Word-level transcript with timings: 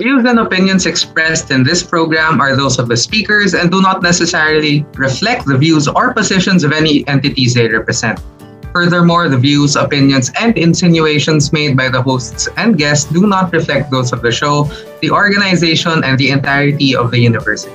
Views 0.00 0.24
and 0.24 0.38
opinions 0.38 0.86
expressed 0.86 1.50
in 1.50 1.62
this 1.62 1.82
program 1.82 2.40
are 2.40 2.56
those 2.56 2.78
of 2.78 2.88
the 2.88 2.96
speakers 2.96 3.52
and 3.52 3.70
do 3.70 3.82
not 3.82 4.02
necessarily 4.02 4.86
reflect 4.96 5.44
the 5.44 5.58
views 5.58 5.86
or 5.88 6.14
positions 6.14 6.64
of 6.64 6.72
any 6.72 7.06
entities 7.06 7.52
they 7.52 7.68
represent. 7.68 8.18
Furthermore, 8.72 9.28
the 9.28 9.36
views, 9.36 9.76
opinions, 9.76 10.32
and 10.40 10.56
insinuations 10.56 11.52
made 11.52 11.76
by 11.76 11.90
the 11.90 12.00
hosts 12.00 12.48
and 12.56 12.78
guests 12.78 13.12
do 13.12 13.26
not 13.26 13.52
reflect 13.52 13.90
those 13.90 14.10
of 14.14 14.22
the 14.22 14.32
show, 14.32 14.64
the 15.02 15.10
organization, 15.10 16.02
and 16.02 16.16
the 16.16 16.30
entirety 16.30 16.96
of 16.96 17.10
the 17.10 17.18
university. 17.18 17.70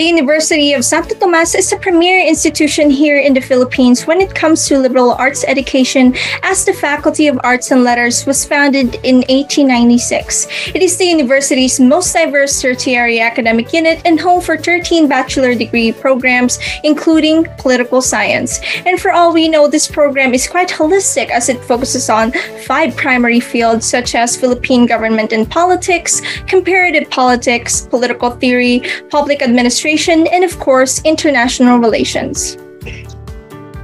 The 0.00 0.06
University 0.06 0.72
of 0.72 0.82
Santo 0.82 1.14
Tomas 1.14 1.54
is 1.54 1.70
a 1.74 1.76
premier 1.76 2.26
institution 2.26 2.88
here 2.88 3.18
in 3.18 3.34
the 3.34 3.40
Philippines 3.42 4.06
when 4.06 4.18
it 4.22 4.34
comes 4.34 4.66
to 4.66 4.78
liberal 4.78 5.12
arts 5.12 5.44
education, 5.44 6.16
as 6.42 6.64
the 6.64 6.72
Faculty 6.72 7.26
of 7.26 7.38
Arts 7.44 7.70
and 7.70 7.84
Letters 7.84 8.24
was 8.24 8.42
founded 8.42 8.94
in 9.04 9.16
1896. 9.28 10.46
It 10.74 10.80
is 10.80 10.96
the 10.96 11.04
university's 11.04 11.78
most 11.78 12.14
diverse 12.14 12.62
tertiary 12.62 13.20
academic 13.20 13.74
unit 13.74 14.00
and 14.06 14.18
home 14.18 14.40
for 14.40 14.56
13 14.56 15.06
bachelor 15.06 15.54
degree 15.54 15.92
programs, 15.92 16.58
including 16.82 17.44
political 17.58 18.00
science. 18.00 18.58
And 18.86 18.98
for 18.98 19.12
all 19.12 19.34
we 19.34 19.50
know, 19.50 19.68
this 19.68 19.86
program 19.86 20.32
is 20.32 20.48
quite 20.48 20.70
holistic 20.70 21.28
as 21.28 21.50
it 21.50 21.62
focuses 21.64 22.08
on 22.08 22.32
five 22.64 22.96
primary 22.96 23.40
fields 23.40 23.84
such 23.84 24.14
as 24.14 24.34
Philippine 24.34 24.86
government 24.86 25.34
and 25.34 25.44
politics, 25.50 26.22
comparative 26.46 27.10
politics, 27.10 27.82
political 27.82 28.30
theory, 28.30 28.80
public 29.10 29.42
administration 29.42 29.89
administration, 29.90 30.26
and 30.32 30.44
of 30.44 30.58
course, 30.58 31.02
international 31.04 31.78
relations. 31.78 32.56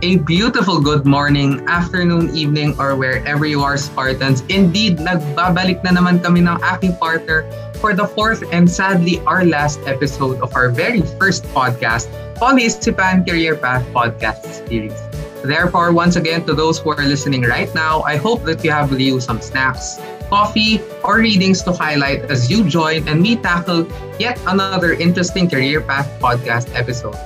A 0.03 0.17
beautiful 0.23 0.79
good 0.81 1.07
morning, 1.07 1.67
afternoon, 1.67 2.31
evening, 2.37 2.79
or 2.79 2.95
wherever 2.95 3.47
you 3.47 3.63
are, 3.63 3.77
Spartans. 3.77 4.45
Indeed, 4.49 4.99
nagbabalik 5.03 5.83
na 5.83 5.99
naman 5.99 6.23
kami 6.23 6.47
ng 6.47 6.63
aking 6.63 6.95
partner 7.01 7.43
for 7.81 7.91
the 7.97 8.07
fourth 8.07 8.45
and 8.53 8.71
sadly 8.71 9.19
our 9.27 9.43
last 9.43 9.81
episode 9.89 10.39
of 10.45 10.55
our 10.55 10.69
very 10.69 11.03
first 11.19 11.43
podcast, 11.51 12.07
POLeisipan 12.39 13.27
Career 13.27 13.57
Path 13.57 13.83
Podcast 13.91 14.47
Series. 14.69 14.95
Therefore, 15.43 15.91
once 15.91 16.15
again, 16.15 16.45
to 16.47 16.55
those 16.55 16.79
who 16.79 16.93
are 16.93 17.03
listening 17.03 17.43
right 17.43 17.73
now, 17.75 18.05
I 18.07 18.21
hope 18.21 18.45
that 18.45 18.63
you 18.63 18.71
have 18.71 18.93
with 18.93 19.01
you 19.01 19.19
some 19.19 19.41
snacks, 19.41 19.99
coffee, 20.29 20.81
or 21.05 21.19
readings 21.19 21.63
to 21.63 21.73
highlight 21.73 22.31
as 22.31 22.51
you 22.51 22.65
join 22.65 23.07
and 23.09 23.21
me 23.21 23.37
tackle 23.37 23.87
yet 24.19 24.41
another 24.47 24.93
interesting 24.93 25.49
career 25.49 25.81
path 25.81 26.09
podcast 26.21 26.73
episode. 26.75 27.17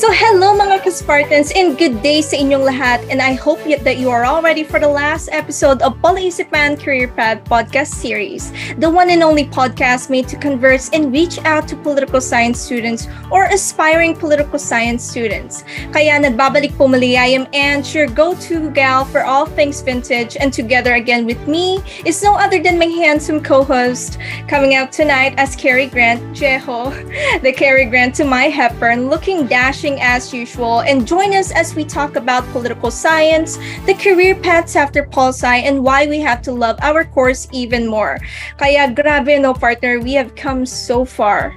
So 0.00 0.08
hello 0.08 0.56
mga 0.56 0.80
ka-Spartans 0.80 1.52
and 1.52 1.76
good 1.76 2.00
day 2.00 2.24
sa 2.24 2.40
inyong 2.40 2.64
lahat. 2.64 3.04
And 3.12 3.20
I 3.20 3.36
hope 3.36 3.60
that 3.68 4.00
you 4.00 4.08
are 4.08 4.24
all 4.24 4.40
ready 4.40 4.64
for 4.64 4.80
the 4.80 4.88
last 4.88 5.28
episode 5.28 5.84
of 5.84 6.00
POLeisipan 6.00 6.80
Career 6.80 7.12
Path 7.12 7.44
podcast 7.44 7.92
series, 8.00 8.48
the 8.80 8.88
one 8.88 9.12
and 9.12 9.20
only 9.20 9.44
podcast 9.44 10.08
made 10.08 10.24
to 10.32 10.40
converse 10.40 10.88
and 10.96 11.12
reach 11.12 11.36
out 11.44 11.68
to 11.68 11.76
political 11.76 12.16
science 12.16 12.56
students 12.56 13.12
or 13.28 13.52
aspiring 13.52 14.16
political 14.16 14.56
science 14.56 15.04
students. 15.04 15.68
Kaya 15.92 16.16
nagbabalik 16.16 16.72
po 16.80 16.88
muli, 16.88 17.20
I 17.20 17.36
am 17.36 17.44
Ange, 17.52 17.92
your 17.92 18.08
go-to 18.08 18.72
gal 18.72 19.04
for 19.04 19.20
all 19.20 19.44
things 19.44 19.84
vintage. 19.84 20.32
And 20.40 20.48
together 20.48 20.96
again 20.96 21.28
with 21.28 21.44
me 21.44 21.84
is 22.08 22.24
no 22.24 22.40
other 22.40 22.56
than 22.56 22.80
my 22.80 22.88
handsome 22.88 23.44
co-host 23.44 24.16
coming 24.48 24.72
out 24.72 24.96
tonight 24.96 25.36
as 25.36 25.52
Cary 25.52 25.92
Grant, 25.92 26.24
Jeho, 26.32 26.88
the 27.44 27.52
Cary 27.52 27.84
Grant 27.84 28.16
to 28.16 28.24
my 28.24 28.48
Hepburn, 28.48 29.12
looking 29.12 29.44
dashing 29.44 29.89
as 29.98 30.30
usual 30.30 30.84
and 30.86 31.08
join 31.08 31.32
us 31.34 31.50
as 31.50 31.74
we 31.74 31.82
talk 31.82 32.14
about 32.14 32.44
political 32.52 32.90
science, 32.90 33.58
the 33.86 33.94
career 33.94 34.36
paths 34.36 34.76
after 34.76 35.02
PolSci, 35.02 35.66
and 35.66 35.82
why 35.82 36.06
we 36.06 36.20
have 36.20 36.42
to 36.42 36.52
love 36.52 36.78
our 36.82 37.02
course 37.02 37.48
even 37.50 37.88
more. 37.88 38.20
Kaya 38.58 38.92
grabe 38.92 39.40
no 39.40 39.54
partner, 39.54 39.98
we 39.98 40.12
have 40.12 40.36
come 40.36 40.66
so 40.66 41.04
far. 41.04 41.56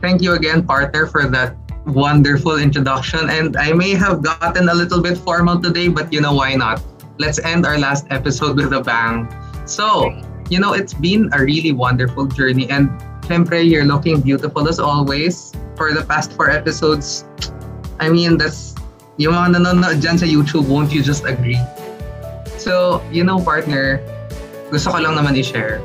Thank 0.00 0.22
you 0.22 0.38
again 0.38 0.62
partner 0.62 1.10
for 1.10 1.26
that 1.28 1.58
wonderful 1.86 2.58
introduction 2.58 3.30
and 3.30 3.56
I 3.56 3.72
may 3.72 3.94
have 3.94 4.22
gotten 4.22 4.68
a 4.68 4.74
little 4.74 5.02
bit 5.02 5.18
formal 5.18 5.60
today 5.60 5.88
but 5.88 6.12
you 6.12 6.20
know 6.20 6.34
why 6.34 6.54
not. 6.54 6.82
Let's 7.18 7.38
end 7.38 7.66
our 7.66 7.78
last 7.78 8.06
episode 8.10 8.56
with 8.56 8.72
a 8.72 8.80
bang. 8.80 9.26
So, 9.66 10.14
you 10.48 10.60
know, 10.60 10.74
it's 10.74 10.94
been 10.94 11.30
a 11.32 11.42
really 11.42 11.72
wonderful 11.72 12.26
journey 12.26 12.70
and 12.70 12.90
syempre, 13.26 13.60
you're 13.60 13.84
looking 13.84 14.22
beautiful 14.22 14.70
as 14.70 14.78
always. 14.78 15.52
for 15.76 15.92
the 15.92 16.02
past 16.02 16.32
four 16.32 16.50
episodes, 16.50 17.24
I 18.00 18.08
mean, 18.08 18.36
that's, 18.40 18.74
yung 19.20 19.36
mga 19.36 19.60
nanonood 19.60 20.00
dyan 20.00 20.18
sa 20.18 20.26
YouTube, 20.26 20.66
won't 20.66 20.92
you 20.92 21.04
just 21.04 21.24
agree? 21.24 21.60
So, 22.56 23.04
you 23.12 23.22
know, 23.22 23.38
partner, 23.38 24.00
gusto 24.72 24.90
ko 24.90 24.98
lang 24.98 25.14
naman 25.14 25.36
i-share. 25.36 25.80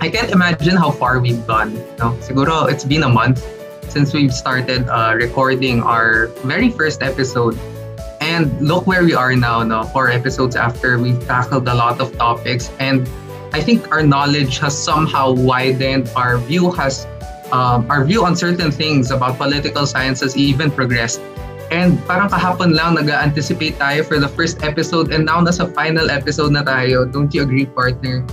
I 0.00 0.08
can't 0.08 0.32
imagine 0.32 0.76
how 0.76 0.90
far 0.90 1.20
we've 1.20 1.44
gone. 1.46 1.76
No? 2.00 2.16
Siguro, 2.24 2.68
it's 2.68 2.84
been 2.84 3.04
a 3.04 3.08
month 3.08 3.44
since 3.88 4.12
we've 4.12 4.32
started 4.32 4.88
uh, 4.88 5.14
recording 5.14 5.80
our 5.82 6.28
very 6.44 6.70
first 6.70 7.02
episode. 7.02 7.56
And 8.20 8.50
look 8.60 8.86
where 8.86 9.04
we 9.04 9.14
are 9.14 9.34
now, 9.34 9.62
no? 9.62 9.84
Four 9.84 10.10
episodes 10.10 10.56
after 10.56 10.98
we've 10.98 11.18
tackled 11.26 11.66
a 11.68 11.74
lot 11.74 12.00
of 12.00 12.12
topics. 12.18 12.70
And 12.78 13.08
I 13.52 13.60
think 13.60 13.90
our 13.90 14.02
knowledge 14.02 14.58
has 14.58 14.76
somehow 14.76 15.32
widened, 15.32 16.10
our 16.16 16.38
view 16.38 16.70
has 16.72 17.06
um, 17.52 17.90
our 17.90 18.04
view 18.04 18.24
on 18.24 18.36
certain 18.36 18.70
things 18.70 19.10
about 19.10 19.38
political 19.38 19.86
science 19.86 20.20
has 20.20 20.36
even 20.36 20.70
progressed. 20.70 21.20
And 21.70 22.00
parang 22.08 22.28
kahapon 22.32 22.72
lang 22.72 22.96
nag-anticipate 22.96 23.76
tayo 23.76 24.04
for 24.04 24.16
the 24.16 24.28
first 24.28 24.64
episode 24.64 25.12
and 25.12 25.28
now 25.28 25.40
nasa 25.44 25.68
final 25.76 26.08
episode 26.08 26.52
na 26.52 26.64
tayo. 26.64 27.04
Don't 27.04 27.32
you 27.32 27.44
agree, 27.44 27.68
partner? 27.68 28.24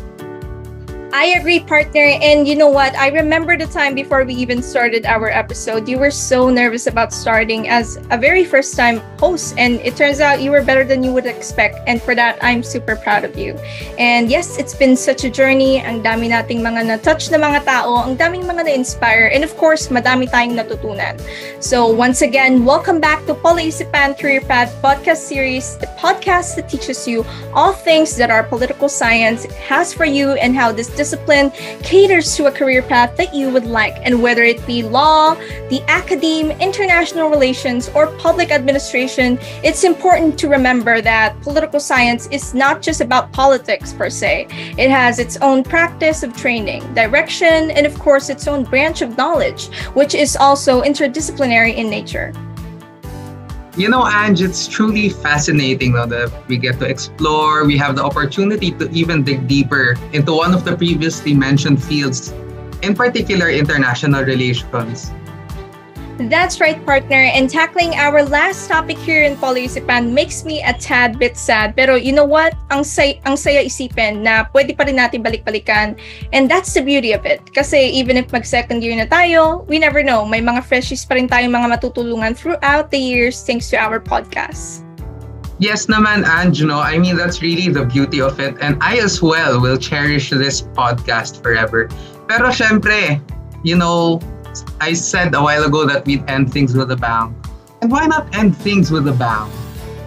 I 1.15 1.39
agree, 1.39 1.61
partner. 1.61 2.19
And 2.19 2.45
you 2.45 2.57
know 2.57 2.67
what? 2.67 2.93
I 2.99 3.07
remember 3.07 3.55
the 3.55 3.67
time 3.67 3.95
before 3.95 4.25
we 4.25 4.35
even 4.35 4.61
started 4.61 5.05
our 5.05 5.31
episode. 5.31 5.87
You 5.87 5.97
were 5.97 6.11
so 6.11 6.49
nervous 6.49 6.87
about 6.87 7.13
starting 7.13 7.69
as 7.69 7.95
a 8.11 8.17
very 8.17 8.43
first 8.43 8.75
time 8.75 8.99
host. 9.15 9.55
And 9.57 9.79
it 9.79 9.95
turns 9.95 10.19
out 10.19 10.41
you 10.41 10.51
were 10.51 10.61
better 10.61 10.83
than 10.83 11.07
you 11.07 11.13
would 11.13 11.25
expect. 11.25 11.79
And 11.87 12.01
for 12.01 12.15
that, 12.15 12.37
I'm 12.43 12.63
super 12.63 12.97
proud 12.97 13.23
of 13.23 13.39
you. 13.39 13.55
And 13.95 14.29
yes, 14.29 14.59
it's 14.59 14.75
been 14.75 14.97
such 14.97 15.23
a 15.23 15.29
journey. 15.29 15.79
Ang 15.79 16.03
dami 16.03 16.27
nating 16.27 16.59
mga 16.59 16.83
na-touch 16.83 17.31
na 17.31 17.39
mga 17.39 17.63
tao. 17.63 18.03
Ang 18.03 18.19
daming 18.19 18.43
mga 18.43 18.67
na-inspire. 18.67 19.31
And 19.31 19.45
of 19.45 19.55
course, 19.55 19.87
madami 19.87 20.27
tayong 20.27 20.59
natutunan. 20.59 21.15
So 21.63 21.87
once 21.87 22.23
again, 22.23 22.67
welcome 22.67 22.99
back 22.99 23.23
to 23.31 23.39
POLeisipan 23.39 24.19
Career 24.19 24.43
Path 24.43 24.75
podcast 24.83 25.23
series, 25.23 25.79
the 25.79 25.87
podcast 25.95 26.59
that 26.59 26.67
teaches 26.67 27.07
you 27.07 27.23
all 27.55 27.71
things 27.71 28.19
that 28.19 28.27
our 28.27 28.43
political 28.43 28.91
science 28.91 29.47
has 29.63 29.95
for 29.95 30.03
you 30.03 30.35
and 30.43 30.59
how 30.59 30.75
this 30.75 30.91
discipline 31.05 31.51
caters 31.83 32.35
to 32.35 32.47
a 32.47 32.51
career 32.51 32.81
path 32.81 33.15
that 33.15 33.31
you 33.31 33.51
would 33.51 33.65
like. 33.65 33.95
And 34.01 34.23
whether 34.23 34.41
it 34.41 34.65
be 34.65 34.81
law, 34.81 35.35
the 35.69 35.83
academe, 35.87 36.49
international 36.59 37.29
relations, 37.29 37.89
or 37.89 38.07
public 38.17 38.49
administration, 38.49 39.37
it's 39.63 39.83
important 39.83 40.39
to 40.39 40.47
remember 40.49 41.01
that 41.01 41.39
political 41.41 41.79
science 41.79 42.25
is 42.31 42.55
not 42.55 42.81
just 42.81 43.01
about 43.01 43.31
politics 43.31 43.93
per 43.93 44.09
se. 44.09 44.47
It 44.79 44.89
has 44.89 45.19
its 45.19 45.37
own 45.37 45.63
practice 45.63 46.23
of 46.23 46.35
training, 46.35 46.81
direction, 46.95 47.69
and 47.69 47.85
of 47.85 47.93
course, 47.99 48.29
its 48.29 48.47
own 48.47 48.63
branch 48.63 49.03
of 49.03 49.15
knowledge, 49.15 49.67
which 49.93 50.15
is 50.15 50.35
also 50.35 50.81
interdisciplinary 50.81 51.75
in 51.75 51.87
nature. 51.87 52.33
You 53.77 53.89
know, 53.89 54.07
Ange, 54.07 54.41
it's 54.41 54.67
truly 54.67 55.09
fascinating 55.09 55.91
that 55.91 56.31
we 56.47 56.55
get 56.57 56.79
to 56.79 56.85
explore. 56.85 57.65
We 57.65 57.77
have 57.77 57.97
the 57.97 58.05
opportunity 58.05 58.71
to 58.71 58.89
even 58.91 59.25
dig 59.25 59.49
deeper 59.49 59.97
into 60.13 60.31
one 60.31 60.53
of 60.53 60.63
the 60.63 60.77
previously 60.77 61.33
mentioned 61.33 61.83
fields, 61.83 62.31
in 62.81 62.95
particular, 62.95 63.49
international 63.49 64.23
relations. 64.23 65.11
That's 66.15 66.63
right, 66.63 66.79
partner. 66.87 67.27
And 67.27 67.51
tackling 67.51 67.91
our 67.99 68.23
last 68.23 68.71
topic 68.71 68.95
here 68.95 69.27
in 69.27 69.35
Polysipan 69.35 70.15
makes 70.15 70.47
me 70.47 70.63
a 70.63 70.71
tad 70.71 71.19
bit 71.19 71.35
sad. 71.35 71.75
Pero 71.75 71.95
you 71.95 72.15
know 72.15 72.23
what? 72.23 72.55
Ang, 72.71 72.87
say, 72.87 73.19
ang 73.27 73.35
saya 73.35 73.59
isipin 73.67 74.23
na 74.23 74.47
pwede 74.55 74.79
pa 74.79 74.87
rin 74.87 74.95
natin 74.95 75.27
balik-balikan. 75.27 75.99
And 76.31 76.47
that's 76.47 76.71
the 76.71 76.79
beauty 76.79 77.11
of 77.11 77.27
it. 77.27 77.43
Kasi 77.51 77.91
even 77.91 78.15
if 78.15 78.31
mag-second 78.31 78.79
year 78.79 78.95
na 78.95 79.11
tayo, 79.11 79.67
we 79.67 79.75
never 79.75 80.07
know. 80.07 80.23
May 80.23 80.39
mga 80.39 80.63
freshies 80.63 81.03
pa 81.03 81.19
rin 81.19 81.27
tayong 81.27 81.51
mga 81.51 81.75
matutulungan 81.75 82.31
throughout 82.31 82.95
the 82.95 82.99
years 82.99 83.43
thanks 83.43 83.67
to 83.71 83.75
our 83.75 83.99
podcast. 83.99 84.87
Yes 85.59 85.87
naman, 85.87 86.23
Ange, 86.23 86.63
no? 86.63 86.79
I 86.79 86.95
mean, 86.95 87.19
that's 87.19 87.43
really 87.43 87.67
the 87.67 87.83
beauty 87.83 88.23
of 88.23 88.39
it. 88.39 88.55
And 88.63 88.79
I 88.79 89.03
as 89.03 89.19
well 89.19 89.59
will 89.59 89.79
cherish 89.79 90.31
this 90.31 90.63
podcast 90.63 91.43
forever. 91.43 91.91
Pero 92.27 92.55
syempre, 92.55 93.19
you 93.63 93.75
know, 93.75 94.19
I 94.79 94.93
said 94.93 95.33
a 95.33 95.41
while 95.41 95.65
ago 95.65 95.85
that 95.87 96.05
we'd 96.05 96.23
end 96.29 96.53
things 96.53 96.75
with 96.75 96.91
a 96.91 96.95
bang. 96.95 97.35
And 97.81 97.91
why 97.91 98.05
not 98.05 98.29
end 98.35 98.55
things 98.57 98.91
with 98.91 99.07
a 99.07 99.13
bang? 99.13 99.49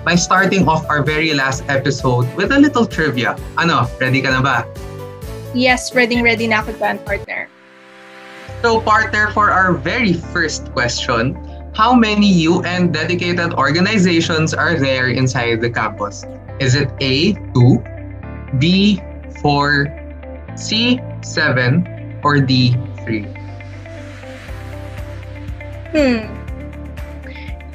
By 0.05 0.15
starting 0.15 0.69
off 0.69 0.89
our 0.89 1.03
very 1.03 1.35
last 1.35 1.65
episode 1.69 2.25
with 2.37 2.53
a 2.53 2.59
little 2.59 2.87
trivia. 2.87 3.37
Ano, 3.59 3.91
ready 4.01 4.23
ka 4.23 4.31
na 4.31 4.41
ba? 4.41 4.65
Yes, 5.53 5.95
ready, 5.95 6.23
ready 6.23 6.47
na 6.47 6.61
ako 6.61 6.77
dyan, 6.77 7.03
partner. 7.05 7.49
So, 8.63 8.81
partner, 8.81 9.31
for 9.31 9.51
our 9.51 9.73
very 9.73 10.13
first 10.13 10.73
question, 10.73 11.37
how 11.79 11.95
many 11.95 12.27
UN 12.51 12.91
dedicated 12.91 13.55
organizations 13.55 14.53
are 14.53 14.75
there 14.75 15.15
inside 15.15 15.61
the 15.61 15.71
campus? 15.71 16.27
Is 16.59 16.75
it 16.75 16.91
A, 16.99 17.39
2, 17.55 18.59
B, 18.59 18.99
4, 19.41 19.87
C7 20.59 22.19
or 22.25 22.43
D3? 22.43 23.38
Hmm. 25.93 26.27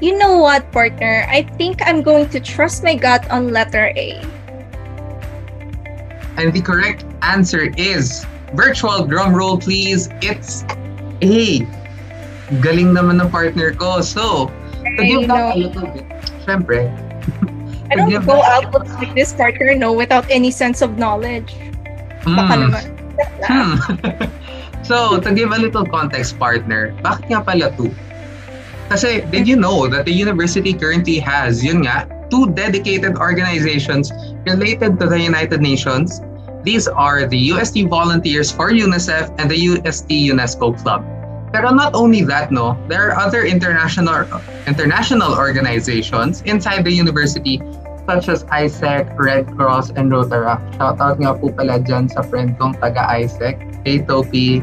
You 0.02 0.18
know 0.18 0.38
what, 0.38 0.68
partner? 0.72 1.26
I 1.30 1.44
think 1.56 1.80
I'm 1.86 2.02
going 2.04 2.28
to 2.30 2.40
trust 2.40 2.84
my 2.84 2.96
gut 2.96 3.24
on 3.32 3.52
letter 3.52 3.94
A. 3.96 4.20
And 6.36 6.52
the 6.52 6.62
correct 6.62 7.06
answer 7.22 7.72
is 7.78 8.26
virtual 8.54 9.06
drum 9.06 9.34
roll 9.34 9.58
please. 9.58 10.10
It's 10.22 10.66
A. 11.22 11.64
Galing 12.60 12.92
naman 12.92 13.22
ng 13.22 13.30
partner 13.32 13.72
ko. 13.74 14.02
So, 14.02 14.52
to 14.84 15.02
give 15.08 15.26
that 15.32 15.56
a 15.56 15.58
little 15.58 15.88
bit, 15.88 16.04
syempre, 16.44 16.92
I 17.92 17.96
don't 17.96 18.12
go 18.26 18.44
out 18.44 18.74
like 19.00 19.16
this 19.16 19.32
partner, 19.32 19.74
no, 19.74 19.94
without 19.94 20.26
any 20.30 20.52
sense 20.52 20.82
of 20.82 20.98
knowledge. 21.00 21.56
Baka 22.28 22.54
Mm. 22.56 22.62
naman. 22.68 22.84
Hmm. 23.46 23.76
so, 24.88 25.22
to 25.22 25.30
give 25.32 25.54
a 25.54 25.60
little 25.62 25.86
context, 25.88 26.36
partner, 26.42 26.92
bakit 27.06 27.30
nga 27.32 27.40
pala 27.46 27.72
two? 27.78 27.94
Kasi, 28.94 29.26
did 29.34 29.50
you 29.50 29.58
know 29.58 29.90
that 29.90 30.06
the 30.06 30.14
university 30.14 30.70
currently 30.70 31.18
has, 31.18 31.66
yun 31.66 31.82
nga, 31.82 32.06
two 32.30 32.54
dedicated 32.54 33.18
organizations 33.18 34.14
related 34.46 35.02
to 35.02 35.10
the 35.10 35.18
United 35.18 35.66
Nations? 35.66 36.22
These 36.62 36.86
are 36.86 37.26
the 37.26 37.58
UST 37.58 37.90
Volunteers 37.90 38.54
for 38.54 38.70
UNICEF 38.70 39.34
and 39.42 39.50
the 39.50 39.58
UST 39.58 40.30
UNESCO 40.30 40.78
Club. 40.78 41.02
Pero 41.50 41.74
not 41.74 41.98
only 41.98 42.22
that, 42.30 42.54
no, 42.54 42.78
there 42.86 43.10
are 43.10 43.18
other 43.18 43.50
international 43.50 44.30
international 44.70 45.34
organizations 45.34 46.46
inside 46.46 46.86
the 46.86 46.94
university 46.94 47.58
such 48.06 48.30
as 48.30 48.46
AIESEC, 48.54 49.18
Red 49.18 49.50
Cross, 49.58 49.98
and 49.98 50.14
Rotaract. 50.14 50.70
Shoutout 50.78 51.18
nga 51.18 51.34
po 51.34 51.50
pala 51.50 51.82
dyan 51.82 52.14
sa 52.14 52.22
friend 52.22 52.54
kong 52.62 52.78
taga-AIESEC, 52.78 53.58
kay 53.90 54.06
Topi. 54.06 54.62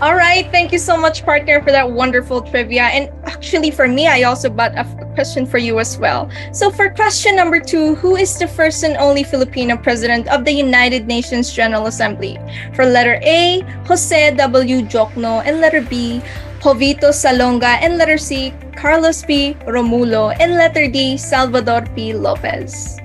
All 0.00 0.14
right, 0.14 0.46
thank 0.52 0.70
you 0.70 0.78
so 0.78 0.96
much, 0.96 1.24
partner, 1.24 1.60
for 1.60 1.72
that 1.72 1.90
wonderful 1.90 2.40
trivia. 2.40 2.86
And 2.94 3.10
actually, 3.26 3.72
for 3.72 3.88
me, 3.88 4.06
I 4.06 4.22
also 4.22 4.48
got 4.48 4.78
a 4.78 4.86
question 5.14 5.44
for 5.44 5.58
you 5.58 5.80
as 5.80 5.98
well. 5.98 6.30
So, 6.52 6.70
for 6.70 6.88
question 6.90 7.34
number 7.34 7.58
two, 7.58 7.96
who 7.96 8.14
is 8.14 8.38
the 8.38 8.46
first 8.46 8.84
and 8.84 8.96
only 8.96 9.24
Filipino 9.24 9.76
president 9.76 10.28
of 10.28 10.44
the 10.44 10.52
United 10.52 11.08
Nations 11.08 11.50
General 11.52 11.86
Assembly? 11.86 12.38
For 12.78 12.86
letter 12.86 13.18
A, 13.26 13.66
Jose 13.90 14.36
W. 14.36 14.82
Diokno, 14.86 15.42
and 15.44 15.60
letter 15.60 15.82
B, 15.82 16.22
Jovito 16.62 17.10
Salonga, 17.10 17.82
and 17.82 17.98
letter 17.98 18.18
C, 18.18 18.54
Carlos 18.76 19.24
P. 19.24 19.54
Romulo, 19.66 20.30
and 20.38 20.54
letter 20.54 20.86
D, 20.86 21.16
Salvador 21.16 21.82
P. 21.96 22.14
Lopez. 22.14 23.02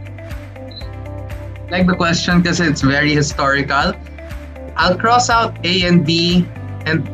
Like 1.71 1.87
the 1.87 1.95
question 1.97 2.43
because 2.43 2.59
it's 2.59 2.81
very 2.81 3.15
historical. 3.15 3.97
I'll 4.77 4.97
cross 4.97 5.31
out 5.31 5.57
A 5.65 5.87
and 5.87 6.05
B, 6.05 6.45
and 6.85 7.07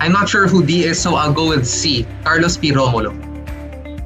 I'm 0.00 0.12
not 0.12 0.28
sure 0.28 0.48
who 0.48 0.64
D 0.64 0.84
is, 0.84 1.00
so 1.00 1.14
I'll 1.14 1.32
go 1.32 1.48
with 1.48 1.66
C, 1.66 2.06
Carlos 2.24 2.56
P. 2.56 2.72
Romulo. 2.72 3.12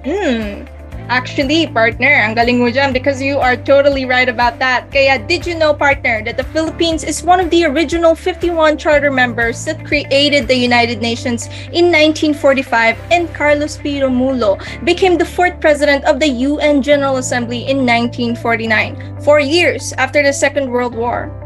Hmm. 0.02 0.66
Actually, 1.12 1.68
partner, 1.68 2.08
ang 2.08 2.32
galing 2.32 2.64
mo 2.64 2.72
dyan 2.72 2.88
because 2.88 3.20
you 3.20 3.36
are 3.36 3.60
totally 3.60 4.08
right 4.08 4.26
about 4.26 4.58
that. 4.58 4.88
Kaya 4.88 5.20
did 5.20 5.44
you 5.44 5.52
know, 5.52 5.76
partner, 5.76 6.24
that 6.24 6.40
the 6.40 6.48
Philippines 6.48 7.04
is 7.04 7.22
one 7.22 7.44
of 7.44 7.52
the 7.52 7.68
original 7.68 8.16
51 8.16 8.80
charter 8.80 9.12
members 9.12 9.60
that 9.68 9.84
created 9.84 10.48
the 10.48 10.56
United 10.56 11.04
Nations 11.04 11.44
in 11.76 11.92
1945 11.92 12.96
and 13.12 13.28
Carlos 13.36 13.76
P. 13.76 14.00
Romulo 14.00 14.56
became 14.82 15.20
the 15.20 15.28
fourth 15.28 15.60
president 15.60 16.08
of 16.08 16.18
the 16.20 16.48
UN 16.48 16.80
General 16.80 17.20
Assembly 17.20 17.68
in 17.68 17.84
1949, 17.84 19.20
four 19.20 19.38
years 19.38 19.92
after 20.00 20.24
the 20.24 20.32
Second 20.32 20.72
World 20.72 20.96
War. 20.96 21.43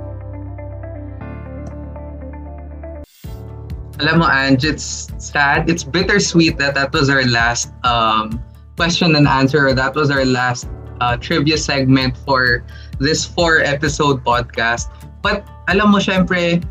Alam 3.99 4.23
mo, 4.23 4.31
Ange, 4.31 4.65
it's 4.65 5.11
sad. 5.19 5.69
It's 5.69 5.83
bittersweet 5.83 6.57
that 6.59 6.75
that 6.79 6.93
was 6.93 7.11
our 7.11 7.27
last 7.27 7.75
um, 7.83 8.39
question 8.77 9.17
and 9.17 9.27
answer, 9.27 9.75
that 9.75 9.95
was 9.95 10.09
our 10.11 10.25
last 10.25 10.69
uh, 11.01 11.17
trivia 11.17 11.59
segment 11.59 12.17
for 12.19 12.63
this 13.01 13.27
four 13.27 13.59
episode 13.59 14.23
podcast. 14.23 14.87
But 15.21 15.43
alam 15.67 15.91
mo, 15.91 15.99
syempre, 15.99 16.63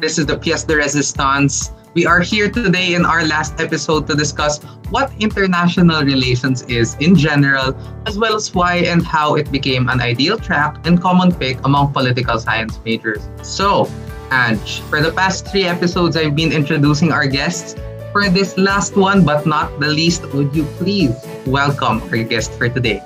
this 0.00 0.18
is 0.20 0.26
the 0.26 0.36
pièce 0.36 0.66
de 0.66 0.76
resistance. 0.76 1.72
We 1.94 2.04
are 2.04 2.20
here 2.20 2.52
today 2.52 2.92
in 2.92 3.08
our 3.08 3.24
last 3.24 3.58
episode 3.58 4.06
to 4.08 4.14
discuss 4.14 4.60
what 4.92 5.10
international 5.18 6.04
relations 6.04 6.68
is 6.68 7.00
in 7.00 7.16
general, 7.16 7.72
as 8.04 8.18
well 8.20 8.36
as 8.36 8.54
why 8.54 8.84
and 8.84 9.00
how 9.00 9.36
it 9.40 9.50
became 9.50 9.88
an 9.88 10.04
ideal 10.04 10.36
track 10.36 10.84
and 10.86 11.00
common 11.00 11.32
pick 11.32 11.64
among 11.64 11.96
political 11.96 12.38
science 12.38 12.78
majors. 12.84 13.24
So, 13.40 13.88
Ange, 14.30 14.80
for 14.86 15.02
the 15.02 15.10
past 15.10 15.48
three 15.48 15.64
episodes, 15.66 16.16
I've 16.16 16.36
been 16.36 16.52
introducing 16.52 17.10
our 17.10 17.26
guests. 17.26 17.74
For 18.12 18.28
this 18.28 18.56
last 18.56 18.96
one, 18.96 19.24
but 19.24 19.46
not 19.46 19.78
the 19.78 19.88
least, 19.88 20.26
would 20.34 20.54
you 20.54 20.64
please 20.78 21.14
welcome 21.46 22.02
our 22.10 22.22
guest 22.22 22.52
for 22.54 22.68
today? 22.68 23.02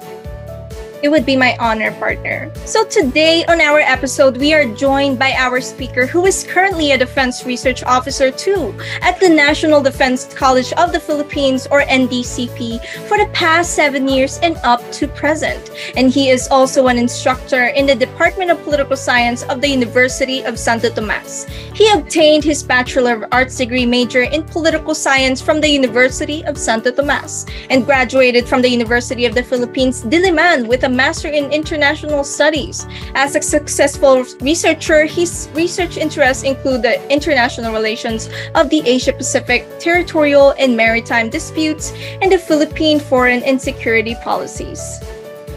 It 1.04 1.10
would 1.10 1.26
be 1.26 1.36
my 1.36 1.54
honor, 1.60 1.92
partner. 2.00 2.50
So, 2.64 2.82
today 2.82 3.44
on 3.44 3.60
our 3.60 3.78
episode, 3.78 4.38
we 4.38 4.54
are 4.54 4.64
joined 4.64 5.18
by 5.18 5.34
our 5.36 5.60
speaker, 5.60 6.06
who 6.06 6.24
is 6.24 6.44
currently 6.44 6.92
a 6.92 6.96
Defense 6.96 7.44
Research 7.44 7.84
Officer 7.84 8.30
too 8.30 8.74
at 9.02 9.20
the 9.20 9.28
National 9.28 9.82
Defense 9.82 10.24
College 10.32 10.72
of 10.72 10.92
the 10.92 10.98
Philippines, 10.98 11.68
or 11.70 11.82
NDCP, 11.82 12.80
for 13.06 13.18
the 13.18 13.28
past 13.34 13.74
seven 13.74 14.08
years 14.08 14.38
and 14.38 14.56
up 14.64 14.80
to 14.92 15.06
present. 15.06 15.72
And 15.94 16.10
he 16.10 16.30
is 16.30 16.48
also 16.48 16.86
an 16.86 16.96
instructor 16.96 17.66
in 17.66 17.84
the 17.84 17.94
Department 17.94 18.50
of 18.50 18.64
Political 18.64 18.96
Science 18.96 19.42
of 19.42 19.60
the 19.60 19.68
University 19.68 20.42
of 20.42 20.58
Santo 20.58 20.88
Tomas. 20.88 21.44
He 21.74 21.90
obtained 21.90 22.44
his 22.44 22.62
Bachelor 22.62 23.24
of 23.24 23.28
Arts 23.30 23.58
degree 23.58 23.84
major 23.84 24.22
in 24.22 24.42
Political 24.42 24.94
Science 24.94 25.42
from 25.42 25.60
the 25.60 25.68
University 25.68 26.42
of 26.46 26.56
Santo 26.56 26.92
Tomas 26.92 27.44
and 27.68 27.84
graduated 27.84 28.48
from 28.48 28.62
the 28.62 28.70
University 28.70 29.26
of 29.26 29.34
the 29.34 29.42
Philippines, 29.42 30.02
Diliman, 30.02 30.66
with 30.66 30.84
a 30.84 30.93
Master 30.94 31.28
in 31.28 31.50
International 31.50 32.22
Studies. 32.22 32.86
As 33.14 33.34
a 33.34 33.42
successful 33.42 34.24
researcher, 34.40 35.04
his 35.04 35.48
research 35.52 35.96
interests 35.98 36.44
include 36.44 36.82
the 36.82 37.02
international 37.10 37.72
relations 37.72 38.30
of 38.54 38.70
the 38.70 38.80
Asia 38.86 39.12
Pacific, 39.12 39.66
territorial 39.78 40.54
and 40.58 40.76
maritime 40.76 41.28
disputes, 41.28 41.92
and 42.22 42.30
the 42.30 42.38
Philippine 42.38 43.00
foreign 43.00 43.42
and 43.42 43.60
security 43.60 44.14
policies. 44.22 44.80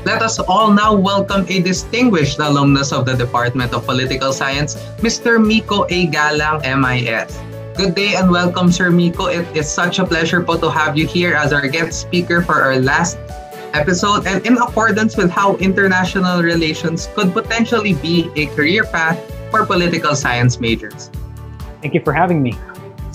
Let 0.06 0.22
us 0.22 0.40
all 0.40 0.72
now 0.72 0.96
welcome 0.96 1.46
a 1.50 1.62
distinguished 1.62 2.40
alumnus 2.40 2.92
of 2.92 3.06
the 3.06 3.14
Department 3.14 3.74
of 3.74 3.86
Political 3.86 4.34
Science, 4.34 4.76
Mr. 5.04 5.38
Mico 5.38 5.86
A. 5.90 6.08
Galang, 6.08 6.64
MIS. 6.64 7.38
Good 7.78 7.94
day 7.94 8.16
and 8.16 8.32
welcome, 8.32 8.72
Sir 8.72 8.90
Mico. 8.90 9.28
It 9.28 9.46
is 9.56 9.70
such 9.70 10.00
a 10.00 10.06
pleasure 10.06 10.42
po 10.42 10.58
to 10.58 10.72
have 10.72 10.98
you 10.98 11.06
here 11.06 11.36
as 11.38 11.54
our 11.54 11.68
guest 11.68 12.02
speaker 12.02 12.42
for 12.42 12.58
our 12.58 12.82
last 12.82 13.20
episode 13.74 14.28
and 14.28 14.46
in 14.46 14.58
accordance 14.58 15.18
with 15.18 15.30
how 15.30 15.56
international 15.58 16.42
relations 16.42 17.10
could 17.16 17.34
potentially 17.34 17.94
be 17.94 18.30
a 18.36 18.48
career 18.48 18.84
path 18.84 19.18
for 19.52 19.66
political 19.66 20.16
science 20.16 20.60
majors. 20.60 21.10
Thank 21.82 21.94
you 21.94 22.02
for 22.04 22.14
having 22.14 22.42
me. 22.42 22.56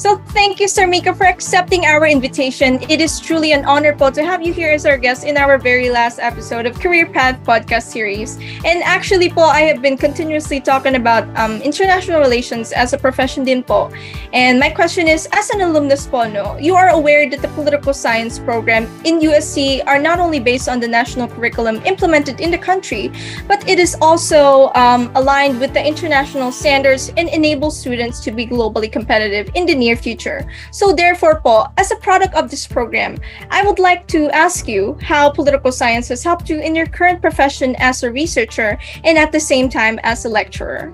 So 0.02 0.18
thank 0.35 0.59
you, 0.59 0.66
Sir 0.66 0.88
Mico, 0.88 1.14
for 1.14 1.26
accepting 1.26 1.87
our 1.87 2.09
invitation. 2.09 2.82
It 2.90 3.00
is 3.00 3.21
truly 3.21 3.52
an 3.52 3.64
honor 3.64 3.94
po 3.94 4.11
to 4.11 4.25
have 4.26 4.42
you 4.42 4.52
here 4.52 4.75
as 4.75 4.85
our 4.85 4.99
guest 4.99 5.23
in 5.23 5.38
our 5.38 5.59
very 5.59 5.90
last 5.90 6.18
episode 6.18 6.66
of 6.66 6.75
Career 6.80 7.06
Path 7.06 7.38
podcast 7.47 7.87
series. 7.87 8.35
And 8.66 8.82
actually 8.82 9.30
po, 9.30 9.42
I 9.47 9.62
have 9.71 9.80
been 9.80 9.97
continuously 9.97 10.59
talking 10.59 10.97
about 10.97 11.30
um, 11.38 11.62
international 11.62 12.18
relations 12.18 12.73
as 12.73 12.92
a 12.92 12.99
profession 12.99 13.44
din 13.44 13.62
po. 13.62 13.94
And 14.32 14.59
my 14.59 14.71
question 14.71 15.06
is, 15.06 15.28
as 15.30 15.50
an 15.50 15.61
alumnus 15.62 16.11
po, 16.11 16.26
no, 16.26 16.59
you 16.59 16.75
are 16.75 16.88
aware 16.88 17.30
that 17.30 17.38
the 17.38 17.54
political 17.54 17.94
science 17.94 18.40
program 18.42 18.90
in 19.06 19.23
UST 19.23 19.87
are 19.87 20.02
not 20.02 20.18
only 20.18 20.40
based 20.42 20.68
on 20.68 20.80
the 20.80 20.88
national 20.88 21.28
curriculum 21.28 21.78
implemented 21.87 22.40
in 22.40 22.50
the 22.50 22.59
country, 22.59 23.14
but 23.47 23.62
it 23.66 23.78
is 23.78 23.97
also 24.00 24.73
um, 24.75 25.11
aligned 25.14 25.61
with 25.61 25.73
the 25.73 25.85
international 25.85 26.50
standards 26.50 27.12
and 27.16 27.28
enables 27.28 27.78
students 27.78 28.21
to 28.21 28.31
be 28.31 28.47
globally 28.47 28.90
competitive 28.90 29.50
in 29.54 29.66
the 29.66 29.75
near 29.75 29.97
future. 29.97 30.50
So 30.73 30.92
therefore 30.92 31.40
po, 31.40 31.66
as 31.76 31.92
a 31.92 31.97
product 31.97 32.35
of 32.35 32.50
this 32.50 32.66
program, 32.66 33.19
I 33.50 33.62
would 33.64 33.78
like 33.78 34.07
to 34.09 34.28
ask 34.31 34.69
you 34.69 34.99
how 35.00 35.31
political 35.31 35.73
science 35.73 36.09
has 36.09 36.25
helped 36.25 36.50
you 36.50 36.61
in 36.61 36.75
your 36.75 36.87
current 36.87 37.21
profession 37.21 37.76
as 37.78 38.02
a 38.02 38.11
researcher 38.11 38.78
and 39.04 39.16
at 39.16 39.33
the 39.33 39.40
same 39.40 39.69
time 39.69 40.00
as 40.02 40.25
a 40.25 40.28
lecturer. 40.28 40.92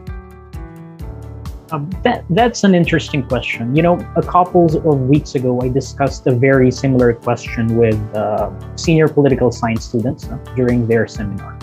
Um, 1.70 1.90
that 2.02 2.24
that's 2.30 2.64
an 2.64 2.74
interesting 2.74 3.22
question. 3.22 3.76
You 3.76 3.82
know, 3.82 3.98
a 4.16 4.22
couple 4.22 4.64
of 4.64 5.00
weeks 5.00 5.34
ago, 5.34 5.60
I 5.60 5.68
discussed 5.68 6.26
a 6.26 6.32
very 6.32 6.70
similar 6.70 7.12
question 7.12 7.76
with 7.76 7.98
uh, 8.14 8.50
senior 8.76 9.08
political 9.08 9.52
science 9.52 9.84
students 9.84 10.26
uh, 10.28 10.38
during 10.56 10.86
their 10.86 11.06
seminar. 11.06 11.58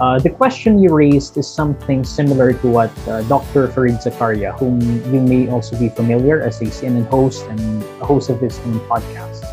Uh, 0.00 0.18
the 0.18 0.30
question 0.30 0.78
you 0.82 0.92
raised 0.92 1.38
is 1.38 1.46
something 1.46 2.02
similar 2.02 2.52
to 2.52 2.66
what 2.66 2.90
uh, 3.06 3.22
Dr. 3.30 3.68
Fareed 3.68 4.02
Zakaria, 4.02 4.50
whom 4.58 4.82
you 5.14 5.20
may 5.20 5.46
also 5.48 5.78
be 5.78 5.88
familiar 5.88 6.42
as 6.42 6.60
a 6.60 6.66
CNN 6.66 7.06
host 7.06 7.46
and 7.46 7.60
a 8.02 8.04
host 8.04 8.28
of 8.28 8.40
his 8.40 8.58
own 8.66 8.80
podcast, 8.90 9.46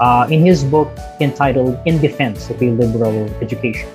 uh, 0.00 0.28
in 0.28 0.44
his 0.44 0.64
book 0.64 0.92
entitled 1.20 1.80
"In 1.86 1.96
Defense 1.96 2.50
of 2.50 2.60
a 2.60 2.76
Liberal 2.76 3.24
Education." 3.40 3.88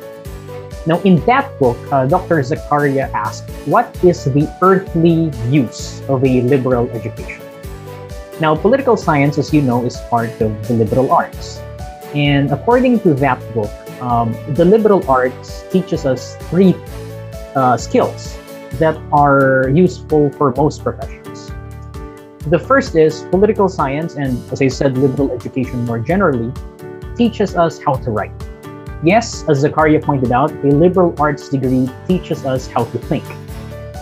Now, 0.88 0.98
in 1.06 1.22
that 1.30 1.46
book, 1.60 1.78
uh, 1.92 2.08
Dr. 2.08 2.42
Zakaria 2.42 3.12
asked, 3.14 3.46
What 3.70 3.94
is 4.02 4.26
the 4.26 4.50
earthly 4.64 5.30
use 5.54 6.02
of 6.10 6.26
a 6.26 6.42
liberal 6.42 6.90
education? 6.98 7.46
Now, 8.42 8.56
political 8.56 8.98
science, 8.98 9.38
as 9.38 9.54
you 9.54 9.62
know, 9.62 9.86
is 9.86 10.02
part 10.10 10.34
of 10.42 10.50
the 10.68 10.74
liberal 10.74 11.12
arts. 11.12 11.60
And 12.16 12.50
according 12.50 13.02
to 13.02 13.14
that 13.22 13.38
book, 13.54 13.70
um, 14.02 14.36
the 14.56 14.66
liberal 14.66 15.08
arts 15.10 15.64
teaches 15.72 16.06
us 16.06 16.36
three 16.50 16.76
uh, 17.56 17.78
skills 17.78 18.38
that 18.74 18.98
are 19.12 19.70
useful 19.70 20.30
for 20.32 20.54
most 20.56 20.84
professions. 20.84 21.52
The 22.48 22.60
first 22.60 22.96
is 22.96 23.24
political 23.32 23.68
science, 23.68 24.16
and 24.16 24.40
as 24.52 24.62
I 24.62 24.68
said, 24.68 24.98
liberal 24.98 25.32
education 25.32 25.86
more 25.86 26.00
generally, 26.00 26.54
teaches 27.16 27.56
us 27.56 27.80
how 27.84 27.96
to 27.96 28.12
write. 28.12 28.32
Yes, 29.04 29.44
as 29.48 29.64
Zakaria 29.64 30.02
pointed 30.02 30.32
out, 30.32 30.52
a 30.52 30.68
liberal 30.68 31.14
arts 31.20 31.50
degree 31.50 31.90
teaches 32.08 32.46
us 32.46 32.68
how 32.68 32.86
to 32.86 32.98
think. 32.98 33.26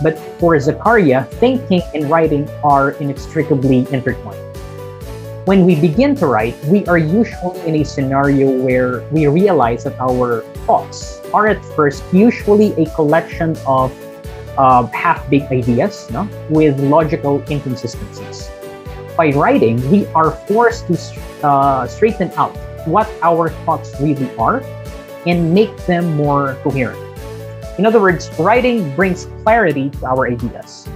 But 0.02 0.18
for 0.38 0.54
Zakaria, 0.54 1.28
thinking 1.34 1.82
and 1.94 2.08
writing 2.08 2.48
are 2.62 2.92
inextricably 2.92 3.86
intertwined. 3.92 4.47
When 5.48 5.64
we 5.64 5.80
begin 5.80 6.14
to 6.16 6.26
write, 6.26 6.62
we 6.66 6.84
are 6.88 6.98
usually 6.98 7.58
in 7.64 7.76
a 7.76 7.82
scenario 7.82 8.50
where 8.50 9.00
we 9.08 9.26
realize 9.28 9.84
that 9.84 9.98
our 9.98 10.42
thoughts 10.68 11.22
are 11.32 11.46
at 11.46 11.64
first 11.72 12.04
usually 12.12 12.76
a 12.76 12.84
collection 12.94 13.56
of 13.66 13.88
uh, 14.58 14.84
half-baked 14.92 15.50
ideas 15.50 16.06
no? 16.10 16.28
with 16.50 16.78
logical 16.80 17.42
inconsistencies. 17.48 18.50
By 19.16 19.30
writing, 19.30 19.80
we 19.90 20.04
are 20.08 20.32
forced 20.32 20.86
to 20.88 21.00
uh, 21.42 21.86
straighten 21.86 22.30
out 22.36 22.54
what 22.86 23.08
our 23.22 23.48
thoughts 23.64 23.98
really 24.02 24.28
are 24.36 24.62
and 25.24 25.54
make 25.54 25.74
them 25.86 26.14
more 26.14 26.58
coherent. 26.62 27.00
In 27.78 27.86
other 27.86 28.02
words, 28.02 28.28
writing 28.38 28.94
brings 28.94 29.24
clarity 29.44 29.88
to 29.88 30.06
our 30.08 30.28
ideas. 30.28 30.86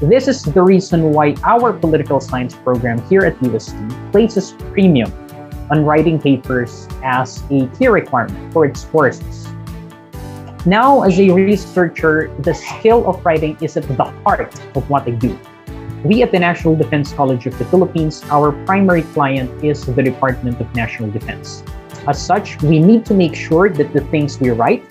This 0.00 0.28
is 0.28 0.44
the 0.44 0.62
reason 0.62 1.10
why 1.10 1.34
our 1.42 1.72
political 1.72 2.20
science 2.20 2.54
program 2.54 3.02
here 3.10 3.22
at 3.26 3.34
UST 3.42 3.74
places 4.12 4.54
premium 4.70 5.10
on 5.72 5.84
writing 5.84 6.20
papers 6.20 6.86
as 7.02 7.42
a 7.50 7.66
key 7.74 7.88
requirement 7.88 8.52
for 8.52 8.64
its 8.64 8.84
courses. 8.84 9.48
Now, 10.64 11.02
as 11.02 11.18
a 11.18 11.28
researcher, 11.30 12.30
the 12.38 12.54
skill 12.54 13.10
of 13.10 13.26
writing 13.26 13.58
is 13.60 13.76
at 13.76 13.88
the 13.88 14.04
heart 14.22 14.54
of 14.76 14.88
what 14.88 15.02
I 15.02 15.10
do. 15.18 15.36
We 16.04 16.22
at 16.22 16.30
the 16.30 16.38
National 16.38 16.76
Defense 16.76 17.12
College 17.12 17.46
of 17.46 17.58
the 17.58 17.64
Philippines, 17.64 18.22
our 18.30 18.52
primary 18.66 19.02
client 19.02 19.50
is 19.64 19.84
the 19.84 20.02
Department 20.02 20.60
of 20.60 20.72
National 20.76 21.10
Defense. 21.10 21.64
As 22.06 22.24
such, 22.24 22.62
we 22.62 22.78
need 22.78 23.04
to 23.06 23.14
make 23.14 23.34
sure 23.34 23.68
that 23.68 23.92
the 23.92 24.02
things 24.14 24.38
we 24.38 24.50
write, 24.50 24.88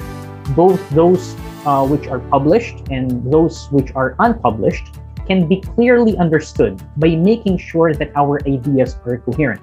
both 0.53 0.83
those 0.89 1.33
uh, 1.65 1.87
which 1.87 2.07
are 2.07 2.19
published 2.19 2.83
and 2.91 3.23
those 3.31 3.67
which 3.71 3.95
are 3.95 4.15
unpublished, 4.19 4.96
can 5.27 5.47
be 5.47 5.61
clearly 5.61 6.17
understood 6.17 6.81
by 6.97 7.15
making 7.15 7.57
sure 7.57 7.93
that 7.93 8.11
our 8.15 8.39
ideas 8.47 8.97
are 9.05 9.17
coherent. 9.19 9.61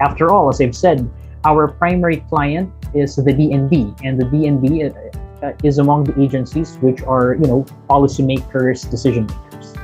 After 0.00 0.30
all, 0.30 0.48
as 0.48 0.60
I've 0.60 0.76
said, 0.76 1.08
our 1.44 1.68
primary 1.68 2.18
client 2.28 2.72
is 2.94 3.16
the 3.16 3.32
DND, 3.32 3.98
and 4.04 4.20
the 4.20 4.24
DND 4.26 4.94
uh, 4.94 5.46
uh, 5.46 5.52
is 5.64 5.78
among 5.78 6.04
the 6.04 6.20
agencies 6.20 6.76
which 6.80 7.02
are, 7.02 7.34
you 7.34 7.46
know, 7.46 7.64
policymakers, 7.88 8.88
decision 8.90 9.26
makers. 9.26 9.74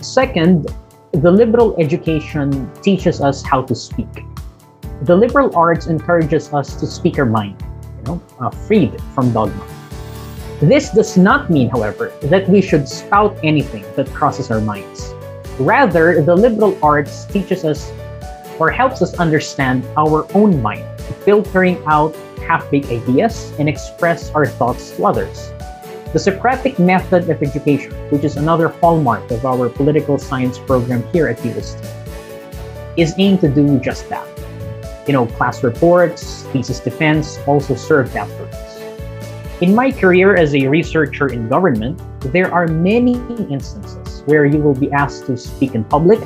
Second, 0.00 0.74
the 1.12 1.30
liberal 1.30 1.76
education 1.78 2.70
teaches 2.82 3.20
us 3.20 3.42
how 3.42 3.62
to 3.62 3.74
speak 3.74 4.24
the 5.02 5.16
liberal 5.16 5.56
arts 5.56 5.86
encourages 5.86 6.52
us 6.52 6.76
to 6.76 6.86
speak 6.86 7.18
our 7.18 7.24
mind, 7.24 7.56
you 7.96 8.02
know, 8.04 8.22
uh, 8.38 8.50
freed 8.50 9.00
from 9.14 9.32
dogma. 9.32 9.79
This 10.60 10.90
does 10.90 11.16
not 11.16 11.48
mean, 11.48 11.70
however, 11.70 12.12
that 12.22 12.48
we 12.48 12.60
should 12.60 12.88
spout 12.88 13.36
anything 13.42 13.84
that 13.96 14.12
crosses 14.12 14.50
our 14.50 14.60
minds. 14.60 15.14
Rather, 15.58 16.22
the 16.22 16.36
liberal 16.36 16.78
arts 16.82 17.24
teaches 17.24 17.64
us 17.64 17.90
or 18.58 18.70
helps 18.70 19.00
us 19.00 19.14
understand 19.14 19.84
our 19.96 20.26
own 20.34 20.60
mind, 20.60 20.84
filtering 21.24 21.82
out 21.86 22.14
half-baked 22.46 22.90
ideas 22.90 23.52
and 23.58 23.68
express 23.68 24.30
our 24.32 24.46
thoughts 24.46 24.90
to 24.96 25.06
others. 25.06 25.50
The 26.12 26.18
Socratic 26.18 26.78
method 26.78 27.30
of 27.30 27.42
education, 27.42 27.92
which 28.10 28.24
is 28.24 28.36
another 28.36 28.68
hallmark 28.68 29.30
of 29.30 29.46
our 29.46 29.68
political 29.68 30.18
science 30.18 30.58
program 30.58 31.02
here 31.12 31.28
at 31.28 31.42
UST, 31.44 31.82
is 32.96 33.14
aimed 33.16 33.40
to 33.40 33.48
do 33.48 33.78
just 33.80 34.08
that 34.10 34.26
you 35.06 35.12
know, 35.12 35.26
class 35.26 35.64
reports, 35.64 36.44
thesis 36.52 36.78
defense 36.78 37.38
also 37.46 37.74
serve 37.74 38.12
that 38.12 38.28
purpose. 38.38 38.59
In 39.60 39.74
my 39.74 39.92
career 39.92 40.36
as 40.36 40.54
a 40.54 40.66
researcher 40.68 41.28
in 41.28 41.46
government, 41.46 42.00
there 42.32 42.48
are 42.48 42.66
many 42.66 43.20
instances 43.52 44.22
where 44.24 44.46
you 44.46 44.56
will 44.56 44.72
be 44.72 44.90
asked 44.90 45.26
to 45.26 45.36
speak 45.36 45.74
in 45.74 45.84
public, 45.84 46.18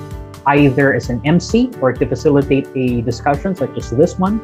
either 0.46 0.94
as 0.94 1.10
an 1.10 1.20
MC 1.26 1.72
or 1.80 1.92
to 1.92 2.06
facilitate 2.06 2.68
a 2.76 3.02
discussion 3.02 3.56
such 3.56 3.76
as 3.76 3.90
this 3.90 4.20
one, 4.20 4.38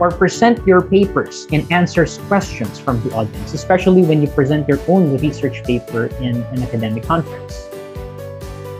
or 0.00 0.10
present 0.10 0.58
your 0.66 0.82
papers 0.82 1.46
and 1.52 1.70
answers 1.70 2.18
questions 2.26 2.80
from 2.80 3.00
the 3.06 3.14
audience, 3.14 3.54
especially 3.54 4.02
when 4.02 4.20
you 4.20 4.26
present 4.26 4.66
your 4.66 4.80
own 4.88 5.16
research 5.18 5.62
paper 5.62 6.06
in 6.18 6.42
an 6.50 6.64
academic 6.64 7.04
conference. 7.04 7.68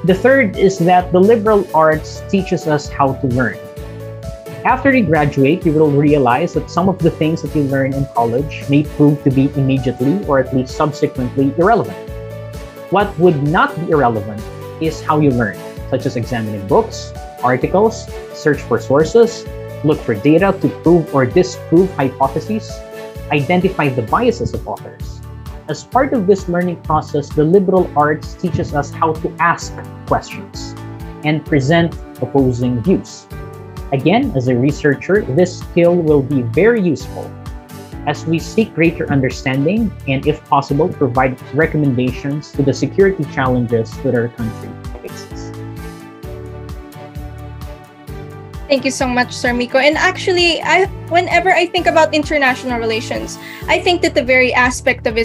The 0.03 0.19
third 0.21 0.59
is 0.59 0.77
that 0.81 1.13
the 1.13 1.21
liberal 1.21 1.65
arts 1.73 2.21
teaches 2.29 2.67
us 2.67 2.89
how 2.89 3.15
to 3.15 3.27
learn. 3.29 3.66
After 4.67 4.93
you 4.93 5.07
graduate, 5.07 5.65
you 5.65 5.73
will 5.73 5.93
realize 5.93 6.55
that 6.55 6.69
some 6.69 6.89
of 6.89 6.99
the 6.99 7.09
things 7.09 7.41
that 7.43 7.55
you 7.55 7.63
learn 7.63 7.95
in 7.95 8.05
college 8.17 8.69
may 8.69 8.83
prove 8.83 9.23
to 9.23 9.31
be 9.31 9.49
immediately 9.55 10.27
or 10.27 10.41
at 10.41 10.53
least 10.53 10.75
subsequently 10.75 11.55
irrelevant. 11.57 11.97
What 12.91 13.17
would 13.17 13.45
not 13.45 13.79
be 13.79 13.93
irrelevant 13.93 14.43
is 14.83 15.01
how 15.01 15.21
you 15.21 15.31
learn, 15.31 15.55
such 15.89 16.05
as 16.05 16.17
examining 16.17 16.67
books, 16.67 17.13
articles, 17.45 18.11
search 18.35 18.61
for 18.61 18.81
sources, 18.81 19.47
look 19.85 20.01
for 20.01 20.17
data 20.17 20.59
to 20.61 20.69
prove 20.83 21.15
or 21.15 21.27
disprove 21.27 21.89
hypotheses, 21.95 22.69
identify 23.31 23.89
the 23.89 24.03
biases 24.03 24.53
of 24.53 24.67
authors. 24.67 25.21
As 25.69 25.85
part 25.85 26.13
of 26.13 26.27
this 26.27 26.49
learning 26.49 26.83
process, 26.83 27.29
the 27.29 27.45
liberal 27.45 27.89
arts 27.97 28.35
teaches 28.35 28.75
us 28.75 28.91
how 28.91 29.13
to 29.13 29.31
ask 29.39 29.73
questions 30.09 30.75
and 31.23 31.47
present 31.47 31.95
opposing 32.21 32.83
views. 32.83 33.29
Again, 33.93 34.33
as 34.35 34.49
a 34.49 34.57
researcher, 34.57 35.23
this 35.23 35.61
skill 35.61 35.95
will 35.95 36.23
be 36.23 36.43
very 36.43 36.83
useful 36.83 37.31
as 38.07 38.27
we 38.27 38.39
seek 38.39 38.75
greater 38.75 39.11
understanding 39.13 39.93
and, 40.09 40.27
if 40.27 40.45
possible, 40.47 40.89
provide 40.89 41.41
recommendations 41.55 42.51
to 42.53 42.63
the 42.63 42.75
security 42.75 43.25
challenges 43.33 43.91
that 44.03 44.15
our 44.15 44.29
country 44.29 44.71
faces. 45.03 45.53
Thank 48.67 48.85
you 48.85 48.91
so 48.91 49.07
much, 49.07 49.33
Sir 49.33 49.55
Mico. 49.55 49.79
And 49.79 49.97
actually, 49.97 50.61
I 50.63 50.87
whenever 51.09 51.55
I 51.55 51.67
think 51.67 51.87
about 51.87 52.13
international 52.13 52.81
relations, 52.81 53.39
I 53.69 53.79
think 53.79 54.03
that 54.03 54.15
the 54.15 54.25
very 54.25 54.53
aspect 54.53 55.07
of 55.07 55.17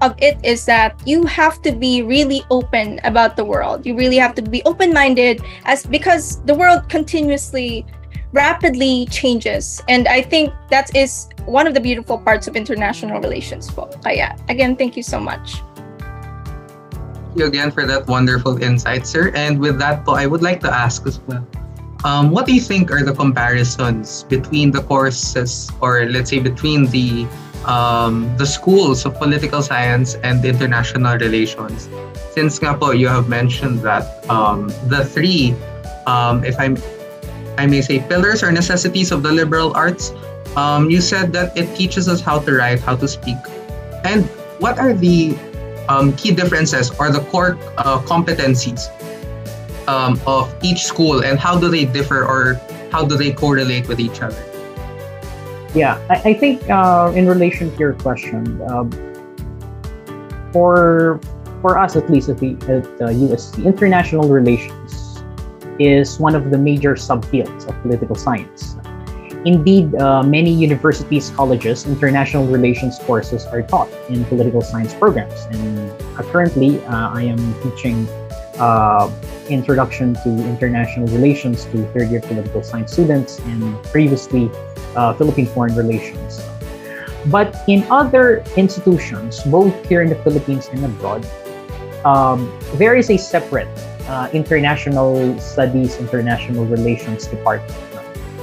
of 0.00 0.14
it 0.18 0.38
is 0.44 0.66
that 0.66 0.94
you 1.06 1.24
have 1.24 1.62
to 1.62 1.72
be 1.72 2.02
really 2.02 2.42
open 2.50 3.00
about 3.02 3.36
the 3.36 3.44
world. 3.44 3.86
You 3.86 3.96
really 3.96 4.18
have 4.18 4.34
to 4.36 4.42
be 4.42 4.62
open-minded 4.64 5.42
as 5.64 5.86
because 5.86 6.42
the 6.44 6.54
world 6.54 6.88
continuously 6.88 7.86
rapidly 8.34 9.06
changes. 9.06 9.80
And 9.88 10.08
I 10.10 10.20
think 10.20 10.52
that 10.68 10.94
is 10.94 11.30
one 11.46 11.66
of 11.66 11.72
the 11.72 11.80
beautiful 11.80 12.18
parts 12.18 12.50
of 12.50 12.56
international 12.56 13.22
relations 13.22 13.70
po. 13.70 13.86
Kaya, 14.02 14.36
again, 14.50 14.74
thank 14.74 14.98
you 14.98 15.06
so 15.06 15.22
much. 15.22 15.62
Thank 17.30 17.38
you 17.38 17.46
again 17.46 17.70
for 17.70 17.86
that 17.86 18.06
wonderful 18.06 18.60
insight, 18.62 19.06
sir. 19.06 19.30
And 19.34 19.58
with 19.58 19.78
that, 19.78 20.04
po, 20.04 20.18
I 20.18 20.26
would 20.26 20.42
like 20.42 20.60
to 20.66 20.70
ask 20.70 21.06
as 21.06 21.22
well. 21.30 21.46
Um, 22.04 22.30
what 22.30 22.44
do 22.44 22.52
you 22.52 22.60
think 22.60 22.90
are 22.90 23.02
the 23.02 23.14
comparisons 23.14 24.24
between 24.28 24.70
the 24.70 24.82
courses, 24.82 25.72
or 25.80 26.04
let's 26.04 26.28
say 26.28 26.38
between 26.38 26.84
the 26.92 27.24
um, 27.64 28.28
the 28.36 28.44
schools 28.44 29.06
of 29.08 29.16
political 29.16 29.62
science 29.62 30.20
and 30.20 30.44
international 30.44 31.16
relations? 31.16 31.88
Since 32.36 32.60
nga 32.60 32.76
po, 32.76 32.92
you 32.92 33.08
have 33.08 33.32
mentioned 33.32 33.80
that 33.88 34.04
um, 34.28 34.68
the 34.92 35.00
three, 35.00 35.56
um, 36.04 36.44
if 36.44 36.60
I'm 36.60 36.76
I 37.58 37.66
may 37.66 37.80
say, 37.80 38.00
pillars 38.00 38.42
or 38.42 38.52
necessities 38.52 39.12
of 39.12 39.22
the 39.22 39.32
liberal 39.32 39.74
arts. 39.76 40.12
Um, 40.56 40.90
you 40.90 41.00
said 41.00 41.32
that 41.32 41.56
it 41.56 41.74
teaches 41.76 42.08
us 42.08 42.20
how 42.20 42.38
to 42.40 42.52
write, 42.52 42.80
how 42.80 42.96
to 42.96 43.08
speak. 43.08 43.36
And 44.04 44.26
what 44.58 44.78
are 44.78 44.92
the 44.92 45.36
um, 45.88 46.14
key 46.16 46.32
differences 46.32 46.90
or 46.98 47.10
the 47.10 47.20
core 47.30 47.58
uh, 47.78 48.00
competencies 48.02 48.88
um, 49.88 50.20
of 50.26 50.54
each 50.62 50.84
school 50.84 51.24
and 51.24 51.38
how 51.38 51.58
do 51.58 51.68
they 51.68 51.84
differ 51.84 52.24
or 52.24 52.60
how 52.90 53.04
do 53.04 53.16
they 53.16 53.32
correlate 53.32 53.88
with 53.88 54.00
each 54.00 54.22
other? 54.22 54.42
Yeah, 55.74 55.98
I, 56.08 56.30
I 56.30 56.34
think 56.34 56.70
uh, 56.70 57.12
in 57.14 57.26
relation 57.26 57.70
to 57.70 57.76
your 57.76 57.94
question, 57.94 58.62
um, 58.70 58.90
for 60.52 61.20
for 61.60 61.78
us 61.78 61.96
at 61.96 62.08
least 62.08 62.28
at 62.28 62.38
the 62.38 62.54
at 63.00 63.16
UST, 63.16 63.58
international 63.58 64.28
relations 64.28 65.03
is 65.78 66.18
one 66.18 66.34
of 66.34 66.50
the 66.50 66.58
major 66.58 66.94
subfields 66.94 67.68
of 67.68 67.80
political 67.82 68.16
science. 68.16 68.76
Indeed, 69.44 69.94
uh, 69.96 70.22
many 70.22 70.50
universities, 70.50 71.28
colleges, 71.30 71.86
international 71.86 72.46
relations 72.46 72.98
courses 73.00 73.44
are 73.44 73.60
taught 73.60 73.90
in 74.08 74.24
political 74.24 74.62
science 74.62 74.94
programs. 74.94 75.44
And 75.50 75.90
uh, 76.16 76.22
currently, 76.32 76.82
uh, 76.86 77.10
I 77.10 77.22
am 77.22 77.38
teaching 77.62 78.08
uh, 78.58 79.10
Introduction 79.50 80.14
to 80.24 80.30
International 80.48 81.06
Relations 81.08 81.66
to 81.66 81.84
third 81.92 82.08
year 82.08 82.20
political 82.20 82.62
science 82.62 82.92
students, 82.92 83.38
and 83.40 83.82
previously, 83.84 84.50
uh, 84.96 85.12
Philippine 85.12 85.46
Foreign 85.46 85.76
Relations. 85.76 86.40
But 87.26 87.54
in 87.68 87.84
other 87.90 88.44
institutions, 88.56 89.42
both 89.44 89.74
here 89.88 90.00
in 90.00 90.08
the 90.08 90.16
Philippines 90.24 90.68
and 90.72 90.84
abroad, 90.84 91.26
um, 92.04 92.50
there 92.76 92.96
is 92.96 93.10
a 93.10 93.18
separate 93.18 93.68
uh, 94.08 94.28
international 94.32 95.38
studies, 95.38 95.96
international 95.96 96.66
relations 96.66 97.26
department 97.26 97.74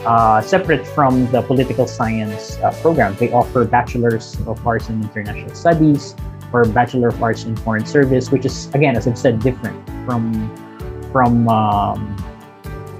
uh, 0.06 0.42
separate 0.42 0.86
from 0.86 1.30
the 1.32 1.42
political 1.42 1.88
science 1.88 2.58
uh, 2.60 2.72
program. 2.82 3.16
They 3.16 3.32
offer 3.32 3.66
bachelor's 3.66 4.40
of 4.48 4.66
arts 4.66 4.90
in 4.90 5.02
international 5.02 5.54
studies 5.54 6.16
or 6.54 6.66
bachelor 6.66 7.10
of 7.10 7.22
arts 7.22 7.44
in 7.44 7.56
foreign 7.56 7.86
service, 7.86 8.32
which 8.32 8.46
is 8.46 8.68
again, 8.74 8.96
as 8.98 9.08
I've 9.08 9.18
said, 9.18 9.40
different 9.40 9.78
from 10.06 10.50
from 11.12 11.48
um, 11.50 12.16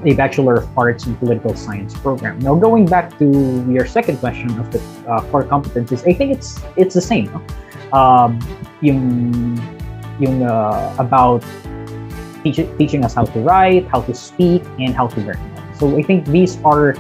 a 0.06 0.14
bachelor 0.14 0.56
of 0.56 0.78
arts 0.78 1.06
in 1.06 1.16
political 1.16 1.56
science 1.56 1.98
program. 1.98 2.40
Now, 2.40 2.56
going 2.56 2.86
back 2.86 3.18
to 3.20 3.66
your 3.70 3.86
second 3.86 4.18
question 4.18 4.50
of 4.60 4.72
the 4.72 4.82
uh, 5.10 5.22
core 5.32 5.44
competencies, 5.44 6.08
I 6.08 6.14
think 6.14 6.32
it's 6.32 6.60
it's 6.76 6.94
the 6.94 7.02
same. 7.02 7.26
No? 7.32 7.98
Um, 7.98 8.40
yung 8.82 9.58
yung 10.20 10.44
uh, 10.44 10.96
about 10.98 11.44
teach, 12.44 12.60
teaching 12.78 13.06
us 13.06 13.14
how 13.14 13.26
to 13.26 13.40
write, 13.40 13.88
how 13.88 14.02
to 14.02 14.14
speak, 14.14 14.64
and 14.80 14.96
how 14.96 15.08
to 15.08 15.20
learn. 15.22 15.40
So 15.76 15.98
I 15.98 16.04
think 16.04 16.26
these 16.28 16.62
are 16.64 16.96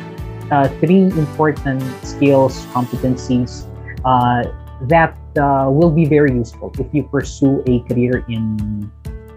uh, 0.52 0.68
three 0.80 1.08
important 1.16 1.82
skills, 2.04 2.66
competencies 2.74 3.66
uh, 4.06 4.52
that 4.88 5.16
uh, 5.38 5.70
will 5.70 5.92
be 5.92 6.06
very 6.06 6.34
useful 6.34 6.74
if 6.80 6.88
you 6.92 7.04
pursue 7.04 7.64
a 7.68 7.80
career 7.88 8.26
in 8.28 8.92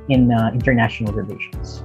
in 0.09 0.33
uh, 0.33 0.51
international 0.53 1.13
relations. 1.13 1.83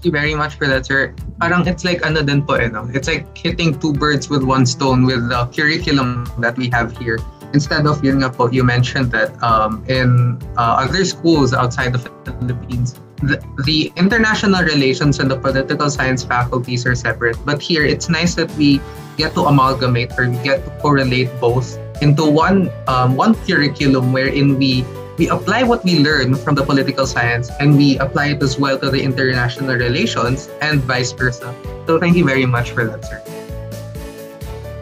Thank 0.00 0.04
you 0.04 0.12
very 0.12 0.34
much 0.34 0.56
for 0.56 0.66
that, 0.66 0.86
sir. 0.86 1.12
Parang 1.40 1.68
it's 1.68 1.84
like 1.84 2.00
ano 2.00 2.24
din 2.24 2.40
po, 2.40 2.56
eh, 2.56 2.72
no? 2.72 2.88
It's 2.96 3.04
like 3.04 3.28
hitting 3.36 3.76
two 3.76 3.92
birds 3.92 4.32
with 4.32 4.40
one 4.40 4.64
stone 4.64 5.04
with 5.04 5.28
the 5.28 5.44
curriculum 5.52 6.24
that 6.40 6.56
we 6.56 6.72
have 6.72 6.96
here. 6.96 7.20
Instead 7.52 7.86
of 7.86 8.02
yun 8.04 8.22
nga 8.22 8.30
po, 8.30 8.48
you 8.48 8.62
mentioned 8.62 9.10
that 9.10 9.34
um, 9.42 9.82
in 9.88 10.38
uh, 10.56 10.86
other 10.86 11.04
schools 11.04 11.52
outside 11.52 11.92
the 11.92 12.02
Philippines, 12.24 12.94
the, 13.22 13.42
the 13.66 13.92
international 13.96 14.62
relations 14.62 15.18
and 15.18 15.30
the 15.30 15.36
political 15.36 15.90
science 15.90 16.24
faculties 16.24 16.86
are 16.86 16.94
separate. 16.94 17.36
But 17.44 17.60
here, 17.60 17.84
it's 17.84 18.08
nice 18.08 18.34
that 18.36 18.50
we 18.56 18.80
get 19.16 19.34
to 19.34 19.44
amalgamate 19.50 20.16
or 20.16 20.30
we 20.30 20.38
get 20.42 20.64
to 20.64 20.70
correlate 20.80 21.28
both 21.40 21.76
into 22.00 22.24
one 22.24 22.70
um, 22.88 23.16
one 23.16 23.34
curriculum 23.44 24.12
wherein 24.12 24.56
we 24.56 24.84
we 25.18 25.28
apply 25.28 25.62
what 25.62 25.84
we 25.84 26.00
learn 26.00 26.34
from 26.34 26.54
the 26.54 26.64
political 26.64 27.06
science 27.06 27.50
and 27.60 27.76
we 27.76 27.98
apply 27.98 28.32
it 28.32 28.42
as 28.42 28.58
well 28.58 28.78
to 28.78 28.88
the 28.88 29.02
international 29.02 29.76
relations 29.76 30.48
and 30.62 30.80
vice 30.80 31.12
versa. 31.12 31.54
So 31.86 32.00
thank 32.00 32.16
you 32.16 32.24
very 32.24 32.46
much 32.46 32.70
for 32.70 32.86
that, 32.86 33.04
sir. 33.04 33.39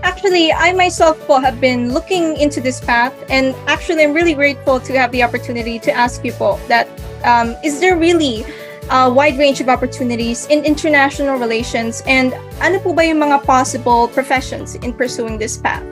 Actually, 0.03 0.53
I 0.53 0.73
myself 0.73 1.19
have 1.27 1.61
been 1.61 1.93
looking 1.93 2.37
into 2.37 2.61
this 2.61 2.81
path, 2.81 3.15
and 3.29 3.55
actually, 3.67 4.05
I'm 4.05 4.13
really 4.13 4.35
grateful 4.35 4.81
to 4.81 4.93
have 4.99 5.13
the 5.13 5.23
opportunity 5.23 5.79
to 5.81 5.93
ask 5.93 6.23
people 6.23 6.61
that 6.69 6.89
um, 7.25 7.57
is 7.65 7.81
there 7.81 7.97
really 7.97 8.45
a 8.91 9.13
wide 9.13 9.39
range 9.39 9.61
of 9.61 9.69
opportunities 9.69 10.47
in 10.47 10.65
international 10.65 11.39
relations 11.39 12.03
and 12.07 12.33
ano 12.65 12.79
po 12.81 12.95
ba 12.95 13.05
yung 13.05 13.21
mga 13.21 13.45
possible 13.45 14.09
professions 14.09 14.77
in 14.81 14.93
pursuing 14.97 15.37
this 15.37 15.59
path? 15.59 15.85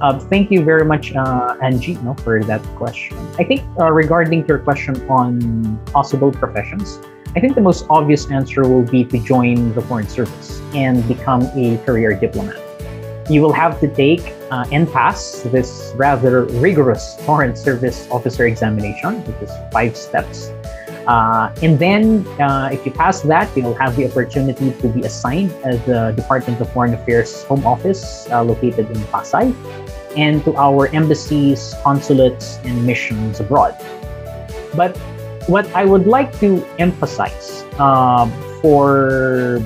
Uh, 0.00 0.16
thank 0.32 0.50
you 0.50 0.64
very 0.64 0.84
much, 0.84 1.12
uh, 1.12 1.56
Angie, 1.60 1.98
no, 2.00 2.14
for 2.24 2.40
that 2.44 2.62
question. 2.80 3.18
I 3.38 3.44
think 3.44 3.60
uh, 3.78 3.92
regarding 3.92 4.46
your 4.46 4.58
question 4.58 4.96
on 5.10 5.76
possible 5.92 6.32
professions, 6.32 7.00
I 7.36 7.40
think 7.40 7.54
the 7.54 7.60
most 7.60 7.86
obvious 7.88 8.30
answer 8.30 8.62
will 8.62 8.82
be 8.82 9.04
to 9.04 9.18
join 9.18 9.72
the 9.74 9.82
Foreign 9.82 10.08
Service 10.08 10.60
and 10.74 11.06
become 11.06 11.42
a 11.54 11.78
career 11.84 12.18
diplomat 12.18 12.60
you 13.30 13.40
will 13.40 13.52
have 13.52 13.78
to 13.78 13.86
take 13.86 14.34
uh, 14.50 14.66
and 14.72 14.90
pass 14.92 15.42
this 15.54 15.92
rather 15.94 16.44
rigorous 16.58 17.16
Foreign 17.24 17.54
Service 17.54 18.08
Officer 18.10 18.46
examination, 18.46 19.24
which 19.24 19.48
is 19.48 19.50
five 19.72 19.96
steps. 19.96 20.50
Uh, 21.06 21.54
and 21.62 21.78
then, 21.78 22.26
uh, 22.40 22.68
if 22.72 22.84
you 22.84 22.90
pass 22.90 23.20
that, 23.22 23.48
you'll 23.56 23.74
have 23.74 23.94
the 23.94 24.04
opportunity 24.10 24.72
to 24.72 24.88
be 24.88 25.02
assigned 25.02 25.52
as 25.64 25.80
the 25.86 26.12
Department 26.16 26.60
of 26.60 26.70
Foreign 26.72 26.92
Affairs 26.92 27.44
Home 27.44 27.64
Office 27.64 28.28
uh, 28.30 28.42
located 28.42 28.90
in 28.90 28.98
Pasay 29.14 29.54
and 30.16 30.44
to 30.44 30.56
our 30.56 30.88
embassies, 30.88 31.74
consulates, 31.84 32.58
and 32.64 32.84
missions 32.84 33.38
abroad. 33.38 33.76
But 34.74 34.98
what 35.46 35.66
I 35.74 35.84
would 35.84 36.06
like 36.06 36.38
to 36.40 36.64
emphasize 36.78 37.64
uh, 37.78 38.28
for 38.60 39.62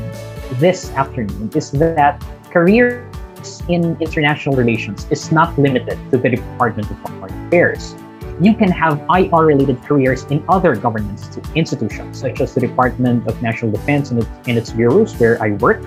this 0.54 0.90
afternoon 0.92 1.50
is 1.54 1.70
that 1.72 2.24
careers 2.50 3.04
in 3.68 3.96
international 4.00 4.56
relations 4.56 5.06
is 5.10 5.32
not 5.32 5.58
limited 5.58 5.98
to 6.10 6.18
the 6.18 6.30
Department 6.30 6.90
of 6.90 6.98
Foreign 7.00 7.46
Affairs. 7.46 7.94
You 8.40 8.54
can 8.54 8.70
have 8.70 9.00
IR 9.10 9.44
related 9.44 9.82
careers 9.82 10.24
in 10.24 10.44
other 10.48 10.74
government 10.74 11.20
institutions, 11.54 12.18
such 12.18 12.40
as 12.40 12.54
the 12.54 12.60
Department 12.60 13.26
of 13.28 13.40
National 13.42 13.70
Defense 13.70 14.10
and, 14.10 14.26
its 14.46 14.70
bureaus, 14.70 15.14
where 15.20 15.40
I 15.42 15.50
work, 15.52 15.82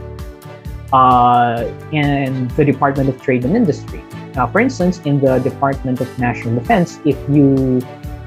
uh, 0.93 1.69
and 1.91 2.49
the 2.51 2.63
Department 2.63 3.09
of 3.09 3.21
Trade 3.21 3.43
and 3.43 3.55
Industry. 3.55 4.01
Now, 4.33 4.47
for 4.47 4.61
instance, 4.61 4.99
in 4.99 5.19
the 5.19 5.39
Department 5.39 5.99
of 5.99 6.19
National 6.19 6.55
Defense, 6.55 6.99
if 7.05 7.17
you 7.29 7.81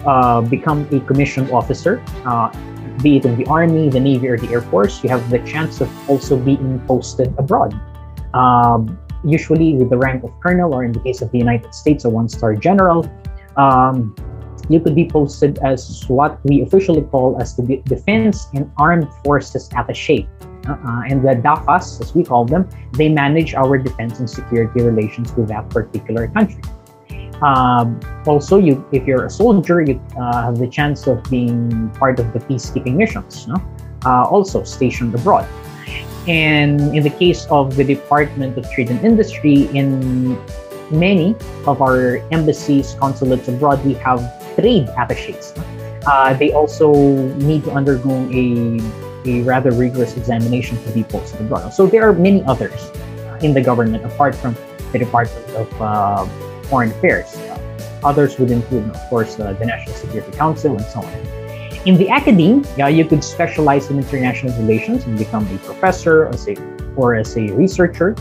uh, 0.07 0.41
become 0.41 0.89
a 0.93 1.01
commissioned 1.01 1.51
officer, 1.51 2.03
uh, 2.25 2.51
be 3.03 3.17
it 3.17 3.25
in 3.25 3.37
the 3.37 3.47
Army, 3.47 3.89
the 3.89 4.01
Navy, 4.01 4.29
or 4.29 4.39
the 4.39 4.49
Air 4.49 4.61
Force, 4.61 5.03
you 5.03 5.09
have 5.09 5.29
the 5.31 5.39
chance 5.41 5.81
of 5.81 5.89
also 6.09 6.37
being 6.37 6.81
posted 6.87 7.35
abroad. 7.39 7.75
Um, 8.35 8.99
usually 9.25 9.75
with 9.75 9.91
the 9.91 9.99
rank 9.99 10.25
of 10.25 10.31
colonel, 10.41 10.75
or 10.75 10.85
in 10.85 10.93
the 10.93 11.01
case 11.01 11.23
of 11.23 11.31
the 11.31 11.39
United 11.39 11.75
States, 11.75 12.05
a 12.05 12.09
one 12.09 12.29
star 12.29 12.55
general. 12.55 13.09
Um, 13.57 14.15
you 14.69 14.79
could 14.79 14.95
be 14.95 15.09
posted 15.09 15.59
as 15.59 16.05
what 16.09 16.39
we 16.45 16.63
officially 16.63 17.03
call 17.03 17.41
as 17.41 17.57
the 17.57 17.83
Defense 17.87 18.47
and 18.55 18.71
Armed 18.79 19.09
Forces 19.25 19.69
Attaché. 19.71 20.29
Uh-uh. 20.69 21.03
And 21.09 21.23
the 21.27 21.35
DAFAS, 21.35 22.01
as 22.01 22.15
we 22.15 22.23
call 22.23 22.45
them, 22.45 22.69
they 22.93 23.09
manage 23.09 23.55
our 23.55 23.79
defense 23.79 24.21
and 24.21 24.29
security 24.29 24.83
relations 24.83 25.33
with 25.35 25.49
that 25.49 25.69
particular 25.71 26.29
country. 26.29 26.63
Um, 27.43 28.01
also, 28.27 28.59
you, 28.59 28.85
if 28.93 29.07
you're 29.07 29.25
a 29.25 29.31
soldier, 29.31 29.81
you 29.81 30.01
uh, 30.19 30.45
have 30.45 30.59
the 30.59 30.69
chance 30.69 31.07
of 31.07 31.23
being 31.31 31.91
part 31.91 32.21
of 32.21 32.33
the 32.33 32.39
peacekeeping 32.41 32.97
missions, 32.97 33.49
no? 33.49 33.57
uh, 34.05 34.25
also 34.25 34.63
stationed 34.63 35.15
abroad. 35.15 35.47
And 36.29 36.95
in 36.95 37.03
the 37.03 37.11
case 37.11 37.47
of 37.47 37.77
the 37.77 37.85
Department 37.85 38.57
of 38.59 38.71
Trade 38.71 38.91
and 38.91 39.05
Industry, 39.05 39.69
in 39.75 40.39
many 40.91 41.35
of 41.67 41.81
our 41.81 42.19
embassies, 42.31 42.95
consulates 43.01 43.49
abroad, 43.49 43.85
we 43.85 43.95
have 43.95 44.21
trade 44.55 44.89
attaches. 44.99 45.55
Uh, 46.07 46.35
they 46.35 46.53
also 46.53 46.93
need 47.39 47.65
to 47.65 47.71
undergo 47.73 48.29
a, 48.33 48.81
a 49.25 49.43
rather 49.43 49.71
rigorous 49.73 50.17
examination 50.17 50.83
to 50.85 50.91
be 50.93 51.05
posted 51.05 51.41
abroad. 51.41 51.73
So 51.73 51.87
there 51.87 52.09
are 52.09 52.13
many 52.13 52.43
others 52.45 52.91
in 53.43 53.55
the 53.55 53.63
government 53.63 54.05
apart 54.05 54.35
from 54.35 54.57
the 54.93 54.99
Department 54.99 55.49
of 55.57 55.81
uh, 55.81 56.27
Foreign 56.71 56.91
Affairs. 56.93 57.37
Uh, 57.37 57.59
others 58.05 58.39
would 58.39 58.51
include, 58.51 58.89
of 58.89 58.97
course, 59.11 59.39
uh, 59.39 59.53
the 59.53 59.67
National 59.67 59.95
Security 59.97 60.33
Council 60.33 60.77
and 60.77 60.87
so 60.87 61.01
on. 61.01 61.41
In 61.87 61.97
the 61.97 62.09
academe, 62.09 62.65
yeah, 62.77 62.89
you 62.89 63.05
could 63.05 63.25
specialize 63.25 63.91
in 63.91 63.99
international 63.99 64.57
relations 64.61 65.05
and 65.05 65.19
become 65.19 65.47
a 65.53 65.59
professor 65.59 66.31
or 66.97 67.15
as 67.15 67.37
a 67.37 67.51
researcher. 67.53 68.15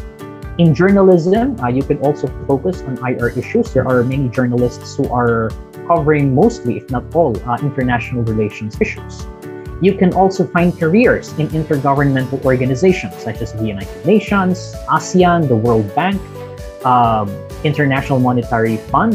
In 0.58 0.74
journalism, 0.74 1.60
uh, 1.60 1.68
you 1.68 1.84
could 1.84 2.00
also 2.00 2.28
focus 2.48 2.82
on 2.82 2.98
IR 3.06 3.30
issues. 3.38 3.72
There 3.72 3.88
are 3.88 4.04
many 4.04 4.30
journalists 4.30 4.96
who 4.96 5.08
are 5.10 5.52
covering 5.88 6.34
mostly, 6.34 6.78
if 6.78 6.90
not 6.90 7.04
all, 7.14 7.36
uh, 7.50 7.58
international 7.62 8.24
relations 8.24 8.80
issues. 8.80 9.26
You 9.82 9.94
can 9.96 10.14
also 10.14 10.46
find 10.48 10.78
careers 10.78 11.32
in 11.40 11.48
intergovernmental 11.50 12.44
organizations 12.44 13.16
such 13.16 13.42
as 13.42 13.54
the 13.54 13.66
United 13.66 14.06
Nations, 14.06 14.76
ASEAN, 14.90 15.48
the 15.48 15.56
World 15.56 15.94
Bank, 15.96 16.20
um, 16.86 17.30
International 17.64 18.20
Monetary 18.20 18.78
Fund, 18.78 19.14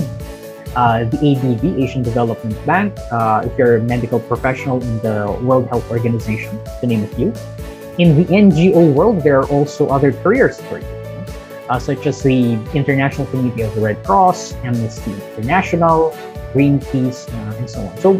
uh, 0.76 1.04
the 1.04 1.16
ADB, 1.18 1.82
Asian 1.82 2.02
Development 2.02 2.54
Bank, 2.66 2.96
uh, 3.10 3.42
if 3.44 3.56
you're 3.56 3.76
a 3.76 3.82
medical 3.82 4.18
professional 4.18 4.82
in 4.82 4.98
the 5.00 5.38
World 5.42 5.68
Health 5.68 5.88
Organization, 5.90 6.58
to 6.80 6.86
name 6.86 7.04
a 7.04 7.08
few. 7.08 7.32
In 7.98 8.16
the 8.16 8.24
NGO 8.24 8.92
world, 8.92 9.22
there 9.22 9.38
are 9.38 9.46
also 9.46 9.88
other 9.88 10.12
careers 10.12 10.60
for 10.62 10.78
you, 10.78 10.86
uh, 11.68 11.78
such 11.78 12.06
as 12.06 12.22
the 12.22 12.54
International 12.74 13.26
Committee 13.28 13.62
of 13.62 13.74
the 13.74 13.80
Red 13.80 14.02
Cross, 14.04 14.54
Amnesty 14.64 15.12
International, 15.12 16.10
Greenpeace, 16.52 17.28
uh, 17.28 17.56
and 17.56 17.70
so 17.70 17.80
on. 17.80 17.98
So, 17.98 18.12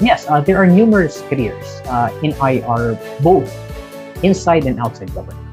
yes, 0.00 0.26
uh, 0.28 0.40
there 0.40 0.56
are 0.56 0.66
numerous 0.66 1.20
careers 1.28 1.82
uh, 1.86 2.10
in 2.22 2.32
IR, 2.40 2.98
both 3.20 3.52
inside 4.24 4.64
and 4.64 4.80
outside 4.80 5.12
government. 5.14 5.47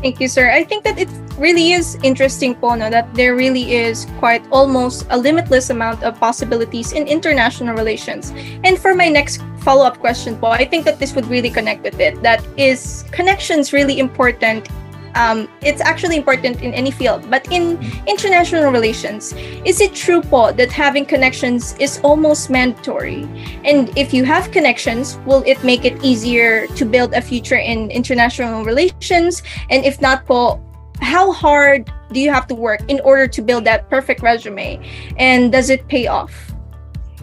Thank 0.00 0.20
you, 0.20 0.28
sir. 0.28 0.50
I 0.50 0.62
think 0.62 0.84
that 0.84 0.98
it 0.98 1.08
really 1.38 1.72
is 1.72 1.98
interesting 2.02 2.54
po, 2.54 2.74
no, 2.74 2.88
that 2.88 3.12
there 3.14 3.34
really 3.34 3.74
is 3.74 4.06
quite 4.18 4.46
almost 4.50 5.06
a 5.10 5.18
limitless 5.18 5.70
amount 5.70 6.04
of 6.04 6.18
possibilities 6.18 6.92
in 6.92 7.08
international 7.08 7.74
relations. 7.74 8.30
And 8.62 8.78
for 8.78 8.94
my 8.94 9.08
next 9.08 9.42
follow-up 9.58 9.98
question 9.98 10.38
po, 10.38 10.54
I 10.54 10.64
think 10.64 10.84
that 10.84 10.98
this 10.98 11.14
would 11.14 11.26
really 11.26 11.50
connect 11.50 11.82
with 11.82 11.98
it. 11.98 12.22
That 12.22 12.46
is 12.56 13.04
connections 13.10 13.72
really 13.72 13.98
important 13.98 14.68
um, 15.14 15.48
it's 15.62 15.80
actually 15.80 16.16
important 16.16 16.62
in 16.62 16.74
any 16.74 16.90
field. 16.90 17.28
But 17.30 17.50
in 17.52 17.78
international 18.06 18.70
relations, 18.72 19.32
is 19.64 19.80
it 19.80 19.94
true, 19.94 20.22
Paul, 20.22 20.52
that 20.54 20.70
having 20.70 21.04
connections 21.04 21.76
is 21.78 22.00
almost 22.02 22.50
mandatory? 22.50 23.28
And 23.64 23.96
if 23.96 24.12
you 24.12 24.24
have 24.24 24.50
connections, 24.50 25.18
will 25.26 25.42
it 25.46 25.62
make 25.64 25.84
it 25.84 26.02
easier 26.04 26.66
to 26.68 26.84
build 26.84 27.14
a 27.14 27.20
future 27.20 27.56
in 27.58 27.90
international 27.90 28.64
relations? 28.64 29.42
And 29.70 29.84
if 29.84 30.00
not, 30.00 30.26
Paul, 30.26 30.62
how 31.00 31.32
hard 31.32 31.90
do 32.12 32.20
you 32.20 32.30
have 32.30 32.46
to 32.48 32.54
work 32.54 32.80
in 32.88 33.00
order 33.00 33.28
to 33.28 33.42
build 33.42 33.64
that 33.64 33.88
perfect 33.88 34.22
resume? 34.22 34.80
And 35.16 35.52
does 35.52 35.70
it 35.70 35.86
pay 35.88 36.06
off? 36.06 36.52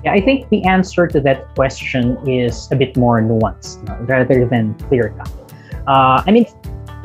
Yeah, 0.03 0.13
I 0.13 0.21
think 0.21 0.49
the 0.49 0.63
answer 0.65 1.07
to 1.07 1.19
that 1.21 1.55
question 1.55 2.17
is 2.29 2.69
a 2.71 2.75
bit 2.75 2.95
more 2.95 3.19
nuanced 3.21 3.81
rather 4.07 4.45
than 4.45 4.75
clear 4.87 5.15
cut. 5.17 5.31
Uh, 5.87 6.21
I 6.25 6.31
mean, 6.31 6.45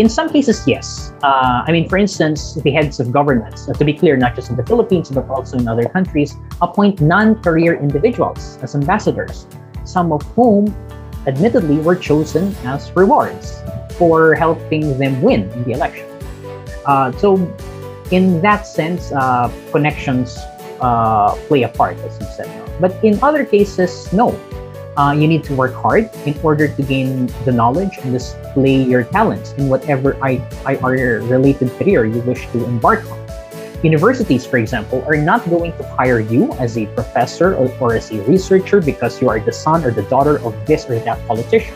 in 0.01 0.09
some 0.09 0.31
cases, 0.31 0.67
yes. 0.67 1.13
Uh, 1.23 1.63
I 1.67 1.73
mean, 1.73 1.87
for 1.87 1.99
instance, 1.99 2.55
the 2.55 2.71
heads 2.71 3.01
of 3.01 3.13
governments, 3.13 3.69
uh, 3.69 3.75
to 3.75 3.85
be 3.85 3.93
clear, 3.93 4.17
not 4.17 4.35
just 4.35 4.49
in 4.49 4.57
the 4.57 4.65
Philippines, 4.65 5.11
but 5.11 5.29
also 5.29 5.59
in 5.59 5.69
other 5.69 5.85
countries, 5.85 6.37
appoint 6.63 7.03
non 7.03 7.35
career 7.43 7.75
individuals 7.75 8.59
as 8.63 8.75
ambassadors, 8.75 9.47
some 9.85 10.11
of 10.11 10.23
whom, 10.35 10.75
admittedly, 11.27 11.77
were 11.79 11.95
chosen 11.95 12.57
as 12.65 12.91
rewards 12.97 13.61
for 13.99 14.35
helping 14.35 14.97
them 14.97 15.21
win 15.21 15.51
in 15.53 15.65
the 15.65 15.73
election. 15.73 16.09
Uh, 16.87 17.13
so, 17.13 17.37
in 18.11 18.41
that 18.41 18.67
sense, 18.67 19.13
uh, 19.13 19.53
connections 19.71 20.39
uh, 20.81 21.35
play 21.47 21.65
a 21.65 21.69
part, 21.69 21.99
as 21.99 22.19
you 22.19 22.27
said. 22.35 22.49
But 22.81 22.97
in 23.05 23.23
other 23.23 23.45
cases, 23.45 24.11
no 24.15 24.33
uh, 25.01 25.13
you 25.13 25.27
need 25.27 25.43
to 25.43 25.55
work 25.55 25.73
hard 25.73 26.11
in 26.27 26.39
order 26.43 26.69
to 26.69 26.83
gain 26.83 27.27
the 27.47 27.53
knowledge 27.53 27.97
and 28.03 28.13
display 28.13 28.83
your 28.83 29.05
talents 29.05 29.53
in 29.53 29.67
whatever 29.71 30.13
IR 30.29 31.23
related 31.23 31.71
career 31.79 32.05
you 32.05 32.21
wish 32.29 32.47
to 32.53 32.63
embark 32.67 33.01
on. 33.11 33.19
Universities, 33.83 34.45
for 34.45 34.59
example, 34.59 35.03
are 35.09 35.17
not 35.17 35.41
going 35.49 35.73
to 35.79 35.85
hire 35.97 36.21
you 36.21 36.53
as 36.65 36.77
a 36.77 36.85
professor 36.89 37.55
or, 37.55 37.73
or 37.81 37.95
as 37.95 38.11
a 38.11 38.21
researcher 38.25 38.79
because 38.79 39.23
you 39.23 39.31
are 39.31 39.41
the 39.41 39.53
son 39.53 39.83
or 39.87 39.91
the 39.91 40.03
daughter 40.03 40.37
of 40.45 40.53
this 40.67 40.85
or 40.85 40.99
that 40.99 41.19
politician. 41.27 41.75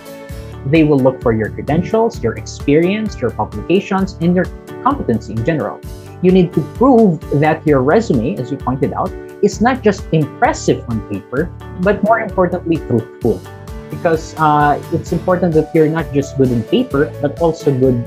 They 0.67 0.85
will 0.85 0.99
look 0.99 1.23
for 1.23 1.33
your 1.33 1.49
credentials, 1.49 2.23
your 2.23 2.35
experience, 2.37 3.19
your 3.23 3.31
publications, 3.31 4.19
and 4.21 4.37
your 4.37 4.45
competency 4.83 5.33
in 5.33 5.43
general. 5.47 5.81
You 6.21 6.31
need 6.31 6.53
to 6.53 6.61
prove 6.77 7.21
that 7.41 7.67
your 7.67 7.81
resume, 7.81 8.37
as 8.37 8.51
you 8.51 8.59
pointed 8.59 8.93
out, 8.93 9.11
is 9.45 9.61
not 9.61 9.85
just 9.85 10.09
impressive 10.11 10.81
on 10.89 11.05
paper, 11.13 11.53
but 11.85 12.03
more 12.03 12.19
importantly, 12.19 12.81
truthful. 12.89 13.41
Because 13.93 14.35
uh, 14.41 14.81
it's 14.91 15.13
important 15.13 15.53
that 15.55 15.71
you're 15.77 15.93
not 15.93 16.11
just 16.17 16.41
good 16.41 16.51
in 16.51 16.65
paper, 16.65 17.13
but 17.21 17.39
also 17.39 17.71
good 17.71 18.01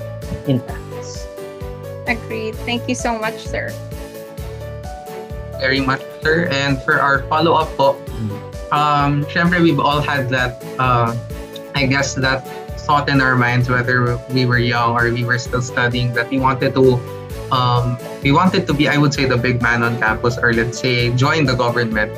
in 0.50 0.60
practice. 0.60 1.30
Agreed. 2.10 2.56
Thank 2.66 2.90
you 2.90 2.96
so 2.96 3.14
much, 3.14 3.46
sir. 3.46 3.70
Very 5.62 5.80
much, 5.80 6.02
sir. 6.22 6.50
And 6.52 6.82
for 6.82 7.00
our 7.00 7.24
follow-up 7.30 7.70
po, 7.78 7.96
um, 8.74 9.24
syempre 9.32 9.62
we've 9.62 9.80
all 9.80 10.02
had 10.02 10.30
that, 10.30 10.60
uh, 10.82 11.16
I 11.76 11.86
guess, 11.86 12.14
that 12.16 12.44
thought 12.88 13.10
in 13.10 13.22
our 13.22 13.36
minds, 13.36 13.70
whether 13.70 14.18
we 14.32 14.46
were 14.46 14.60
young 14.60 14.96
or 14.96 15.12
we 15.12 15.24
were 15.24 15.38
still 15.38 15.62
studying, 15.62 16.14
that 16.14 16.30
we 16.30 16.40
wanted 16.40 16.74
to 16.74 17.00
um, 17.52 17.98
we 18.24 18.32
wanted 18.32 18.68
to 18.68 18.74
be, 18.74 18.88
I 18.88 18.98
would 18.98 19.14
say, 19.14 19.26
the 19.26 19.38
big 19.38 19.62
man 19.62 19.84
on 19.84 20.00
campus, 20.00 20.38
or 20.38 20.54
let's 20.54 20.80
say, 20.80 21.14
join 21.16 21.46
the 21.46 21.56
government. 21.56 22.12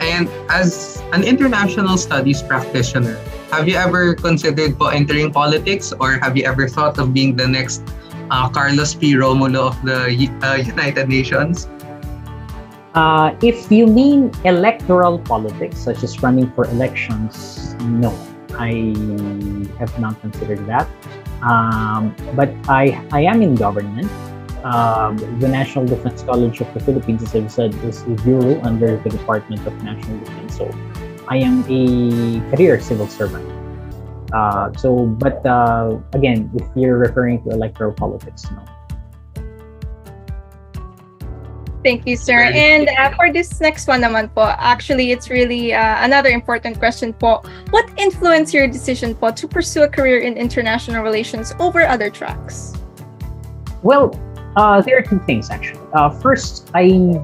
And 0.00 0.28
as 0.50 1.02
an 1.12 1.24
international 1.24 1.96
studies 1.96 2.42
practitioner, 2.42 3.18
have 3.50 3.68
you 3.68 3.76
ever 3.76 4.14
considered 4.14 4.78
po 4.78 4.88
entering 4.88 5.32
politics, 5.32 5.92
or 6.00 6.18
have 6.18 6.36
you 6.36 6.44
ever 6.44 6.68
thought 6.68 6.98
of 6.98 7.14
being 7.14 7.36
the 7.36 7.46
next 7.46 7.82
uh, 8.30 8.48
Carlos 8.48 8.94
P. 8.94 9.14
Romulo 9.14 9.70
of 9.70 9.76
the 9.86 10.10
uh, 10.42 10.54
United 10.74 11.08
Nations? 11.08 11.68
Uh, 12.94 13.36
if 13.42 13.70
you 13.70 13.86
mean 13.86 14.32
electoral 14.44 15.18
politics, 15.18 15.78
such 15.78 16.02
as 16.02 16.22
running 16.22 16.50
for 16.52 16.64
elections, 16.72 17.76
no, 17.84 18.10
I 18.56 18.96
have 19.78 19.92
not 20.00 20.18
considered 20.20 20.64
that. 20.66 20.88
Um, 21.42 22.16
but 22.34 22.48
I, 22.66 22.96
I 23.12 23.20
am 23.28 23.42
in 23.42 23.54
government 23.54 24.10
um, 24.66 25.16
the 25.38 25.46
National 25.46 25.86
Defense 25.86 26.22
College 26.22 26.60
of 26.60 26.66
the 26.74 26.80
Philippines, 26.80 27.22
as 27.22 27.34
I've 27.34 27.52
said, 27.52 27.74
is 27.86 28.02
a 28.02 28.18
bureau 28.26 28.60
under 28.62 28.98
the 28.98 29.10
Department 29.10 29.64
of 29.64 29.72
National 29.82 30.18
Defense. 30.18 30.58
So 30.58 30.66
I 31.28 31.38
am 31.38 31.62
a 31.70 32.42
career 32.50 32.80
civil 32.80 33.06
servant. 33.06 33.46
Uh, 34.34 34.72
so, 34.74 35.06
but 35.06 35.46
uh, 35.46 35.98
again, 36.14 36.50
if 36.54 36.66
you're 36.74 36.98
referring 36.98 37.42
to 37.44 37.50
electoral 37.50 37.92
politics, 37.92 38.42
no. 38.50 38.64
Thank 41.84 42.04
you, 42.04 42.16
sir. 42.16 42.50
And 42.50 42.88
uh, 42.98 43.14
for 43.14 43.32
this 43.32 43.60
next 43.60 43.86
one 43.86 44.02
naman 44.02 44.34
po, 44.34 44.50
actually, 44.58 45.12
it's 45.12 45.30
really 45.30 45.70
uh, 45.70 46.02
another 46.02 46.30
important 46.30 46.82
question 46.82 47.14
po. 47.14 47.46
What 47.70 47.86
influenced 47.96 48.50
your 48.50 48.66
decision 48.66 49.14
po 49.14 49.30
to 49.30 49.46
pursue 49.46 49.86
a 49.86 49.88
career 49.88 50.18
in 50.26 50.34
international 50.34 51.06
relations 51.06 51.54
over 51.62 51.86
other 51.86 52.10
tracks? 52.10 52.74
Well, 53.86 54.10
uh, 54.56 54.80
there 54.80 54.98
are 54.98 55.02
two 55.02 55.18
things 55.20 55.50
actually. 55.50 55.80
Uh, 55.92 56.10
first, 56.10 56.70
I 56.74 57.20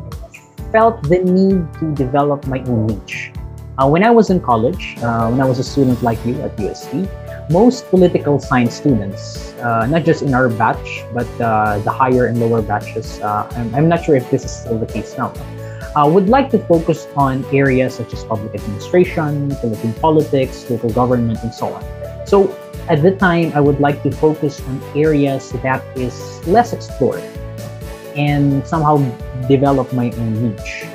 felt 0.70 1.02
the 1.02 1.18
need 1.18 1.66
to 1.80 1.94
develop 1.94 2.46
my 2.46 2.60
own 2.64 2.86
niche. 2.86 3.32
Uh, 3.78 3.88
when 3.88 4.04
I 4.04 4.10
was 4.10 4.28
in 4.28 4.38
college, 4.38 4.96
uh, 4.98 5.28
when 5.28 5.40
I 5.40 5.44
was 5.44 5.58
a 5.58 5.64
student 5.64 6.02
like 6.02 6.24
you 6.26 6.38
at 6.42 6.58
UST, 6.60 7.08
most 7.50 7.88
political 7.88 8.38
science 8.38 8.74
students, 8.74 9.54
uh, 9.54 9.86
not 9.86 10.04
just 10.04 10.22
in 10.22 10.34
our 10.34 10.48
batch, 10.48 11.02
but 11.14 11.26
uh, 11.40 11.78
the 11.78 11.90
higher 11.90 12.26
and 12.26 12.38
lower 12.38 12.60
batches, 12.60 13.20
I'm, 13.22 13.74
I'm, 13.74 13.88
not 13.88 14.04
sure 14.04 14.14
if 14.14 14.30
this 14.30 14.44
is 14.44 14.50
still 14.50 14.78
the 14.78 14.86
case 14.86 15.16
now, 15.16 15.32
would 15.96 16.28
like 16.28 16.50
to 16.50 16.58
focus 16.58 17.08
on 17.16 17.44
areas 17.52 17.94
such 17.94 18.12
as 18.12 18.24
public 18.24 18.54
administration, 18.54 19.50
Philippine 19.56 19.94
politics, 19.94 20.68
local 20.70 20.90
government, 20.90 21.42
and 21.42 21.52
so 21.52 21.72
on. 21.72 22.01
So 22.32 22.48
at 22.88 23.02
the 23.02 23.12
time, 23.12 23.52
I 23.54 23.60
would 23.60 23.78
like 23.78 24.02
to 24.04 24.10
focus 24.10 24.62
on 24.64 24.80
areas 24.96 25.52
that 25.60 25.84
is 25.94 26.16
less 26.48 26.72
explored 26.72 27.20
and 28.16 28.66
somehow 28.66 29.04
develop 29.48 29.92
my 29.92 30.10
own 30.16 30.40
niche. 30.40 30.86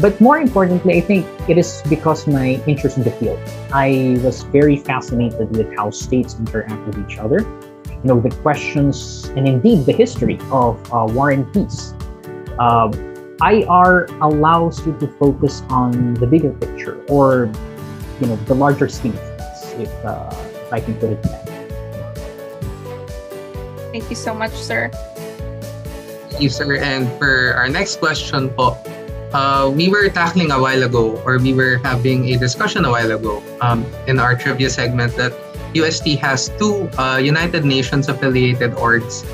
But 0.00 0.20
more 0.20 0.38
importantly, 0.38 0.98
I 0.98 1.00
think 1.00 1.24
it 1.48 1.56
is 1.56 1.84
because 1.88 2.26
my 2.26 2.58
interest 2.66 2.96
in 2.96 3.04
the 3.04 3.12
field. 3.12 3.38
I 3.70 4.18
was 4.24 4.42
very 4.50 4.74
fascinated 4.74 5.54
with 5.56 5.72
how 5.76 5.90
states 5.90 6.34
interact 6.34 6.84
with 6.84 6.98
each 7.06 7.16
other, 7.16 7.46
you 7.86 8.02
know, 8.02 8.18
the 8.18 8.34
questions 8.42 9.30
and 9.36 9.46
indeed 9.46 9.86
the 9.86 9.92
history 9.92 10.40
of 10.50 10.74
uh, 10.92 11.06
war 11.06 11.30
and 11.30 11.46
peace. 11.54 11.94
Uh, 12.58 12.90
um, 12.90 13.38
IR 13.38 14.06
allows 14.20 14.84
you 14.84 14.98
to 14.98 15.06
focus 15.06 15.62
on 15.70 16.14
the 16.14 16.26
bigger 16.26 16.50
picture 16.50 17.00
or, 17.06 17.52
you 18.20 18.26
know, 18.26 18.34
the 18.50 18.54
larger 18.54 18.88
scheme 18.88 19.12
of 19.12 19.38
things. 19.38 19.86
If, 19.86 20.04
uh, 20.04 20.51
I 20.72 20.80
can 20.80 20.96
put 20.96 21.12
it 21.12 21.22
that. 21.22 21.44
Thank 23.92 24.08
you 24.08 24.16
so 24.16 24.32
much, 24.32 24.56
sir. 24.56 24.88
Thank 26.32 26.40
you, 26.40 26.48
sir. 26.48 26.80
And 26.80 27.12
for 27.20 27.52
our 27.60 27.68
next 27.68 28.00
question 28.00 28.48
po, 28.56 28.80
uh, 29.36 29.68
we 29.68 29.92
were 29.92 30.08
tackling 30.08 30.50
a 30.50 30.60
while 30.60 30.82
ago, 30.82 31.20
or 31.28 31.36
we 31.36 31.52
were 31.52 31.76
having 31.84 32.32
a 32.32 32.40
discussion 32.40 32.84
a 32.84 32.90
while 32.90 33.12
ago 33.12 33.44
um, 33.60 33.84
in 34.08 34.18
our 34.18 34.34
trivia 34.34 34.72
segment 34.72 35.12
that 35.20 35.36
UST 35.76 36.16
has 36.24 36.48
two 36.56 36.88
uh, 36.96 37.20
United 37.20 37.64
Nations 37.64 38.08
affiliated 38.08 38.72
orgs. 38.80 39.28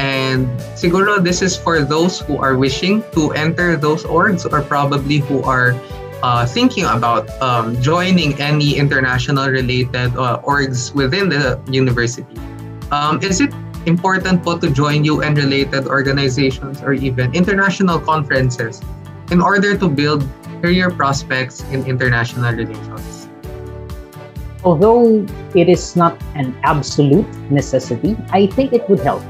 And 0.00 0.48
siguro 0.76 1.20
this 1.20 1.40
is 1.40 1.56
for 1.56 1.84
those 1.84 2.20
who 2.20 2.36
are 2.36 2.56
wishing 2.56 3.04
to 3.12 3.32
enter 3.32 3.76
those 3.76 4.04
orgs 4.04 4.48
or 4.48 4.60
probably 4.64 5.18
who 5.24 5.42
are 5.44 5.76
uh, 6.22 6.46
thinking 6.46 6.84
about 6.84 7.28
um, 7.42 7.80
joining 7.82 8.40
any 8.40 8.78
international 8.78 9.48
related 9.48 10.14
uh, 10.16 10.40
orgs 10.46 10.94
within 10.94 11.28
the 11.28 11.60
university, 11.68 12.38
um, 12.90 13.20
is 13.22 13.40
it 13.40 13.52
important 13.86 14.42
po 14.44 14.58
to 14.58 14.70
join 14.70 15.04
UN 15.04 15.34
related 15.34 15.86
organizations 15.86 16.80
or 16.82 16.92
even 16.92 17.34
international 17.34 17.98
conferences 17.98 18.80
in 19.30 19.40
order 19.40 19.76
to 19.76 19.88
build 19.88 20.22
career 20.62 20.90
prospects 20.90 21.66
in 21.74 21.84
international 21.86 22.52
relations? 22.54 23.28
Although 24.62 25.26
it 25.58 25.68
is 25.68 25.96
not 25.96 26.14
an 26.38 26.54
absolute 26.62 27.26
necessity, 27.50 28.16
I 28.30 28.46
think 28.46 28.72
it 28.72 28.88
would 28.88 29.00
help. 29.00 29.22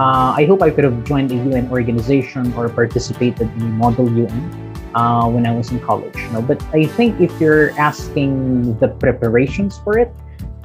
Uh, 0.00 0.32
I 0.32 0.46
hope 0.48 0.62
I 0.62 0.70
could 0.70 0.84
have 0.84 1.04
joined 1.04 1.30
a 1.30 1.36
UN 1.52 1.68
organization 1.68 2.54
or 2.54 2.70
participated 2.70 3.52
in 3.52 3.60
a 3.60 3.74
model 3.76 4.08
UN 4.08 4.69
uh, 4.94 5.28
when 5.28 5.46
I 5.46 5.52
was 5.52 5.70
in 5.70 5.80
college. 5.80 6.16
You 6.16 6.30
know? 6.30 6.42
But 6.42 6.62
I 6.74 6.84
think 6.84 7.20
if 7.20 7.32
you're 7.40 7.70
asking 7.78 8.78
the 8.78 8.88
preparations 8.88 9.78
for 9.78 9.98
it, 9.98 10.12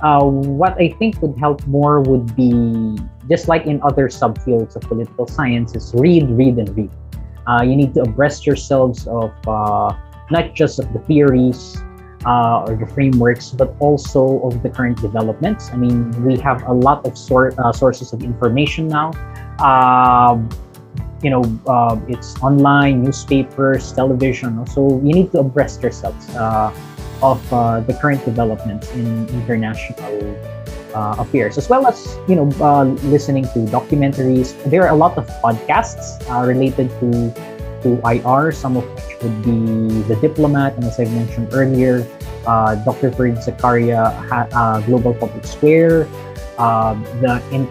uh, 0.02 0.24
what 0.24 0.74
I 0.80 0.90
think 1.00 1.22
would 1.22 1.38
help 1.38 1.66
more 1.68 2.02
would 2.02 2.36
be 2.36 2.98
just 3.30 3.48
like 3.48 3.66
in 3.66 3.82
other 3.82 4.08
subfields 4.10 4.76
of 4.76 4.82
political 4.84 5.26
science 5.28 5.76
is 5.76 5.94
read, 5.96 6.30
read, 6.30 6.58
and 6.58 6.70
read. 6.76 6.92
Uh, 7.48 7.64
you 7.64 7.76
need 7.76 7.94
to 7.94 8.02
abreast 8.02 8.46
yourselves 8.46 9.08
of 9.08 9.32
uh, 9.48 9.96
not 10.32 10.54
just 10.54 10.80
of 10.80 10.92
the 10.94 11.00
theories 11.00 11.78
uh, 12.26 12.66
or 12.68 12.76
the 12.76 12.88
frameworks, 12.88 13.52
but 13.52 13.76
also 13.80 14.42
of 14.42 14.62
the 14.64 14.70
current 14.70 15.00
developments. 15.02 15.70
I 15.72 15.78
mean, 15.78 16.12
we 16.26 16.38
have 16.40 16.64
a 16.64 16.74
lot 16.74 17.06
of 17.06 17.18
sor- 17.18 17.54
uh, 17.60 17.72
sources 17.72 18.14
of 18.14 18.24
information 18.24 18.88
now. 18.88 19.12
Um, 19.60 20.50
you 21.26 21.32
know, 21.34 21.44
uh, 21.66 21.98
it's 22.08 22.38
online, 22.44 23.04
newspapers, 23.04 23.92
television. 23.92 24.66
So 24.68 25.02
you 25.02 25.14
need 25.18 25.32
to 25.34 25.40
abreast 25.40 25.82
yourselves 25.82 26.30
of 27.24 27.42
the 27.88 27.98
current 28.00 28.24
developments 28.26 28.92
in 28.92 29.28
international 29.30 30.22
uh, 30.96 31.16
affairs, 31.20 31.58
as 31.58 31.68
well 31.68 31.86
as 31.86 32.18
you 32.28 32.36
know 32.36 32.48
uh, 32.64 32.86
listening 33.12 33.44
to 33.52 33.60
documentaries. 33.68 34.56
There 34.70 34.84
are 34.88 34.94
a 34.94 34.96
lot 34.96 35.18
of 35.18 35.28
podcasts 35.44 36.24
uh, 36.32 36.48
related 36.48 36.90
to 37.04 37.10
to 37.84 38.00
IR, 38.08 38.52
some 38.52 38.78
of 38.78 38.86
which 38.96 39.22
would 39.22 39.38
be 39.44 40.02
The 40.08 40.16
Diplomat, 40.22 40.74
and 40.76 40.86
as 40.86 41.00
I 41.00 41.06
mentioned 41.06 41.50
earlier, 41.52 42.08
uh, 42.48 42.76
Dr. 42.82 43.12
Fareed 43.12 43.38
Zakaria, 43.44 44.10
uh, 44.32 44.82
Global 44.88 45.14
Public 45.14 45.46
Square, 45.46 46.08
uh, 46.58 46.94
the 47.22 47.42
in, 47.52 47.68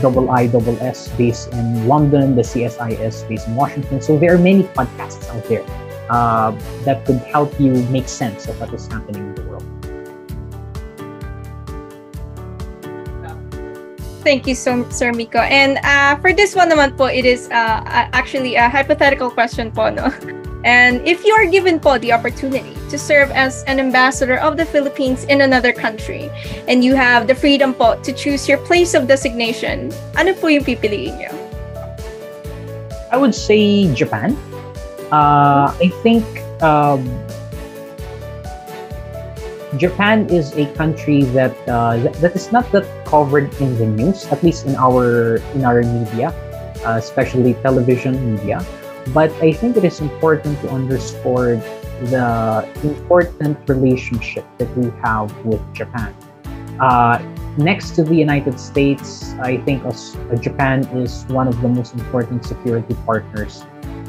double 0.00 0.30
I 0.30 0.46
double 0.46 0.78
S 0.80 1.08
based 1.16 1.52
in 1.52 1.86
London, 1.86 2.34
the 2.34 2.42
CSIS 2.42 3.28
based 3.28 3.48
in 3.48 3.54
Washington. 3.54 4.00
So 4.00 4.18
there 4.18 4.34
are 4.34 4.38
many 4.38 4.64
podcasts 4.64 5.28
out 5.30 5.44
there 5.48 5.64
that 6.84 7.04
could 7.06 7.18
help 7.18 7.58
you 7.60 7.72
make 7.88 8.08
sense 8.08 8.46
of 8.48 8.60
what 8.60 8.72
is 8.74 8.86
happening 8.88 9.22
in 9.22 9.34
the 9.34 9.42
world. 9.42 9.64
Thank 14.22 14.46
you 14.46 14.54
so 14.54 14.86
Sir 14.90 15.12
Mico. 15.12 15.42
And 15.42 15.78
uh, 15.82 16.14
for 16.22 16.32
this 16.32 16.54
one 16.54 16.70
naman 16.70 16.96
po, 16.96 17.10
it 17.10 17.26
is 17.26 17.50
uh, 17.50 17.82
actually 18.14 18.54
a 18.54 18.70
hypothetical 18.70 19.30
question 19.30 19.74
po, 19.74 19.90
no? 19.90 20.14
And 20.64 21.02
if 21.06 21.24
you 21.26 21.34
are 21.34 21.46
given 21.46 21.80
po 21.80 21.98
the 21.98 22.12
opportunity 22.12 22.74
to 22.90 22.98
serve 22.98 23.30
as 23.34 23.64
an 23.66 23.80
ambassador 23.80 24.38
of 24.38 24.56
the 24.56 24.64
Philippines 24.64 25.24
in 25.26 25.42
another 25.42 25.72
country, 25.72 26.30
and 26.68 26.84
you 26.84 26.94
have 26.94 27.26
the 27.26 27.34
freedom 27.34 27.74
po 27.74 27.98
to 27.98 28.12
choose 28.14 28.46
your 28.46 28.58
place 28.62 28.94
of 28.94 29.10
designation, 29.10 29.90
ano 30.14 30.34
po 30.38 30.46
yung 30.46 30.62
pipiliin 30.62 31.18
niyo? 31.18 31.34
I 33.10 33.18
would 33.18 33.34
say 33.34 33.90
Japan. 33.92 34.38
Uh, 35.10 35.74
I 35.76 35.90
think 36.06 36.24
um, 36.62 37.04
Japan 39.76 40.30
is 40.30 40.54
a 40.54 40.70
country 40.78 41.26
that 41.34 41.52
uh, 41.66 41.98
that 42.22 42.32
is 42.38 42.52
not 42.52 42.70
that 42.70 42.86
covered 43.04 43.52
in 43.60 43.76
the 43.76 43.86
news, 43.86 44.24
at 44.30 44.40
least 44.46 44.64
in 44.64 44.76
our 44.76 45.42
in 45.58 45.66
our 45.66 45.82
media, 45.82 46.30
uh, 46.86 46.96
especially 47.02 47.58
television 47.66 48.16
media. 48.16 48.62
But 49.08 49.30
I 49.42 49.52
think 49.52 49.76
it 49.76 49.84
is 49.84 50.00
important 50.00 50.60
to 50.62 50.70
underscore 50.70 51.56
the 52.10 52.68
important 52.82 53.58
relationship 53.68 54.44
that 54.58 54.70
we 54.76 54.90
have 55.02 55.34
with 55.44 55.60
Japan. 55.74 56.14
Uh, 56.80 57.18
next 57.58 57.90
to 57.96 58.02
the 58.04 58.14
United 58.14 58.58
States, 58.58 59.34
I 59.40 59.58
think 59.58 59.84
uh, 59.84 59.92
Japan 60.36 60.84
is 60.96 61.24
one 61.28 61.46
of 61.46 61.60
the 61.60 61.68
most 61.68 61.94
important 61.94 62.44
security 62.44 62.96
partners 63.06 63.64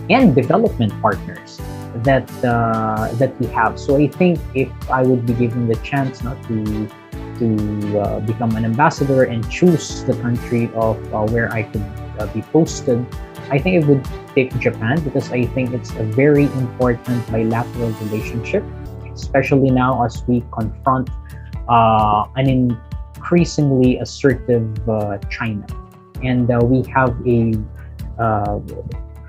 and 0.10 0.36
development 0.36 0.94
partners 1.02 1.60
that 1.98 2.30
uh, 2.44 3.14
that 3.14 3.40
we 3.40 3.48
have. 3.48 3.80
So 3.80 3.98
I 3.98 4.08
think 4.08 4.40
if 4.56 4.70
I 4.90 5.04
would 5.04 5.26
be 5.26 5.34
given 5.34 5.68
the 5.68 5.76
chance 5.78 6.24
not 6.24 6.42
to 6.48 6.90
to 7.40 8.00
uh, 8.00 8.20
become 8.22 8.56
an 8.56 8.66
ambassador 8.66 9.24
and 9.24 9.48
choose 9.50 10.04
the 10.06 10.14
country 10.22 10.70
of 10.76 10.98
uh, 11.14 11.26
where 11.28 11.52
I 11.52 11.64
could 11.64 11.86
uh, 12.20 12.28
be 12.34 12.42
posted, 12.42 13.06
I 13.50 13.60
think 13.60 13.84
I 13.84 13.88
would 13.88 14.08
pick 14.36 14.58
Japan 14.60 15.02
because 15.04 15.32
I 15.32 15.46
think 15.48 15.74
it's 15.74 15.92
a 15.92 16.04
very 16.04 16.46
important 16.46 17.30
bilateral 17.32 17.92
relationship, 17.92 18.64
especially 19.14 19.70
now 19.70 20.04
as 20.04 20.24
we 20.28 20.44
confront 20.52 21.10
uh, 21.70 22.26
an 22.36 22.50
increasingly 22.50 24.00
assertive 24.00 24.90
uh, 24.90 25.18
China, 25.30 25.66
and 26.24 26.48
we 26.70 26.84
have 26.92 27.16
a 27.28 27.54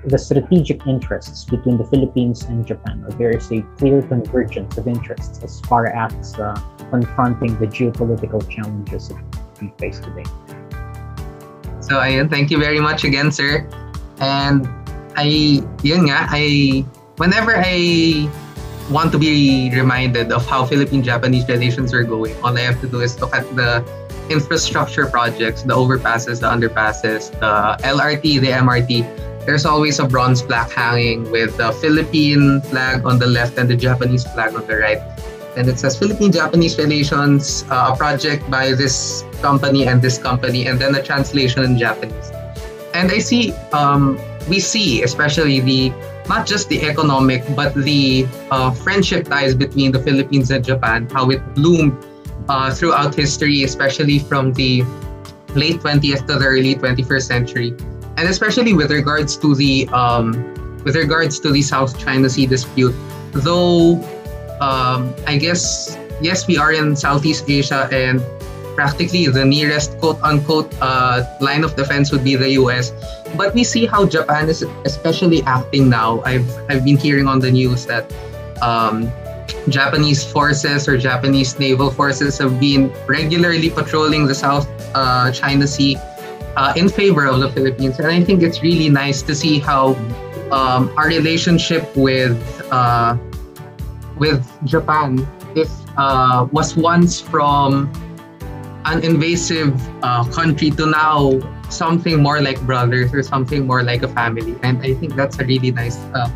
the 0.07 0.17
strategic 0.17 0.85
interests 0.85 1.45
between 1.45 1.77
the 1.77 1.85
Philippines 1.85 2.43
and 2.43 2.65
Japan. 2.65 3.03
There 3.17 3.31
is 3.31 3.51
a 3.51 3.61
clear 3.77 4.01
convergence 4.03 4.77
of 4.77 4.87
interests 4.87 5.43
as 5.43 5.59
far 5.61 5.87
as 5.87 6.35
uh, 6.35 6.53
confronting 6.91 7.57
the 7.59 7.65
geopolitical 7.65 8.47
challenges 8.49 9.09
that 9.09 9.23
we 9.59 9.73
face 9.79 9.99
today. 9.99 10.23
So 11.79 11.97
ayun, 11.97 12.29
thank 12.29 12.51
you 12.51 12.59
very 12.59 12.79
much 12.79 13.03
again, 13.03 13.31
sir. 13.31 13.67
And 14.19 14.67
I, 15.15 15.63
yun 15.83 16.09
nga, 16.09 16.27
I, 16.29 16.85
whenever 17.17 17.53
I 17.55 18.29
want 18.89 19.11
to 19.11 19.17
be 19.17 19.71
reminded 19.73 20.31
of 20.31 20.45
how 20.45 20.65
Philippine-Japanese 20.65 21.47
relations 21.47 21.93
are 21.93 22.03
going, 22.03 22.35
all 22.43 22.57
I 22.57 22.61
have 22.61 22.79
to 22.81 22.87
do 22.87 23.01
is 23.01 23.19
look 23.19 23.35
at 23.35 23.43
the 23.55 23.83
infrastructure 24.29 25.05
projects, 25.05 25.63
the 25.63 25.73
overpasses, 25.73 26.41
the 26.41 26.49
underpasses, 26.49 27.31
the 27.39 27.77
LRT, 27.83 28.41
the 28.41 28.49
MRT, 28.49 29.25
there's 29.45 29.65
always 29.65 29.99
a 29.99 30.07
bronze 30.07 30.41
plaque 30.41 30.71
hanging 30.71 31.29
with 31.29 31.55
the 31.57 31.71
Philippine 31.73 32.61
flag 32.61 33.05
on 33.05 33.19
the 33.19 33.27
left 33.27 33.57
and 33.59 33.69
the 33.69 33.75
Japanese 33.77 34.25
flag 34.33 34.55
on 34.55 34.65
the 34.65 34.75
right. 34.75 34.97
And 35.55 35.69
it 35.69 35.79
says 35.79 35.97
Philippine-Japanese 35.97 36.77
relations, 36.77 37.63
uh, 37.69 37.91
a 37.93 37.95
project 37.95 38.49
by 38.49 38.73
this 38.73 39.23
company 39.41 39.85
and 39.85 40.01
this 40.01 40.17
company, 40.17 40.65
and 40.65 40.79
then 40.79 40.95
a 40.95 41.03
translation 41.03 41.63
in 41.63 41.77
Japanese. 41.77 42.34
And 42.95 43.11
I 43.11 43.19
see, 43.19 43.51
um, 43.73 44.17
we 44.47 44.61
see, 44.61 45.03
especially 45.03 45.59
the 45.59 45.91
not 46.29 46.47
just 46.47 46.69
the 46.69 46.81
economic, 46.81 47.43
but 47.53 47.75
the 47.75 48.25
uh, 48.49 48.71
friendship 48.71 49.27
ties 49.27 49.53
between 49.53 49.91
the 49.91 49.99
Philippines 49.99 50.49
and 50.49 50.63
Japan, 50.63 51.07
how 51.11 51.29
it 51.29 51.43
bloomed 51.53 51.93
uh, 52.47 52.73
throughout 52.73 53.13
history, 53.13 53.63
especially 53.63 54.19
from 54.19 54.53
the 54.53 54.83
late 55.55 55.81
20th 55.81 56.25
to 56.25 56.39
the 56.39 56.45
early 56.45 56.73
21st 56.73 57.21
century. 57.21 57.69
And 58.17 58.29
especially 58.29 58.73
with 58.73 58.91
regards 58.91 59.35
to 59.43 59.53
the 59.53 59.89
um, 59.89 60.31
with 60.85 60.95
regards 60.95 61.37
to 61.41 61.51
the 61.51 61.61
South 61.61 61.99
China 61.99 62.29
Sea 62.29 62.47
dispute, 62.47 62.95
though 63.33 63.99
um, 64.61 65.13
I 65.27 65.37
guess 65.37 65.97
yes, 66.21 66.47
we 66.47 66.57
are 66.57 66.71
in 66.71 66.95
Southeast 66.95 67.43
Asia 67.49 67.89
and 67.91 68.23
practically 68.75 69.27
the 69.27 69.45
nearest 69.45 69.97
quote 69.99 70.21
unquote 70.21 70.73
uh, 70.81 71.23
line 71.41 71.63
of 71.63 71.75
defense 71.75 72.11
would 72.11 72.23
be 72.23 72.35
the 72.35 72.51
US. 72.61 72.91
But 73.35 73.53
we 73.53 73.63
see 73.63 73.85
how 73.85 74.05
Japan 74.05 74.49
is 74.49 74.63
especially 74.85 75.41
acting 75.43 75.89
now. 75.89 76.21
I've 76.21 76.47
I've 76.69 76.83
been 76.83 76.97
hearing 76.97 77.27
on 77.27 77.39
the 77.39 77.51
news 77.51 77.85
that 77.87 78.11
um, 78.61 79.11
Japanese 79.69 80.23
forces 80.23 80.87
or 80.87 80.97
Japanese 80.97 81.57
naval 81.59 81.89
forces 81.89 82.37
have 82.37 82.59
been 82.59 82.91
regularly 83.07 83.69
patrolling 83.69 84.27
the 84.27 84.35
South 84.35 84.67
uh, 84.93 85.31
China 85.31 85.67
Sea 85.67 85.97
uh, 86.55 86.73
in 86.75 86.89
favor 86.89 87.25
of 87.25 87.39
the 87.39 87.49
Philippines. 87.51 87.99
And 87.99 88.07
I 88.07 88.23
think 88.23 88.43
it's 88.43 88.61
really 88.61 88.89
nice 88.89 89.21
to 89.23 89.35
see 89.35 89.59
how 89.59 89.95
um, 90.51 90.91
our 90.97 91.07
relationship 91.07 91.95
with 91.95 92.37
uh, 92.71 93.17
with 94.17 94.45
Japan 94.63 95.27
is 95.55 95.69
uh, 95.97 96.47
was 96.51 96.75
once 96.75 97.19
from 97.19 97.91
an 98.85 99.03
invasive 99.03 99.73
uh, 100.03 100.23
country 100.25 100.69
to 100.71 100.85
now 100.85 101.39
something 101.69 102.21
more 102.21 102.41
like 102.41 102.61
brothers 102.61 103.13
or 103.13 103.23
something 103.23 103.65
more 103.65 103.83
like 103.83 104.03
a 104.03 104.07
family. 104.07 104.55
And 104.63 104.79
I 104.81 104.93
think 104.93 105.15
that's 105.15 105.39
a 105.39 105.45
really 105.45 105.71
nice 105.71 105.97
uh, 106.13 106.29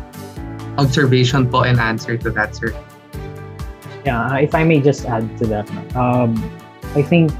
observation 0.78 1.48
po 1.48 1.62
and 1.62 1.78
answer 1.78 2.16
to 2.18 2.30
that, 2.30 2.54
sir. 2.54 2.74
Yeah, 4.04 4.38
if 4.38 4.54
I 4.54 4.64
may 4.64 4.80
just 4.80 5.06
add 5.06 5.38
to 5.38 5.46
that, 5.46 5.68
um, 5.94 6.34
I 6.96 7.02
think 7.02 7.30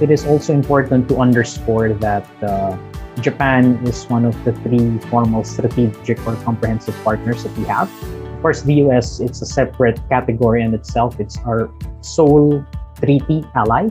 it 0.00 0.10
is 0.10 0.26
also 0.26 0.52
important 0.52 1.08
to 1.08 1.16
underscore 1.18 1.94
that 1.94 2.28
uh, 2.42 2.76
Japan 3.20 3.80
is 3.86 4.04
one 4.04 4.24
of 4.24 4.36
the 4.44 4.52
three 4.60 4.98
formal 5.08 5.42
strategic 5.42 6.24
or 6.26 6.36
comprehensive 6.44 6.94
partners 7.02 7.42
that 7.44 7.56
we 7.56 7.64
have. 7.64 7.90
Of 8.36 8.42
course, 8.42 8.62
the 8.62 8.74
US, 8.86 9.20
it's 9.20 9.40
a 9.40 9.46
separate 9.46 9.98
category 10.08 10.62
in 10.62 10.74
itself. 10.74 11.18
It's 11.18 11.38
our 11.38 11.72
sole 12.02 12.64
treaty 13.00 13.44
ally. 13.54 13.88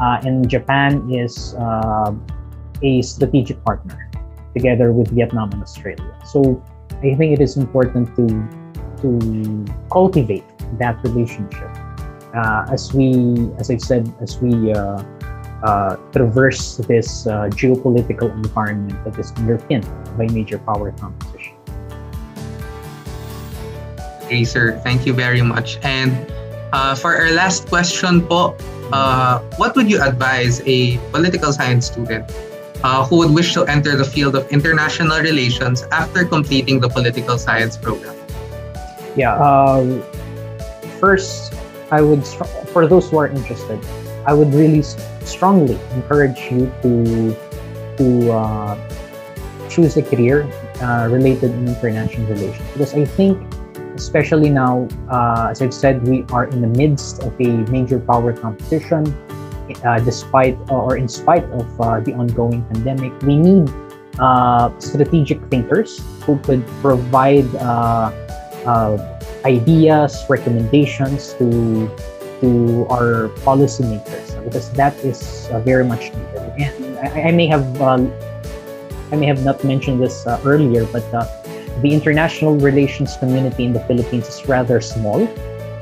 Uh, 0.00 0.20
and 0.24 0.48
Japan 0.48 1.10
is 1.10 1.54
uh, 1.54 2.12
a 2.82 3.02
strategic 3.02 3.62
partner 3.64 4.10
together 4.54 4.92
with 4.92 5.08
Vietnam 5.10 5.52
and 5.52 5.62
Australia. 5.62 6.16
So 6.24 6.62
I 7.04 7.14
think 7.14 7.32
it 7.32 7.40
is 7.40 7.56
important 7.56 8.14
to, 8.16 8.26
to 9.02 9.64
cultivate 9.90 10.44
that 10.78 11.02
relationship. 11.04 11.70
Uh, 12.34 12.66
as 12.70 12.92
we, 12.92 13.50
as 13.58 13.70
I 13.70 13.76
said, 13.76 14.12
as 14.20 14.40
we 14.40 14.72
uh, 14.72 15.02
uh, 15.62 15.96
traverse 16.12 16.76
this 16.76 17.26
uh, 17.26 17.48
geopolitical 17.48 18.32
environment 18.32 19.02
that 19.04 19.18
is 19.18 19.32
underpinned 19.36 19.88
by 20.18 20.26
major 20.28 20.58
power 20.58 20.92
competition. 20.92 21.54
Sir. 24.44 24.80
Thank 24.82 25.06
you 25.06 25.12
very 25.12 25.40
much. 25.40 25.78
And 25.82 26.12
Uh, 26.72 26.94
for 26.94 27.14
our 27.14 27.30
last 27.30 27.68
question 27.68 28.22
po, 28.26 28.56
uh, 28.92 29.38
what 29.56 29.74
would 29.76 29.90
you 29.90 30.02
advise 30.02 30.62
a 30.66 30.98
political 31.10 31.52
science 31.52 31.86
student 31.86 32.26
uh, 32.82 33.04
who 33.06 33.16
would 33.18 33.30
wish 33.30 33.54
to 33.54 33.64
enter 33.66 33.96
the 33.96 34.04
field 34.04 34.34
of 34.34 34.46
international 34.50 35.18
relations 35.20 35.84
after 35.92 36.24
completing 36.24 36.80
the 36.80 36.88
political 36.88 37.38
science 37.38 37.76
program? 37.76 38.14
Yeah. 39.16 39.38
Um, 39.38 40.02
first, 41.00 41.54
I 41.90 42.02
would 42.02 42.26
for 42.74 42.86
those 42.86 43.10
who 43.10 43.18
are 43.18 43.28
interested, 43.28 43.78
I 44.26 44.34
would 44.34 44.52
really 44.52 44.82
strongly 45.24 45.78
encourage 45.94 46.50
you 46.50 46.70
to 46.82 47.36
to 47.96 48.32
uh, 48.32 48.74
choose 49.68 49.96
a 49.96 50.02
career 50.02 50.44
uh, 50.82 51.08
related 51.10 51.54
in 51.54 51.68
international 51.68 52.26
relations 52.26 52.66
because 52.72 52.92
I 52.94 53.04
think 53.04 53.38
especially 53.96 54.50
now, 54.50 54.86
uh, 55.10 55.48
as 55.50 55.62
I've 55.62 55.74
said, 55.74 56.06
we 56.06 56.24
are 56.30 56.44
in 56.44 56.60
the 56.60 56.68
midst 56.68 57.22
of 57.22 57.34
a 57.40 57.48
major 57.72 57.98
power 57.98 58.32
competition. 58.32 59.04
Uh, 59.82 59.98
despite 59.98 60.54
or 60.70 60.96
in 60.96 61.08
spite 61.08 61.42
of 61.50 61.66
uh, 61.80 61.98
the 61.98 62.14
ongoing 62.14 62.62
pandemic, 62.70 63.10
we 63.22 63.34
need 63.34 63.66
uh, 64.20 64.70
strategic 64.78 65.42
thinkers 65.50 66.00
who 66.22 66.38
could 66.46 66.64
provide 66.80 67.44
uh, 67.56 68.14
uh, 68.64 68.94
ideas, 69.44 70.24
recommendations 70.28 71.34
to 71.34 71.90
to 72.40 72.86
our 72.94 73.28
policymakers 73.42 74.38
because 74.44 74.70
that 74.78 74.94
is 75.02 75.50
very 75.64 75.84
much 75.84 76.14
needed. 76.14 76.46
And 76.62 76.98
I, 77.02 77.28
I 77.28 77.32
may 77.32 77.46
have 77.50 77.66
I 77.82 79.16
may 79.16 79.26
have 79.26 79.42
not 79.42 79.64
mentioned 79.64 80.00
this 80.00 80.24
earlier, 80.46 80.86
but 80.94 81.04
the 81.82 81.92
international 81.92 82.56
relations 82.56 83.16
community 83.16 83.64
in 83.64 83.72
the 83.72 83.80
Philippines 83.80 84.28
is 84.28 84.46
rather 84.48 84.80
small. 84.80 85.28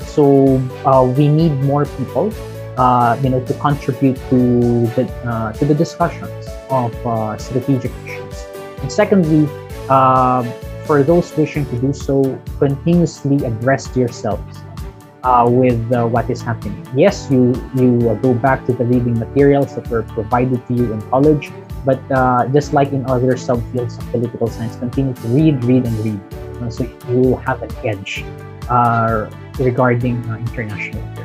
So 0.01 0.59
uh, 0.85 1.05
we 1.17 1.29
need 1.29 1.53
more 1.63 1.87
people, 1.87 2.33
uh, 2.77 3.19
you 3.23 3.31
know, 3.31 3.45
to 3.45 3.55
contribute 3.55 4.17
to 4.31 4.87
the 4.95 5.11
uh, 5.25 5.53
to 5.55 5.65
the 5.65 5.75
discussions 5.75 6.47
of 6.71 6.95
uh, 7.07 7.37
strategic 7.39 7.93
issues. 8.05 8.47
And 8.83 8.91
secondly, 8.91 9.49
uh, 9.89 10.43
for 10.87 11.03
those 11.03 11.35
wishing 11.37 11.67
to 11.67 11.77
do 11.79 11.93
so, 11.93 12.23
continuously 12.59 13.45
address 13.47 13.97
yourselves 13.97 14.59
uh, 15.23 15.47
with 15.49 15.81
what 16.11 16.29
is 16.29 16.43
happening. 16.43 16.87
Yes, 16.95 17.29
you 17.31 17.55
you 17.75 18.19
go 18.23 18.35
back 18.35 18.67
to 18.67 18.73
the 18.73 18.85
reading 18.85 19.19
materials 19.19 19.75
that 19.75 19.89
were 19.89 20.03
provided 20.03 20.67
to 20.67 20.75
you 20.75 20.93
in 20.93 21.01
college 21.11 21.51
but 21.85 22.01
uh, 22.11 22.49
just 22.49 22.73
like 22.73 22.93
in 22.93 23.05
other 23.07 23.35
subfields 23.35 23.99
of 23.99 24.05
political 24.11 24.49
science, 24.49 24.77
continue 24.77 25.15
to 25.15 25.29
read, 25.29 25.65
read, 25.65 25.87
and 25.87 25.97
read. 26.05 26.21
Uh, 26.63 26.71
so 26.71 26.85
you 27.09 27.37
have 27.37 27.63
an 27.63 27.71
edge 27.85 28.25
uh, 28.69 29.31
regarding 29.59 30.17
uh, 30.31 30.37
international 30.37 31.03
affairs. 31.13 31.25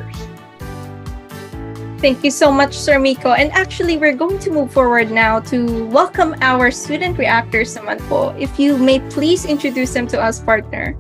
Thank 2.00 2.24
you 2.24 2.32
so 2.32 2.50
much, 2.50 2.78
Sir 2.78 2.98
Mico. 2.98 3.34
And 3.34 3.52
actually, 3.52 3.98
we're 3.98 4.16
going 4.16 4.40
to 4.40 4.52
move 4.52 4.72
forward 4.72 5.12
now 5.12 5.42
to 5.52 5.86
welcome 5.88 6.34
our 6.40 6.72
student 6.72 7.18
reactors 7.18 7.76
naman 7.76 8.00
po. 8.08 8.32
If 8.40 8.56
you 8.56 8.80
may 8.80 9.04
please 9.12 9.44
introduce 9.44 9.92
them 9.92 10.08
to 10.16 10.18
us, 10.20 10.40
partner. 10.40 10.96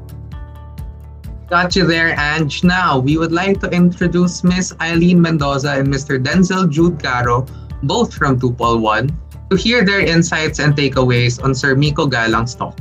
Got 1.48 1.74
you 1.74 1.88
there, 1.88 2.20
Ange. 2.20 2.68
Now, 2.68 3.00
we 3.00 3.18
would 3.18 3.32
like 3.32 3.64
to 3.64 3.72
introduce 3.72 4.44
Miss 4.44 4.76
Eileen 4.84 5.24
Mendoza 5.24 5.80
and 5.80 5.88
Mr. 5.88 6.22
Denzel 6.22 6.70
Jude 6.70 7.02
Caro, 7.02 7.48
both 7.82 8.14
from 8.14 8.38
Tupol 8.38 8.84
1, 8.84 9.10
to 9.50 9.56
hear 9.58 9.84
their 9.84 10.00
insights 10.00 10.60
and 10.60 10.78
takeaways 10.78 11.42
on 11.44 11.54
Sir 11.54 11.76
Mico 11.76 12.06
Galang's 12.06 12.54
talk. 12.54 12.78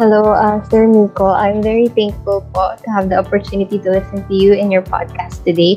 Hello, 0.00 0.32
uh, 0.32 0.64
Sir 0.72 0.88
Mico. 0.88 1.28
I'm 1.28 1.60
very 1.60 1.88
thankful 1.92 2.40
po 2.56 2.72
to 2.72 2.88
have 2.88 3.12
the 3.12 3.20
opportunity 3.20 3.76
to 3.84 4.00
listen 4.00 4.24
to 4.24 4.34
you 4.34 4.56
in 4.56 4.72
your 4.72 4.80
podcast 4.80 5.44
today. 5.44 5.76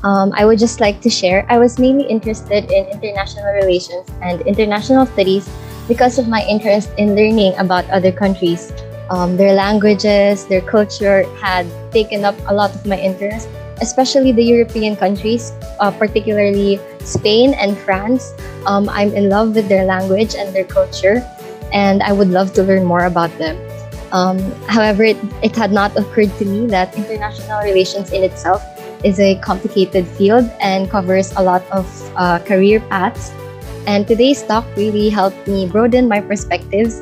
Um, 0.00 0.32
I 0.32 0.48
would 0.48 0.58
just 0.58 0.80
like 0.80 1.02
to 1.02 1.10
share, 1.10 1.44
I 1.50 1.58
was 1.58 1.76
mainly 1.76 2.08
interested 2.08 2.70
in 2.72 2.86
international 2.88 3.52
relations 3.52 4.08
and 4.22 4.40
international 4.48 5.04
studies 5.04 5.44
because 5.84 6.16
of 6.16 6.28
my 6.28 6.46
interest 6.48 6.88
in 6.96 7.12
learning 7.12 7.58
about 7.58 7.84
other 7.90 8.12
countries. 8.12 8.72
Um, 9.10 9.36
their 9.36 9.52
languages, 9.52 10.46
their 10.46 10.60
culture 10.60 11.28
had 11.36 11.68
taken 11.92 12.24
up 12.24 12.36
a 12.46 12.54
lot 12.54 12.72
of 12.72 12.86
my 12.86 12.96
interest 12.96 13.48
especially 13.80 14.32
the 14.32 14.44
European 14.44 14.96
countries, 14.96 15.52
uh, 15.80 15.90
particularly 15.90 16.80
Spain 17.04 17.54
and 17.54 17.76
France. 17.78 18.32
Um, 18.66 18.88
I'm 18.88 19.12
in 19.14 19.28
love 19.28 19.54
with 19.54 19.68
their 19.68 19.84
language 19.84 20.34
and 20.34 20.54
their 20.54 20.64
culture, 20.64 21.22
and 21.72 22.02
I 22.02 22.12
would 22.12 22.28
love 22.28 22.52
to 22.54 22.62
learn 22.62 22.84
more 22.84 23.04
about 23.06 23.32
them. 23.38 23.56
Um, 24.12 24.38
however, 24.66 25.04
it, 25.04 25.18
it 25.42 25.54
had 25.54 25.72
not 25.72 25.96
occurred 25.96 26.32
to 26.38 26.44
me 26.44 26.66
that 26.68 26.96
international 26.96 27.60
relations 27.62 28.12
in 28.12 28.22
itself 28.24 28.64
is 29.04 29.20
a 29.20 29.36
complicated 29.40 30.06
field 30.06 30.50
and 30.60 30.90
covers 30.90 31.32
a 31.36 31.42
lot 31.42 31.62
of 31.70 31.86
uh, 32.16 32.38
career 32.40 32.80
paths. 32.80 33.30
And 33.86 34.06
today's 34.06 34.42
talk 34.42 34.64
really 34.76 35.08
helped 35.08 35.46
me 35.46 35.66
broaden 35.66 36.08
my 36.08 36.20
perspectives 36.20 37.00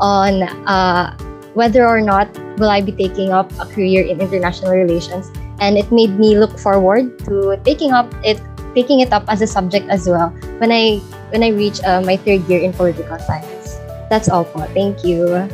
on 0.00 0.42
uh, 0.66 1.16
whether 1.54 1.86
or 1.86 2.00
not 2.00 2.28
will 2.58 2.70
I 2.70 2.80
be 2.80 2.92
taking 2.92 3.32
up 3.32 3.50
a 3.58 3.66
career 3.66 4.04
in 4.04 4.20
international 4.20 4.72
relations 4.72 5.30
and 5.60 5.76
it 5.76 5.90
made 5.90 6.18
me 6.18 6.38
look 6.38 6.58
forward 6.58 7.18
to 7.26 7.58
taking 7.64 7.92
up 7.92 8.06
it 8.24 8.40
taking 8.74 9.00
it 9.00 9.12
up 9.12 9.24
as 9.28 9.42
a 9.42 9.46
subject 9.46 9.88
as 9.88 10.08
well 10.08 10.30
when 10.58 10.70
I 10.70 10.98
when 11.30 11.42
I 11.42 11.50
reach 11.50 11.82
uh, 11.84 12.00
my 12.00 12.16
third 12.16 12.46
year 12.48 12.60
in 12.60 12.72
political 12.72 13.18
science. 13.18 13.78
That's 14.08 14.28
all 14.28 14.44
po. 14.44 14.64
Thank 14.72 15.04
you. 15.04 15.48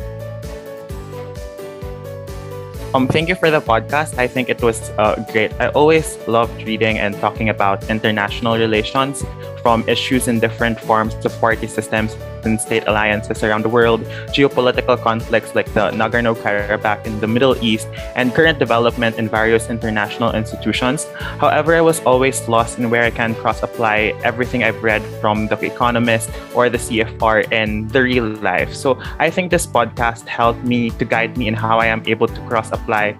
Um, 2.95 3.09
thank 3.11 3.27
you 3.27 3.35
for 3.35 3.51
the 3.51 3.59
podcast. 3.59 4.17
I 4.17 4.25
think 4.25 4.47
it 4.47 4.63
was 4.63 4.89
uh, 4.95 5.19
great. 5.33 5.51
I 5.59 5.67
always 5.75 6.15
loved 6.31 6.55
reading 6.63 6.97
and 6.97 7.11
talking 7.19 7.49
about 7.49 7.89
international 7.89 8.55
relations 8.55 9.25
from 9.61 9.83
issues 9.89 10.29
in 10.29 10.39
different 10.39 10.79
forms 10.79 11.13
to 11.15 11.29
party 11.43 11.67
systems 11.67 12.15
and 12.45 12.59
state 12.59 12.83
alliances 12.87 13.43
around 13.43 13.63
the 13.63 13.69
world, 13.69 14.01
geopolitical 14.33 14.97
conflicts 15.01 15.55
like 15.55 15.71
the 15.73 15.91
Nagorno 15.91 16.35
Karabakh 16.35 17.05
in 17.05 17.19
the 17.19 17.27
Middle 17.27 17.55
East, 17.63 17.87
and 18.15 18.33
current 18.33 18.59
development 18.59 19.17
in 19.17 19.29
various 19.29 19.69
international 19.69 20.33
institutions. 20.33 21.07
However, 21.39 21.75
I 21.75 21.81
was 21.81 21.99
always 22.01 22.47
lost 22.47 22.77
in 22.79 22.89
where 22.89 23.03
I 23.03 23.11
can 23.11 23.35
cross 23.35 23.63
apply 23.63 24.13
everything 24.23 24.63
I've 24.63 24.81
read 24.83 25.01
from 25.21 25.47
The 25.47 25.57
Economist 25.65 26.29
or 26.53 26.69
the 26.69 26.77
CFR 26.77 27.51
in 27.51 27.87
the 27.89 28.03
real 28.03 28.27
life. 28.41 28.73
So 28.73 28.99
I 29.19 29.29
think 29.29 29.51
this 29.51 29.65
podcast 29.65 30.27
helped 30.27 30.63
me 30.63 30.89
to 30.91 31.05
guide 31.05 31.37
me 31.37 31.47
in 31.47 31.53
how 31.53 31.79
I 31.79 31.87
am 31.87 32.03
able 32.05 32.27
to 32.27 32.41
cross 32.47 32.71
apply 32.71 33.17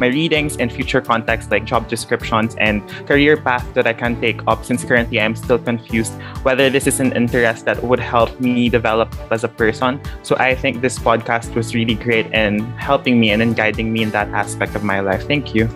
my 0.00 0.06
readings 0.06 0.56
and 0.56 0.72
future 0.72 1.00
contexts 1.00 1.50
like 1.50 1.64
job 1.64 1.88
descriptions 1.88 2.54
and 2.56 2.86
career 3.06 3.36
path 3.36 3.66
that 3.74 3.86
I 3.86 3.92
can 3.92 4.20
take 4.20 4.40
up 4.46 4.64
since 4.64 4.84
currently 4.84 5.20
I'm 5.20 5.36
still 5.36 5.58
confused 5.58 6.12
whether 6.42 6.70
this 6.70 6.86
is 6.86 7.00
an 7.00 7.12
interest 7.12 7.64
that 7.64 7.82
would 7.82 8.00
help 8.00 8.40
me 8.40 8.68
develop 8.68 9.14
as 9.30 9.44
a 9.44 9.48
person. 9.48 10.00
So 10.22 10.36
I 10.38 10.54
think 10.54 10.80
this 10.80 10.98
podcast 10.98 11.54
was 11.54 11.74
really 11.74 11.94
great 11.94 12.26
in 12.32 12.60
helping 12.76 13.20
me 13.20 13.30
and 13.30 13.42
in 13.42 13.52
guiding 13.54 13.92
me 13.92 14.02
in 14.02 14.10
that 14.10 14.28
aspect 14.28 14.74
of 14.74 14.84
my 14.84 15.00
life. 15.00 15.26
Thank 15.26 15.54
you. 15.54 15.68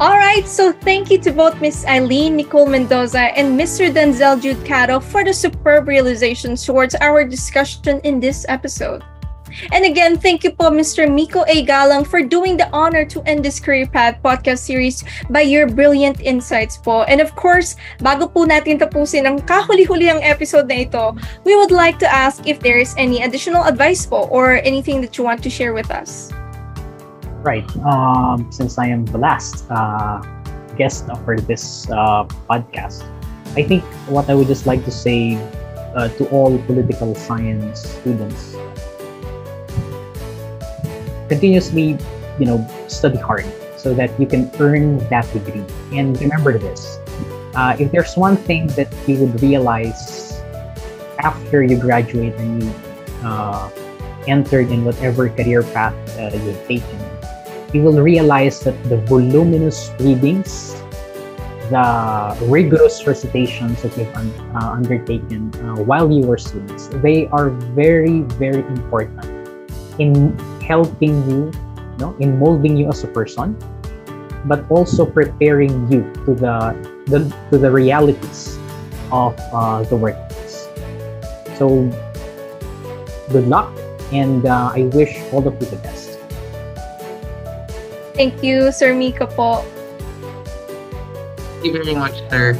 All 0.00 0.16
right, 0.16 0.46
so 0.46 0.70
thank 0.70 1.10
you 1.10 1.18
to 1.18 1.32
both 1.32 1.60
Miss 1.60 1.84
Eileen 1.84 2.36
Nicole 2.36 2.68
Mendoza 2.68 3.34
and 3.36 3.58
Mr. 3.58 3.90
Denzel 3.92 4.40
Jude 4.40 4.64
Caro 4.64 5.00
for 5.00 5.24
the 5.24 5.34
superb 5.34 5.88
realizations 5.88 6.64
towards 6.64 6.94
our 7.00 7.24
discussion 7.24 7.98
in 8.04 8.20
this 8.20 8.46
episode. 8.48 9.02
And 9.72 9.84
again, 9.84 10.18
thank 10.18 10.44
you 10.44 10.52
po 10.52 10.70
Mr. 10.70 11.08
Miko 11.08 11.44
A. 11.48 11.64
Galang 11.64 12.06
for 12.06 12.22
doing 12.22 12.56
the 12.56 12.68
honor 12.70 13.04
to 13.06 13.22
end 13.26 13.44
this 13.44 13.60
Career 13.60 13.86
Path 13.86 14.18
podcast 14.22 14.62
series 14.64 15.04
by 15.30 15.42
your 15.42 15.66
brilliant 15.66 16.20
insights 16.20 16.76
po. 16.76 17.02
And 17.04 17.20
of 17.20 17.34
course, 17.34 17.76
bago 18.00 18.30
po 18.30 18.46
natin 18.46 18.78
tapusin 18.78 19.26
ang 19.26 19.42
kahuli-huli 19.44 20.10
ang 20.10 20.22
episode 20.22 20.68
na 20.68 20.86
ito, 20.86 21.16
we 21.44 21.56
would 21.56 21.72
like 21.72 21.98
to 21.98 22.08
ask 22.08 22.46
if 22.46 22.60
there 22.60 22.78
is 22.78 22.94
any 22.98 23.22
additional 23.22 23.64
advice 23.64 24.06
po 24.06 24.30
or 24.30 24.62
anything 24.62 25.00
that 25.02 25.18
you 25.18 25.24
want 25.24 25.42
to 25.42 25.50
share 25.50 25.74
with 25.74 25.90
us. 25.90 26.30
Right. 27.42 27.66
Um, 27.86 28.50
since 28.50 28.78
I 28.78 28.90
am 28.90 29.06
the 29.06 29.18
last 29.18 29.64
uh, 29.70 30.20
guest 30.76 31.06
for 31.24 31.38
this 31.38 31.88
uh, 31.90 32.26
podcast, 32.50 33.06
I 33.56 33.62
think 33.62 33.82
what 34.10 34.28
I 34.28 34.34
would 34.34 34.48
just 34.48 34.66
like 34.66 34.84
to 34.84 34.90
say 34.90 35.38
uh, 35.94 36.08
to 36.18 36.28
all 36.30 36.58
political 36.66 37.14
science 37.14 37.80
students 37.80 38.54
continuously, 41.28 41.98
you 42.38 42.46
know, 42.46 42.66
study 42.88 43.18
hard 43.18 43.46
so 43.76 43.94
that 43.94 44.10
you 44.18 44.26
can 44.26 44.50
earn 44.58 44.98
that 45.08 45.30
degree. 45.32 45.64
And 45.92 46.18
remember 46.20 46.58
this: 46.58 46.98
uh, 47.54 47.76
if 47.78 47.92
there's 47.92 48.16
one 48.16 48.36
thing 48.36 48.66
that 48.78 48.92
you 49.06 49.16
would 49.18 49.40
realize 49.42 50.42
after 51.20 51.62
you 51.62 51.78
graduate 51.78 52.34
and 52.36 52.62
you 52.62 52.74
uh, 53.22 53.70
entered 54.26 54.70
in 54.70 54.84
whatever 54.84 55.28
career 55.28 55.62
path 55.62 55.94
uh, 56.18 56.30
you've 56.34 56.66
taken, 56.66 56.98
you 57.72 57.82
will 57.82 58.00
realize 58.00 58.60
that 58.60 58.76
the 58.88 58.98
voluminous 59.08 59.90
readings, 60.00 60.74
the 61.70 62.36
rigorous 62.48 63.06
recitations 63.06 63.82
that 63.82 63.96
you've 63.96 64.14
uh, 64.16 64.70
undertaken 64.70 65.54
uh, 65.56 65.82
while 65.82 66.10
you 66.10 66.22
were 66.22 66.38
students, 66.38 66.88
they 67.02 67.26
are 67.28 67.50
very, 67.50 68.20
very 68.40 68.62
important 68.72 69.37
in 69.98 70.38
helping 70.62 71.16
you, 71.30 71.50
you 71.52 71.98
know, 71.98 72.16
in 72.18 72.38
molding 72.38 72.76
you 72.76 72.88
as 72.88 73.04
a 73.04 73.08
person, 73.08 73.58
but 74.44 74.64
also 74.70 75.04
preparing 75.04 75.90
you 75.90 76.02
to 76.24 76.34
the, 76.34 76.74
the 77.06 77.26
to 77.50 77.58
the 77.58 77.70
realities 77.70 78.58
of 79.10 79.34
uh, 79.52 79.82
the 79.84 79.96
workplace. 79.96 80.68
So, 81.58 81.90
good 83.30 83.48
luck, 83.48 83.74
and 84.12 84.46
uh, 84.46 84.70
I 84.74 84.90
wish 84.94 85.18
all 85.32 85.46
of 85.46 85.54
you 85.60 85.66
the 85.66 85.80
best. 85.82 86.18
Thank 88.14 88.42
you, 88.42 88.70
Sir 88.72 88.94
Mico 88.94 89.26
po. 89.26 89.62
Thank 91.62 91.74
you 91.74 91.82
very 91.82 91.94
much, 91.94 92.18
sir. 92.30 92.54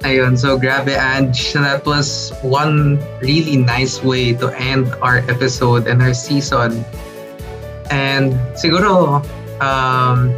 Ayun, 0.00 0.32
so 0.38 0.56
grabe 0.56 0.96
Ange, 0.96 1.52
that 1.52 1.84
was 1.84 2.32
one 2.40 2.96
really 3.20 3.60
nice 3.60 4.02
way 4.02 4.32
to 4.32 4.48
end 4.56 4.88
our 5.04 5.20
episode 5.28 5.86
and 5.86 6.00
our 6.00 6.14
season. 6.14 6.84
And 7.92 8.32
siguro, 8.56 9.20
um, 9.60 10.32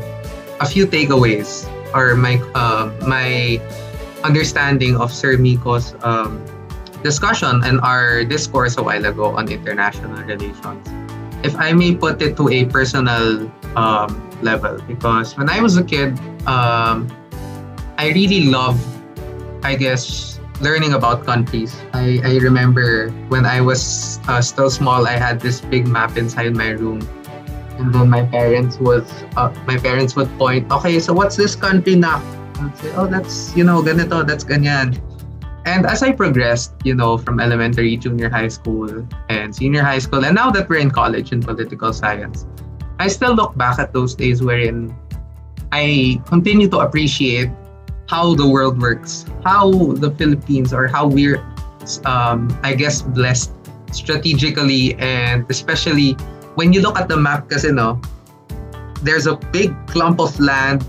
a 0.59 0.67
few 0.67 0.87
takeaways 0.87 1.71
or 1.95 2.17
my 2.17 2.43
uh, 2.59 2.91
my 3.07 3.63
understanding 4.25 4.97
of 4.97 5.13
Sir 5.13 5.37
Mico's 5.39 5.95
um, 6.03 6.43
discussion 7.03 7.63
and 7.63 7.79
our 7.83 8.25
discourse 8.25 8.79
a 8.79 8.83
while 8.83 9.05
ago 9.07 9.35
on 9.37 9.51
international 9.51 10.23
relations. 10.27 10.83
If 11.43 11.55
I 11.59 11.73
may 11.75 11.95
put 11.95 12.23
it 12.23 12.37
to 12.39 12.49
a 12.49 12.67
personal 12.67 13.51
um, 13.75 14.11
level, 14.43 14.79
because 14.87 15.37
when 15.37 15.51
I 15.51 15.61
was 15.61 15.77
a 15.77 15.83
kid, 15.83 16.19
um, 16.47 17.11
I 17.99 18.15
really 18.15 18.47
loved, 18.47 18.83
I 19.63 19.77
guess, 19.77 20.41
learning 20.61 20.95
about 20.95 21.25
countries. 21.25 21.75
I, 21.93 22.21
I 22.25 22.39
remember 22.39 23.11
when 23.29 23.47
I 23.47 23.61
was 23.61 24.19
uh, 24.29 24.41
still 24.41 24.71
small, 24.71 25.07
I 25.07 25.19
had 25.19 25.41
this 25.41 25.61
big 25.61 25.87
map 25.87 26.17
inside 26.17 26.55
my 26.55 26.71
room. 26.71 27.01
And 27.79 27.95
then 27.95 28.11
my 28.11 28.25
parents 28.27 28.79
was 28.79 29.11
uh, 29.37 29.53
my 29.67 29.77
parents 29.77 30.15
would 30.15 30.29
point 30.39 30.71
okay 30.71 31.01
so 31.01 31.13
what's 31.13 31.37
this 31.37 31.57
country 31.57 31.97
now 31.97 32.21
I'd 32.61 32.77
say 32.77 32.93
oh 32.95 33.07
that's 33.07 33.57
you 33.57 33.65
know 33.65 33.83
ganito 33.83 34.27
that's 34.27 34.45
ganyan. 34.45 35.01
And 35.65 35.87
as 35.87 36.03
I 36.03 36.13
progressed 36.13 36.75
you 36.85 36.95
know 36.95 37.17
from 37.17 37.41
elementary 37.41 37.97
junior 37.97 38.29
high 38.29 38.49
school 38.49 39.09
and 39.31 39.57
senior 39.57 39.83
high 39.83 39.99
school 39.99 40.25
and 40.25 40.35
now 40.35 40.51
that 40.51 40.69
we're 40.69 40.85
in 40.85 40.91
college 40.91 41.33
in 41.33 41.41
political 41.41 41.93
science 41.93 42.47
I 43.01 43.09
still 43.09 43.35
look 43.35 43.57
back 43.57 43.79
at 43.79 43.93
those 43.93 44.15
days 44.15 44.43
wherein 44.43 44.95
I 45.73 46.21
continue 46.27 46.69
to 46.69 46.81
appreciate 46.81 47.49
how 48.09 48.35
the 48.35 48.47
world 48.47 48.81
works 48.81 49.25
how 49.45 49.71
the 49.99 50.11
Philippines 50.13 50.73
or 50.73 50.87
how 50.87 51.07
we're 51.07 51.43
um, 52.05 52.49
I 52.63 52.75
guess 52.75 53.03
blessed 53.03 53.53
strategically 53.93 54.95
and 54.97 55.45
especially 55.51 56.17
when 56.55 56.73
you 56.73 56.81
look 56.81 56.99
at 56.99 57.09
the 57.09 57.17
map 57.17 57.49
kasi 57.49 57.73
no, 57.73 58.01
there's 59.03 59.27
a 59.27 59.37
big 59.53 59.73
clump 59.87 60.21
of 60.21 60.39
land 60.41 60.85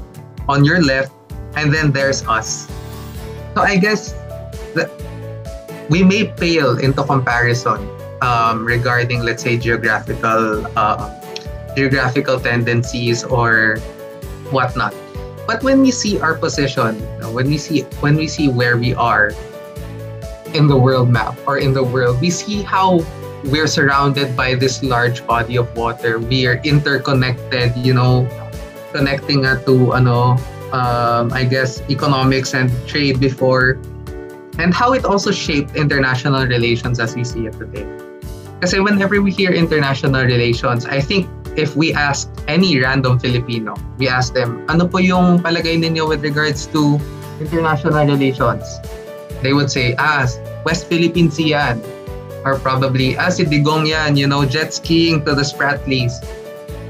on 0.48 0.66
your 0.66 0.82
left 0.84 1.12
and 1.56 1.74
then 1.74 1.92
there's 1.92 2.26
us. 2.28 2.68
So 3.56 3.62
I 3.62 3.78
guess 3.78 4.14
that 4.74 4.90
we 5.90 6.04
may 6.04 6.28
pale 6.28 6.80
into 6.80 7.04
comparison 7.04 7.88
um, 8.22 8.66
regarding 8.66 9.22
let's 9.22 9.44
say 9.44 9.58
geographical 9.58 10.66
uh, 10.76 11.10
geographical 11.76 12.40
tendencies 12.40 13.24
or 13.24 13.78
whatnot. 14.52 14.94
But 15.46 15.64
when 15.64 15.82
we 15.82 15.92
see 15.92 16.20
our 16.20 16.36
position, 16.36 16.96
when 17.34 17.48
we 17.48 17.58
see 17.58 17.82
when 18.00 18.16
we 18.16 18.28
see 18.28 18.48
where 18.48 18.78
we 18.78 18.94
are 18.96 19.32
in 20.54 20.68
the 20.68 20.78
world 20.78 21.10
map 21.10 21.36
or 21.46 21.58
in 21.58 21.74
the 21.74 21.84
world, 21.84 22.22
we 22.22 22.30
see 22.30 22.62
how 22.62 23.04
we're 23.52 23.68
surrounded 23.68 24.38
by 24.38 24.56
this 24.56 24.84
large 24.84 25.26
body 25.28 25.58
of 25.58 25.68
water. 25.76 26.20
We 26.20 26.48
are 26.48 26.62
interconnected, 26.64 27.76
you 27.76 27.94
know, 27.94 28.24
connecting 28.94 29.44
to 29.44 29.76
ano, 29.94 30.40
um, 30.72 31.34
I 31.34 31.44
guess 31.44 31.82
economics 31.90 32.54
and 32.54 32.72
trade 32.88 33.20
before, 33.20 33.82
and 34.60 34.74
how 34.74 34.94
it 34.94 35.04
also 35.04 35.32
shaped 35.32 35.76
international 35.76 36.48
relations 36.48 37.00
as 37.00 37.16
we 37.16 37.24
see 37.26 37.48
it 37.48 37.60
today. 37.60 37.84
Because 38.60 38.80
whenever 38.80 39.20
we 39.22 39.32
hear 39.32 39.52
international 39.52 40.24
relations, 40.24 40.86
I 40.86 41.02
think 41.02 41.28
if 41.56 41.76
we 41.76 41.94
ask 41.94 42.30
any 42.48 42.80
random 42.80 43.20
Filipino, 43.20 43.76
we 43.98 44.08
ask 44.08 44.34
them, 44.34 44.66
ano 44.70 44.88
po 44.88 44.98
yung 44.98 45.42
palagay 45.42 45.78
ninyo 45.78 46.08
with 46.08 46.24
regards 46.24 46.66
to 46.74 47.00
international 47.40 48.06
relations? 48.06 48.66
They 49.42 49.54
would 49.54 49.70
say, 49.70 49.94
ah, 50.00 50.26
West 50.66 50.88
Philippine 50.88 51.30
Sea 51.30 51.54
yan 51.54 51.84
or 52.44 52.60
probably 52.60 53.16
ah 53.18 53.32
si 53.32 53.44
Digong 53.48 53.88
yan, 53.88 54.16
you 54.16 54.28
know, 54.28 54.44
jet 54.46 54.74
skiing 54.74 55.24
to 55.26 55.36
the 55.36 55.44
Spratlys. 55.44 56.20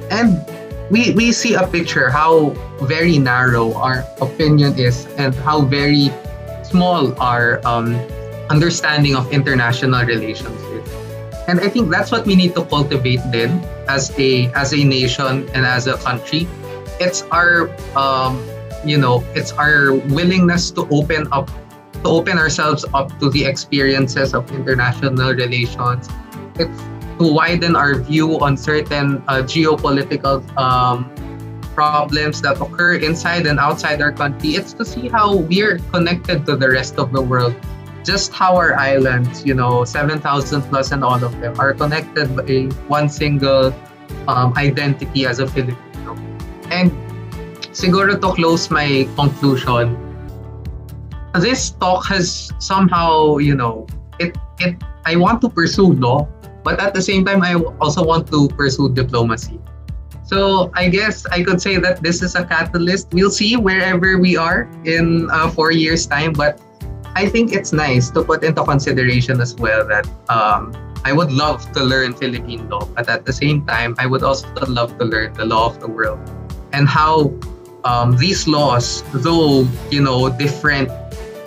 And 0.10 0.42
we 0.90 1.14
we 1.14 1.32
see 1.32 1.54
a 1.54 1.66
picture 1.66 2.10
how 2.10 2.54
very 2.86 3.18
narrow 3.18 3.74
our 3.78 4.06
opinion 4.22 4.78
is 4.78 5.06
and 5.18 5.34
how 5.46 5.62
very 5.66 6.10
small 6.66 7.14
our 7.22 7.62
um, 7.66 7.96
understanding 8.50 9.16
of 9.16 9.30
international 9.32 10.04
relations 10.06 10.60
is. 10.74 10.86
And 11.48 11.60
I 11.62 11.70
think 11.70 11.90
that's 11.90 12.12
what 12.12 12.26
we 12.26 12.36
need 12.36 12.56
to 12.56 12.64
cultivate 12.66 13.22
then 13.30 13.62
as 13.88 14.12
a 14.20 14.48
as 14.54 14.74
a 14.74 14.84
nation 14.84 15.48
and 15.54 15.66
as 15.66 15.88
a 15.88 15.98
country. 15.98 16.48
It's 17.00 17.24
our 17.32 17.70
um, 17.98 18.44
you 18.86 18.98
know, 18.98 19.24
it's 19.34 19.52
our 19.54 19.94
willingness 20.12 20.72
to 20.72 20.88
open 20.92 21.28
up 21.32 21.50
to 22.04 22.10
open 22.10 22.38
ourselves 22.38 22.86
up 22.94 23.18
to 23.20 23.30
the 23.30 23.46
experiences 23.46 24.34
of 24.34 24.52
international 24.52 25.34
relations. 25.34 26.10
It's 26.56 26.82
to 27.20 27.32
widen 27.32 27.76
our 27.76 27.96
view 27.96 28.40
on 28.42 28.58
certain 28.58 29.24
uh, 29.28 29.46
geopolitical 29.46 30.44
um, 30.58 31.08
problems 31.74 32.42
that 32.42 32.60
occur 32.62 32.96
inside 32.96 33.46
and 33.46 33.60
outside 33.60 34.02
our 34.02 34.12
country. 34.12 34.56
It's 34.56 34.74
to 34.74 34.86
see 34.86 35.08
how 35.08 35.38
we're 35.38 35.80
connected 35.92 36.46
to 36.46 36.56
the 36.56 36.70
rest 36.70 36.98
of 36.98 37.14
the 37.14 37.22
world. 37.22 37.56
Just 38.04 38.34
how 38.34 38.56
our 38.56 38.76
islands, 38.76 39.46
you 39.46 39.54
know, 39.54 39.86
7,000 39.86 40.62
plus 40.64 40.92
and 40.92 41.04
all 41.04 41.24
of 41.24 41.40
them, 41.40 41.60
are 41.60 41.74
connected 41.74 42.36
by 42.36 42.68
one 42.88 43.10
single 43.10 43.74
um, 44.28 44.54
identity 44.58 45.26
as 45.26 45.40
a 45.40 45.48
Filipino. 45.48 46.16
And 46.70 46.92
siguro 47.72 48.20
to 48.20 48.30
close 48.34 48.70
my 48.70 49.08
conclusion, 49.16 49.96
this 51.40 51.72
talk 51.72 52.06
has 52.08 52.52
somehow, 52.60 53.38
you 53.38 53.56
know, 53.56 53.88
it 54.20 54.38
it 54.60 54.78
I 55.06 55.16
want 55.16 55.42
to 55.42 55.50
pursue 55.50 55.94
law, 55.94 56.28
but 56.64 56.80
at 56.80 56.94
the 56.94 57.02
same 57.02 57.26
time 57.26 57.42
I 57.42 57.56
also 57.82 58.04
want 58.04 58.28
to 58.32 58.48
pursue 58.50 58.94
diplomacy. 58.94 59.60
So 60.24 60.72
I 60.74 60.88
guess 60.88 61.26
I 61.28 61.44
could 61.44 61.62
say 61.62 61.78
that 61.78 62.02
this 62.02 62.22
is 62.22 62.36
a 62.36 62.46
catalyst. 62.46 63.12
We'll 63.12 63.34
see 63.34 63.58
wherever 63.58 64.18
we 64.18 64.38
are 64.38 64.70
in 64.86 65.30
uh, 65.30 65.50
four 65.50 65.72
years' 65.72 66.08
time, 66.08 66.32
but 66.32 66.62
I 67.16 67.30
think 67.30 67.54
it's 67.54 67.72
nice 67.72 68.10
to 68.12 68.24
put 68.24 68.44
into 68.44 68.64
consideration 68.64 69.40
as 69.40 69.54
well 69.56 69.86
that 69.88 70.08
um, 70.30 70.74
I 71.06 71.14
would 71.14 71.32
love 71.32 71.72
to 71.74 71.84
learn 71.84 72.14
Philippine 72.14 72.68
law, 72.70 72.86
but 72.86 73.08
at 73.08 73.26
the 73.26 73.34
same 73.34 73.66
time, 73.66 73.96
I 74.00 74.08
would 74.08 74.24
also 74.24 74.48
love 74.68 74.98
to 74.98 75.06
learn 75.06 75.34
the 75.34 75.46
law 75.46 75.68
of 75.68 75.80
the 75.80 75.88
world 75.88 76.20
and 76.72 76.88
how 76.88 77.32
um, 77.84 78.18
these 78.18 78.48
laws, 78.48 79.04
though 79.14 79.68
you 79.92 80.02
know 80.02 80.30
different 80.30 80.90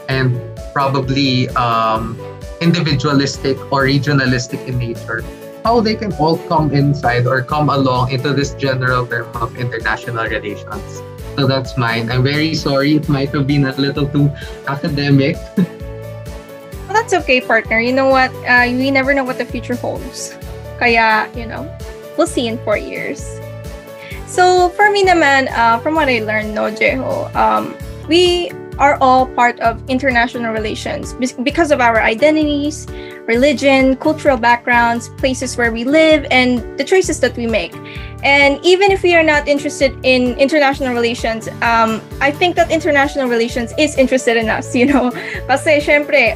and 0.08 0.38
probably 0.72 1.48
um, 1.58 2.16
individualistic 2.60 3.58
or 3.72 3.84
regionalistic 3.84 4.64
in 4.68 4.78
nature, 4.78 5.24
how 5.64 5.80
they 5.80 5.96
can 5.96 6.12
all 6.14 6.38
come 6.46 6.70
inside 6.70 7.26
or 7.26 7.42
come 7.42 7.70
along 7.70 8.12
into 8.12 8.32
this 8.32 8.54
general 8.54 9.06
term 9.06 9.26
of 9.34 9.56
international 9.56 10.24
relations. 10.26 11.02
So 11.36 11.46
that's 11.46 11.76
mine. 11.76 12.10
I'm 12.10 12.22
very 12.24 12.54
sorry. 12.54 12.96
It 12.96 13.08
might 13.08 13.28
have 13.36 13.46
been 13.46 13.66
a 13.66 13.72
little 13.76 14.08
too 14.08 14.32
academic. 14.68 15.36
well, 15.56 16.96
that's 16.96 17.12
okay, 17.12 17.40
partner. 17.40 17.78
You 17.78 17.92
know 17.92 18.08
what? 18.08 18.32
Uh, 18.48 18.72
we 18.72 18.90
never 18.90 19.12
know 19.12 19.24
what 19.24 19.36
the 19.36 19.44
future 19.44 19.76
holds. 19.76 20.36
Kaya, 20.80 21.28
you 21.36 21.44
know, 21.44 21.68
we'll 22.16 22.26
see 22.26 22.48
in 22.48 22.56
four 22.64 22.78
years. 22.78 23.20
So, 24.26 24.70
for 24.70 24.90
me 24.90 25.04
naman, 25.04 25.52
uh, 25.52 25.78
from 25.80 25.94
what 25.94 26.08
I 26.08 26.20
learned, 26.20 26.54
no, 26.54 26.72
Jeho, 26.72 27.28
um, 27.36 27.76
we 28.08 28.50
are 28.78 28.98
all 29.00 29.26
part 29.26 29.58
of 29.60 29.80
international 29.88 30.52
relations 30.52 31.14
because 31.42 31.70
of 31.70 31.80
our 31.80 32.02
identities, 32.02 32.86
religion, 33.26 33.96
cultural 33.96 34.36
backgrounds, 34.36 35.08
places 35.16 35.56
where 35.56 35.72
we 35.72 35.84
live, 35.84 36.26
and 36.30 36.60
the 36.78 36.84
choices 36.84 37.20
that 37.20 37.36
we 37.36 37.46
make. 37.46 37.72
And 38.26 38.58
even 38.64 38.90
if 38.90 39.04
we 39.04 39.14
are 39.14 39.22
not 39.22 39.46
interested 39.46 39.96
in 40.02 40.36
international 40.36 40.92
relations, 40.92 41.46
um, 41.62 42.02
I 42.20 42.32
think 42.32 42.56
that 42.56 42.72
international 42.72 43.28
relations 43.28 43.72
is 43.78 43.96
interested 43.96 44.36
in 44.36 44.50
us, 44.50 44.74
you 44.80 44.86
know. 44.86 45.12
Kasi 45.46 45.78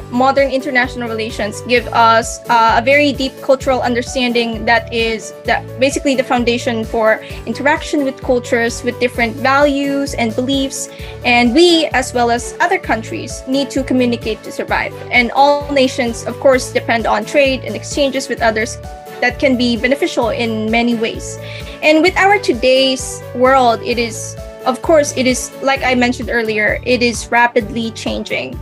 modern 0.09 0.49
international 0.49 1.09
relations 1.09 1.59
give 1.67 1.85
us 1.91 2.39
uh, 2.47 2.79
a 2.79 2.81
very 2.81 3.11
deep 3.11 3.33
cultural 3.41 3.81
understanding 3.81 4.63
that 4.63 4.87
is 4.93 5.33
that 5.43 5.67
basically 5.81 6.15
the 6.15 6.23
foundation 6.23 6.85
for 6.85 7.19
interaction 7.45 8.05
with 8.05 8.15
cultures 8.23 8.83
with 8.83 8.97
different 9.01 9.35
values 9.35 10.13
and 10.13 10.33
beliefs. 10.33 10.87
And 11.25 11.53
we, 11.53 11.87
as 11.91 12.13
well 12.13 12.31
as 12.31 12.55
other 12.61 12.79
countries, 12.79 13.43
need 13.49 13.69
to 13.71 13.83
communicate 13.83 14.41
to 14.43 14.51
survive. 14.53 14.95
And 15.11 15.29
all 15.35 15.69
nations, 15.73 16.23
of 16.23 16.39
course, 16.39 16.71
depend 16.71 17.05
on 17.05 17.25
trade 17.25 17.65
and 17.67 17.75
exchanges 17.75 18.29
with 18.29 18.41
others 18.41 18.79
that 19.21 19.39
can 19.39 19.57
be 19.57 19.77
beneficial 19.77 20.29
in 20.29 20.69
many 20.69 20.95
ways. 20.95 21.39
And 21.81 22.01
with 22.01 22.17
our 22.17 22.37
today's 22.39 23.21
world, 23.35 23.81
it 23.81 23.97
is, 23.97 24.35
of 24.65 24.81
course, 24.81 25.15
it 25.15 25.25
is, 25.25 25.51
like 25.61 25.81
I 25.83 25.95
mentioned 25.95 26.29
earlier, 26.29 26.79
it 26.83 27.01
is 27.01 27.31
rapidly 27.31 27.91
changing. 27.91 28.59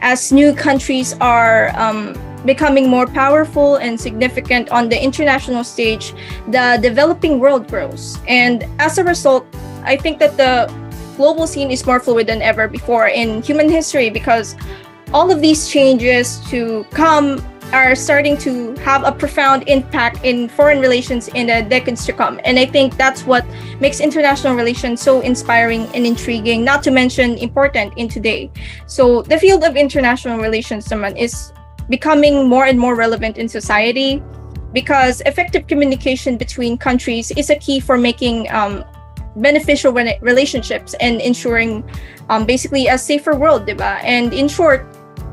As 0.00 0.32
new 0.32 0.54
countries 0.54 1.14
are 1.20 1.70
um, 1.76 2.14
becoming 2.44 2.88
more 2.88 3.06
powerful 3.06 3.76
and 3.76 4.00
significant 4.00 4.70
on 4.70 4.88
the 4.88 5.02
international 5.02 5.64
stage, 5.64 6.14
the 6.48 6.78
developing 6.80 7.38
world 7.38 7.68
grows. 7.68 8.18
And 8.28 8.64
as 8.78 8.98
a 8.98 9.04
result, 9.04 9.46
I 9.84 9.96
think 9.96 10.18
that 10.18 10.36
the 10.36 10.72
global 11.16 11.46
scene 11.46 11.70
is 11.70 11.84
more 11.86 11.98
fluid 11.98 12.26
than 12.26 12.42
ever 12.42 12.68
before 12.68 13.08
in 13.08 13.42
human 13.42 13.68
history 13.68 14.10
because 14.10 14.54
all 15.12 15.30
of 15.30 15.40
these 15.40 15.68
changes 15.68 16.40
to 16.50 16.84
come 16.90 17.42
are 17.72 17.94
starting 17.94 18.36
to 18.38 18.74
have 18.76 19.04
a 19.04 19.12
profound 19.12 19.64
impact 19.68 20.24
in 20.24 20.48
foreign 20.48 20.80
relations 20.80 21.28
in 21.28 21.48
the 21.48 21.62
decades 21.68 22.06
to 22.06 22.12
come. 22.12 22.40
And 22.44 22.58
I 22.58 22.66
think 22.66 22.96
that's 22.96 23.24
what 23.26 23.44
makes 23.80 24.00
international 24.00 24.54
relations 24.54 25.00
so 25.00 25.20
inspiring 25.20 25.86
and 25.94 26.06
intriguing, 26.06 26.64
not 26.64 26.82
to 26.84 26.90
mention 26.90 27.38
important 27.38 27.94
in 27.96 28.08
today. 28.08 28.50
So 28.86 29.22
the 29.22 29.38
field 29.38 29.64
of 29.64 29.76
international 29.76 30.38
relations 30.38 30.86
naman 30.88 31.16
is 31.18 31.52
becoming 31.88 32.48
more 32.48 32.66
and 32.66 32.78
more 32.78 32.94
relevant 32.94 33.38
in 33.38 33.48
society 33.48 34.22
because 34.72 35.22
effective 35.26 35.66
communication 35.66 36.36
between 36.36 36.76
countries 36.78 37.30
is 37.32 37.50
a 37.50 37.56
key 37.56 37.80
for 37.80 37.96
making 37.96 38.50
um, 38.50 38.84
beneficial 39.36 39.92
relationships 39.92 40.94
and 41.00 41.20
ensuring 41.20 41.84
um, 42.28 42.46
basically 42.46 42.88
a 42.88 42.98
safer 42.98 43.36
world, 43.36 43.66
diba? 43.66 44.00
And 44.02 44.32
in 44.32 44.48
short, 44.48 44.86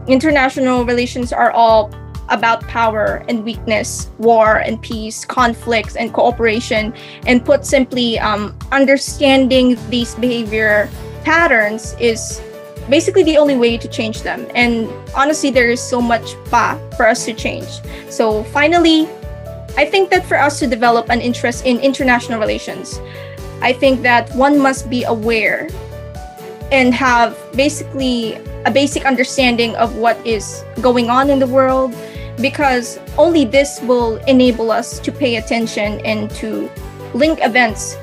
international 0.07 0.86
relations 0.86 1.31
are 1.31 1.51
all 1.51 1.91
about 2.30 2.61
power 2.67 3.24
and 3.28 3.43
weakness, 3.43 4.09
war 4.17 4.57
and 4.57 4.82
peace, 4.82 5.26
conflicts 5.26 5.95
and 5.95 6.13
cooperation. 6.13 6.93
And 7.28 7.43
put 7.43 7.65
simply, 7.65 8.19
um, 8.19 8.57
understanding 8.71 9.78
these 9.89 10.15
behavior 10.15 10.89
patterns 11.24 11.95
is 11.99 12.41
basically 12.89 13.24
the 13.24 13.38
only 13.38 13.55
way 13.55 13.78
to 13.78 13.88
change 13.88 14.21
them. 14.24 14.45
And 14.55 14.89
honestly, 15.15 15.49
there 15.49 15.69
is 15.69 15.82
so 15.82 16.01
much 16.01 16.36
pa 16.49 16.80
for 16.97 17.07
us 17.07 17.26
to 17.26 17.34
change. 17.34 17.82
So 18.09 18.43
finally, 18.45 19.07
I 19.78 19.86
think 19.86 20.09
that 20.11 20.26
for 20.26 20.38
us 20.38 20.59
to 20.59 20.67
develop 20.67 21.09
an 21.09 21.21
interest 21.21 21.65
in 21.65 21.80
international 21.80 22.39
relations, 22.39 22.99
I 23.61 23.74
think 23.74 24.01
that 24.03 24.34
one 24.36 24.59
must 24.59 24.89
be 24.89 25.03
aware 25.03 25.69
and 26.71 26.93
have 26.93 27.38
basically 27.55 28.36
a 28.65 28.71
basic 28.71 29.05
understanding 29.05 29.76
of 29.76 29.95
what 29.95 30.15
is 30.26 30.63
going 30.82 31.09
on 31.09 31.30
in 31.30 31.39
the 31.39 31.47
world 31.47 31.93
because 32.41 32.99
only 33.17 33.45
this 33.45 33.79
will 33.81 34.17
enable 34.25 34.71
us 34.71 34.99
to 34.99 35.11
pay 35.11 35.38
attention 35.38 35.99
and 36.05 36.29
to 36.31 36.69
link 37.13 37.39
events 37.41 37.95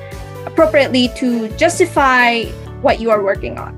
appropriately 0.46 1.08
to 1.16 1.48
justify 1.56 2.44
what 2.80 3.00
you 3.00 3.10
are 3.10 3.22
working 3.22 3.58
on. 3.58 3.74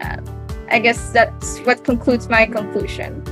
Uh, 0.00 0.20
I 0.68 0.78
guess 0.78 1.10
that's 1.10 1.58
what 1.60 1.84
concludes 1.84 2.28
my 2.28 2.46
conclusion. 2.46 3.22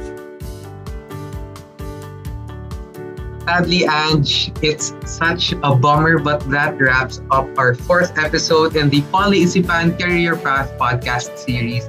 Sadly, 3.45 3.85
Ange, 3.85 4.53
it's 4.63 4.95
such 5.05 5.53
a 5.53 5.75
bummer, 5.75 6.19
but 6.19 6.41
that 6.49 6.81
wraps 6.81 7.21
up 7.31 7.47
our 7.59 7.75
fourth 7.75 8.17
episode 8.17 8.75
in 8.75 8.89
the 8.89 9.03
POLeisipan 9.13 10.01
Career 10.01 10.35
Path 10.35 10.73
podcast 10.79 11.37
series. 11.37 11.85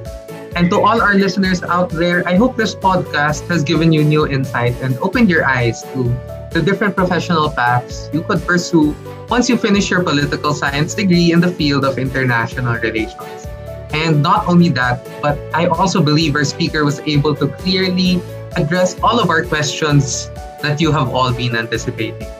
And 0.56 0.72
to 0.72 0.80
all 0.80 1.02
our 1.02 1.16
listeners 1.16 1.64
out 1.64 1.90
there, 1.90 2.26
I 2.26 2.40
hope 2.40 2.56
this 2.56 2.74
podcast 2.74 3.46
has 3.52 3.62
given 3.62 3.92
you 3.92 4.06
new 4.06 4.26
insight 4.26 4.72
and 4.80 4.96
opened 5.00 5.30
your 5.30 5.44
eyes 5.44 5.84
to 5.92 6.08
the 6.56 6.64
different 6.64 6.96
professional 6.96 7.52
paths 7.52 8.10
you 8.14 8.24
could 8.24 8.40
pursue 8.48 8.96
once 9.28 9.50
you 9.50 9.58
finish 9.58 9.92
your 9.92 10.02
political 10.02 10.54
science 10.54 10.96
degree 10.96 11.34
in 11.34 11.42
the 11.42 11.52
field 11.52 11.84
of 11.84 12.00
international 12.00 12.80
relations. 12.80 13.48
And 13.92 14.24
not 14.24 14.48
only 14.48 14.70
that, 14.80 15.04
but 15.22 15.38
I 15.54 15.68
also 15.68 16.02
believe 16.02 16.34
our 16.36 16.46
speaker 16.46 16.86
was 16.86 17.02
able 17.02 17.36
to 17.36 17.50
clearly 17.60 18.22
address 18.56 18.96
all 19.04 19.20
of 19.20 19.30
our 19.30 19.44
questions 19.44 20.32
that 20.64 20.80
you 20.80 20.90
have 20.94 21.10
all 21.10 21.34
been 21.34 21.58
anticipating. 21.58 22.32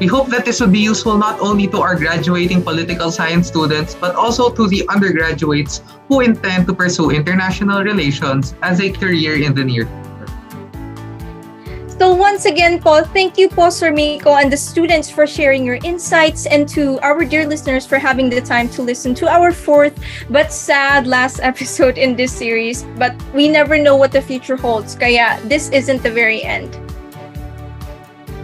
We 0.00 0.08
hope 0.08 0.28
that 0.30 0.44
this 0.44 0.60
would 0.60 0.72
be 0.72 0.80
useful 0.80 1.16
not 1.16 1.38
only 1.38 1.68
to 1.68 1.80
our 1.80 1.94
graduating 1.94 2.62
political 2.62 3.12
science 3.12 3.46
students, 3.46 3.94
but 3.94 4.16
also 4.16 4.50
to 4.50 4.66
the 4.66 4.82
undergraduates 4.88 5.82
who 6.08 6.20
intend 6.20 6.66
to 6.66 6.74
pursue 6.74 7.10
international 7.10 7.82
relations 7.84 8.54
as 8.62 8.80
a 8.80 8.90
career 8.90 9.40
in 9.40 9.54
the 9.54 9.62
near 9.62 9.86
future. 9.86 10.04
So 11.96 12.12
once 12.12 12.44
again 12.44 12.82
Paul, 12.82 13.04
thank 13.04 13.38
you 13.38 13.48
po 13.48 13.70
Sir 13.70 13.92
Mico 13.92 14.34
and 14.34 14.50
the 14.50 14.56
students 14.56 15.08
for 15.08 15.28
sharing 15.28 15.64
your 15.64 15.78
insights 15.86 16.46
and 16.46 16.68
to 16.74 16.98
our 17.06 17.24
dear 17.24 17.46
listeners 17.46 17.86
for 17.86 17.98
having 17.98 18.28
the 18.28 18.40
time 18.40 18.68
to 18.74 18.82
listen 18.82 19.14
to 19.22 19.30
our 19.30 19.52
fourth 19.52 19.94
but 20.28 20.52
sad 20.52 21.06
last 21.06 21.38
episode 21.42 21.98
in 21.98 22.16
this 22.16 22.34
series. 22.34 22.82
But 22.98 23.14
we 23.32 23.48
never 23.48 23.78
know 23.78 23.94
what 23.94 24.10
the 24.10 24.20
future 24.20 24.56
holds, 24.56 24.98
kaya 24.98 25.38
this 25.46 25.70
isn't 25.70 26.02
the 26.02 26.10
very 26.10 26.42
end. 26.42 26.83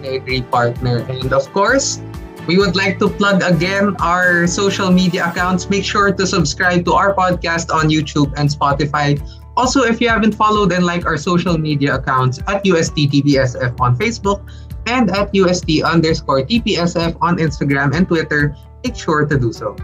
I 0.03 0.21
agree, 0.21 0.43
partner. 0.43 0.99
And 1.09 1.33
of 1.33 1.53
course, 1.53 2.01
we 2.47 2.57
would 2.57 2.75
like 2.75 2.99
to 2.99 3.09
plug 3.09 3.43
again 3.43 3.97
our 4.01 4.47
social 4.47 4.91
media 4.91 5.29
accounts. 5.29 5.69
Make 5.69 5.85
sure 5.85 6.13
to 6.13 6.27
subscribe 6.27 6.85
to 6.87 6.93
our 6.95 7.15
podcast 7.15 7.73
on 7.73 7.91
YouTube 7.91 8.33
and 8.37 8.49
Spotify 8.49 9.21
also, 9.61 9.83
if 9.83 10.01
you 10.01 10.09
haven't 10.09 10.33
followed 10.33 10.73
and 10.73 10.87
liked 10.87 11.05
our 11.05 11.19
social 11.19 11.59
media 11.59 11.97
accounts 11.97 12.41
at 12.47 12.65
UST 12.65 13.13
TPSF 13.13 13.79
on 13.79 13.95
Facebook 13.95 14.41
and 14.87 15.11
at 15.11 15.35
UST 15.35 15.85
underscore 15.85 16.47
TPSF 16.47 17.19
on 17.21 17.37
Instagram 17.37 17.95
and 17.95 18.09
Twitter, 18.09 18.57
make 18.83 18.97
sure 18.97 19.27
to 19.27 19.39
do 19.39 19.53
so. 19.53 19.77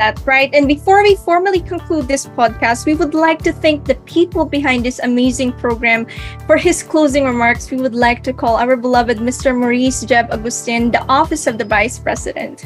That's 0.00 0.24
right. 0.24 0.48
And 0.56 0.64
before 0.64 1.04
we 1.04 1.12
formally 1.12 1.60
conclude 1.60 2.08
this 2.08 2.24
podcast, 2.24 2.88
we 2.88 2.96
would 2.96 3.12
like 3.12 3.44
to 3.44 3.52
thank 3.52 3.84
the 3.84 4.00
people 4.08 4.48
behind 4.48 4.88
this 4.88 4.96
amazing 5.04 5.52
program. 5.60 6.08
For 6.48 6.56
his 6.56 6.80
closing 6.80 7.28
remarks, 7.28 7.68
we 7.68 7.76
would 7.76 7.92
like 7.92 8.24
to 8.24 8.32
call 8.32 8.56
our 8.56 8.80
beloved 8.80 9.20
Mr. 9.20 9.52
Maurice 9.52 10.00
Jeb 10.08 10.32
Agustin, 10.32 10.88
the 10.90 11.04
Office 11.04 11.44
of 11.44 11.60
the 11.60 11.68
Vice 11.68 12.00
President. 12.00 12.64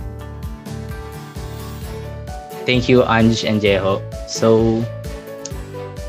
Thank 2.62 2.87
you, 2.87 3.03
Anj 3.03 3.43
and 3.43 3.59
Jeho. 3.59 3.99
So, 4.30 4.87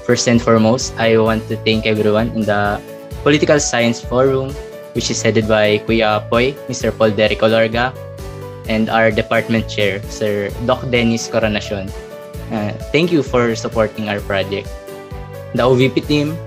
First 0.06 0.30
and 0.30 0.38
foremost, 0.38 0.94
I 1.02 1.18
want 1.18 1.50
to 1.50 1.58
thank 1.66 1.90
everyone 1.90 2.30
in 2.38 2.46
the 2.46 2.78
Political 3.26 3.58
Science 3.58 3.98
Forum, 3.98 4.54
which 4.94 5.10
is 5.10 5.26
headed 5.26 5.50
by 5.50 5.82
Kuya 5.90 6.30
Poy, 6.30 6.54
Mr. 6.70 6.94
Paul 6.94 7.10
Derek 7.10 7.42
Olorga, 7.42 7.90
and 8.68 8.90
our 8.90 9.12
department 9.12 9.70
chair, 9.70 10.02
Sir 10.10 10.50
Doc 10.66 10.84
Dennis 10.90 11.28
Coronacion. 11.28 11.90
Uh, 12.52 12.72
thank 12.92 13.12
you 13.12 13.24
for 13.24 13.56
supporting 13.56 14.10
our 14.10 14.20
project. 14.22 14.70
The 15.54 15.64
OVP 15.64 16.06
team, 16.08 16.38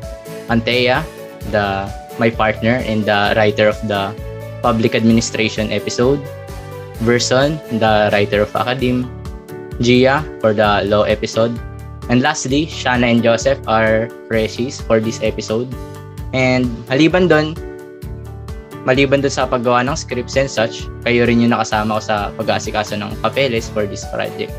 Antea, 0.48 1.02
the 1.50 1.90
my 2.18 2.30
partner 2.30 2.82
and 2.82 3.04
the 3.04 3.34
writer 3.36 3.68
of 3.68 3.78
the 3.86 4.10
public 4.62 4.94
administration 4.94 5.70
episode, 5.70 6.18
Verson, 7.06 7.58
the 7.78 8.10
writer 8.12 8.42
of 8.42 8.50
Academ, 8.52 9.06
Gia 9.80 10.22
for 10.40 10.52
the 10.52 10.82
law 10.86 11.02
episode, 11.06 11.54
And 12.08 12.24
lastly, 12.24 12.64
Shana 12.66 13.12
and 13.12 13.22
Joseph 13.22 13.60
are 13.68 14.08
freshies 14.32 14.80
for 14.80 14.98
this 14.98 15.20
episode. 15.20 15.68
And 16.32 16.64
maliban 16.88 17.28
doon, 17.28 17.52
maliban 18.86 19.22
doon 19.22 19.32
sa 19.32 19.46
paggawa 19.48 19.82
ng 19.86 19.96
scripts 19.98 20.38
and 20.38 20.50
such, 20.50 20.86
kayo 21.02 21.26
rin 21.26 21.42
yung 21.42 21.54
nakasama 21.54 21.98
ko 21.98 22.02
sa 22.02 22.16
pag-aasikaso 22.38 22.94
ng 22.98 23.10
papeles 23.24 23.66
for 23.70 23.86
this 23.86 24.04
project. 24.12 24.52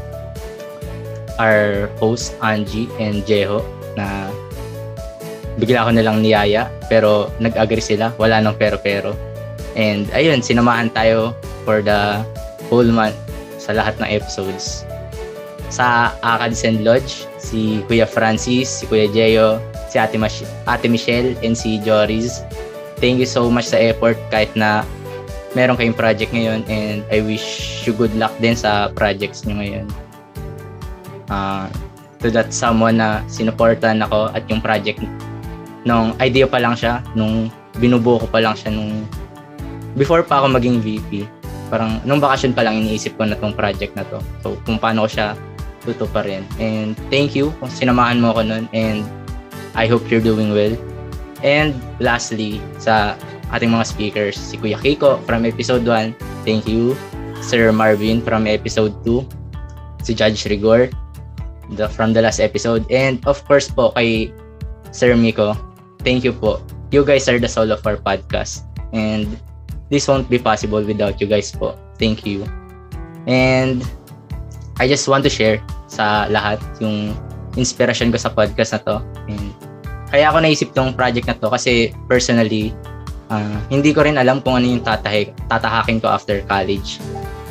Our 1.39 1.87
host, 2.03 2.35
Angie 2.43 2.91
and 2.99 3.23
Jeho, 3.23 3.63
na 3.95 4.27
bigla 5.59 5.87
ko 5.87 5.91
nilang 5.91 6.19
niyaya, 6.23 6.71
pero 6.87 7.31
nag-agree 7.43 7.83
sila, 7.83 8.11
wala 8.19 8.39
nang 8.39 8.55
pero-pero. 8.55 9.15
And 9.75 10.07
ayun, 10.11 10.43
sinamahan 10.43 10.91
tayo 10.91 11.35
for 11.63 11.83
the 11.83 12.23
whole 12.67 12.87
month 12.87 13.15
sa 13.59 13.75
lahat 13.75 13.99
ng 13.99 14.07
episodes. 14.07 14.83
Sa 15.69 16.09
Akads 16.25 16.65
and 16.65 16.81
Lodge, 16.81 17.29
si 17.37 17.85
Kuya 17.85 18.09
Francis, 18.09 18.67
si 18.67 18.83
Kuya 18.89 19.05
Jeyo, 19.11 19.61
si 19.91 20.01
Ate, 20.01 20.17
Mas- 20.17 20.47
Ate 20.65 20.89
Michelle, 20.89 21.37
and 21.45 21.53
si 21.53 21.77
Joris. 21.85 22.41
Thank 22.99 23.23
you 23.23 23.29
so 23.29 23.47
much 23.47 23.71
sa 23.71 23.79
effort 23.79 24.19
kahit 24.27 24.51
na 24.59 24.83
meron 25.57 25.79
kayong 25.79 25.97
project 25.97 26.35
ngayon 26.35 26.67
and 26.67 27.01
I 27.09 27.23
wish 27.23 27.81
you 27.87 27.95
good 27.95 28.13
luck 28.19 28.35
din 28.37 28.53
sa 28.53 28.91
projects 28.93 29.47
nyo 29.47 29.57
ngayon. 29.63 29.87
Uh, 31.31 31.71
to 32.19 32.27
that 32.29 32.51
someone 32.51 32.99
na 32.99 33.23
sinuportan 33.31 34.03
ako 34.03 34.29
at 34.35 34.43
yung 34.51 34.59
project 34.59 34.99
nung 35.87 36.11
idea 36.19 36.43
pa 36.45 36.59
lang 36.59 36.75
siya, 36.75 36.99
nung 37.15 37.47
binubuo 37.79 38.19
ko 38.19 38.27
pa 38.27 38.43
lang 38.43 38.53
siya 38.53 38.75
nung 38.75 39.07
before 39.95 40.21
pa 40.21 40.43
ako 40.43 40.59
maging 40.59 40.83
VP. 40.83 41.25
Parang 41.71 42.03
nung 42.03 42.19
vacation 42.19 42.51
pa 42.51 42.65
lang 42.65 42.81
iniisip 42.83 43.15
ko 43.15 43.23
na 43.23 43.39
tong 43.39 43.55
project 43.55 43.95
na 43.95 44.03
to. 44.11 44.19
So 44.43 44.59
kung 44.67 44.77
paano 44.77 45.07
ko 45.07 45.09
siya 45.09 45.27
tuto 45.87 46.05
pa 46.11 46.27
rin. 46.27 46.43
And 46.59 46.99
thank 47.07 47.33
you 47.33 47.55
kung 47.63 47.71
sinamahan 47.71 48.19
mo 48.19 48.35
ako 48.35 48.41
nun 48.43 48.65
and 48.75 49.07
I 49.77 49.87
hope 49.87 50.03
you're 50.11 50.23
doing 50.23 50.51
well. 50.51 50.75
And 51.43 51.75
lastly, 51.99 52.59
sa 52.81 53.15
ating 53.53 53.73
mga 53.73 53.85
speakers. 53.85 54.37
Si 54.37 54.57
Kuya 54.57 54.77
Kiko 54.77 55.21
from 55.25 55.45
episode 55.45 55.85
1. 55.85 56.15
Thank 56.45 56.67
you. 56.69 56.93
Sir 57.39 57.71
Marvin 57.71 58.21
from 58.21 58.45
episode 58.45 58.93
2. 59.05 59.25
Si 60.03 60.11
Judge 60.13 60.45
Rigor 60.47 60.91
the, 61.75 61.89
from 61.89 62.13
the 62.13 62.21
last 62.21 62.39
episode. 62.39 62.85
And 62.91 63.21
of 63.25 63.41
course 63.45 63.69
po 63.69 63.91
kay 63.93 64.33
Sir 64.91 65.15
Miko. 65.15 65.53
Thank 66.01 66.23
you 66.23 66.33
po. 66.33 66.61
You 66.89 67.05
guys 67.05 67.29
are 67.29 67.37
the 67.37 67.49
soul 67.49 67.71
of 67.71 67.85
our 67.85 67.97
podcast. 67.97 68.65
And 68.93 69.37
this 69.89 70.07
won't 70.07 70.29
be 70.29 70.39
possible 70.39 70.81
without 70.81 71.21
you 71.21 71.27
guys 71.27 71.51
po. 71.51 71.77
Thank 72.01 72.25
you. 72.25 72.45
And 73.29 73.85
I 74.79 74.87
just 74.87 75.05
want 75.05 75.23
to 75.27 75.31
share 75.31 75.61
sa 75.91 76.25
lahat 76.31 76.61
yung 76.79 77.13
inspiration 77.59 78.09
ko 78.09 78.17
sa 78.17 78.31
podcast 78.33 78.73
na 78.73 78.81
to. 78.87 78.95
And 79.29 79.48
kaya 80.09 80.33
ako 80.33 80.37
naisip 80.41 80.69
tong 80.73 80.93
project 80.97 81.29
na 81.29 81.37
to 81.37 81.49
kasi 81.53 81.93
personally, 82.09 82.73
uh, 83.29 83.57
hindi 83.69 83.93
ko 83.93 84.05
rin 84.05 84.17
alam 84.17 84.41
kung 84.41 84.57
ano 84.57 84.65
yung 84.65 84.83
tatahik, 84.83 85.33
tatahakin 85.47 86.01
ko 86.01 86.09
after 86.09 86.41
college. 86.49 86.97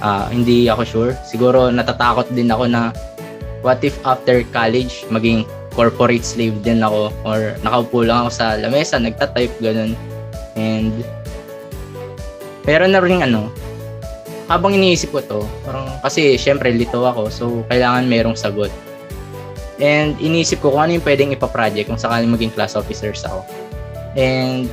Uh, 0.03 0.27
hindi 0.31 0.71
ako 0.71 0.83
sure. 0.87 1.13
Siguro 1.27 1.71
natatakot 1.71 2.31
din 2.35 2.51
ako 2.51 2.71
na 2.71 2.95
what 3.63 3.83
if 3.83 3.99
after 4.07 4.47
college 4.55 5.03
maging 5.11 5.43
corporate 5.75 6.27
slave 6.27 6.59
din 6.67 6.83
ako 6.83 7.15
or 7.23 7.55
nakaupo 7.63 8.03
lang 8.03 8.27
ako 8.27 8.31
sa 8.35 8.47
lamesa, 8.59 8.99
nagtatype, 8.99 9.55
ganun. 9.63 9.95
And 10.59 10.91
pero 12.67 12.91
na 12.91 12.99
rin 12.99 13.23
ano, 13.23 13.55
habang 14.51 14.75
iniisip 14.75 15.15
ko 15.15 15.21
to, 15.23 15.41
parang 15.63 15.87
kasi 16.03 16.35
syempre 16.35 16.75
lito 16.75 17.07
ako, 17.07 17.23
so 17.31 17.45
kailangan 17.71 18.11
merong 18.11 18.35
sagot. 18.35 18.75
And 19.79 20.19
iniisip 20.19 20.59
ko 20.59 20.75
kung 20.75 20.91
ano 20.91 20.99
yung 20.99 21.07
pwedeng 21.07 21.31
ipa-project 21.31 21.87
kung 21.87 22.01
sakaling 22.01 22.35
maging 22.35 22.51
class 22.51 22.75
officers 22.75 23.23
ako. 23.23 23.47
And 24.19 24.67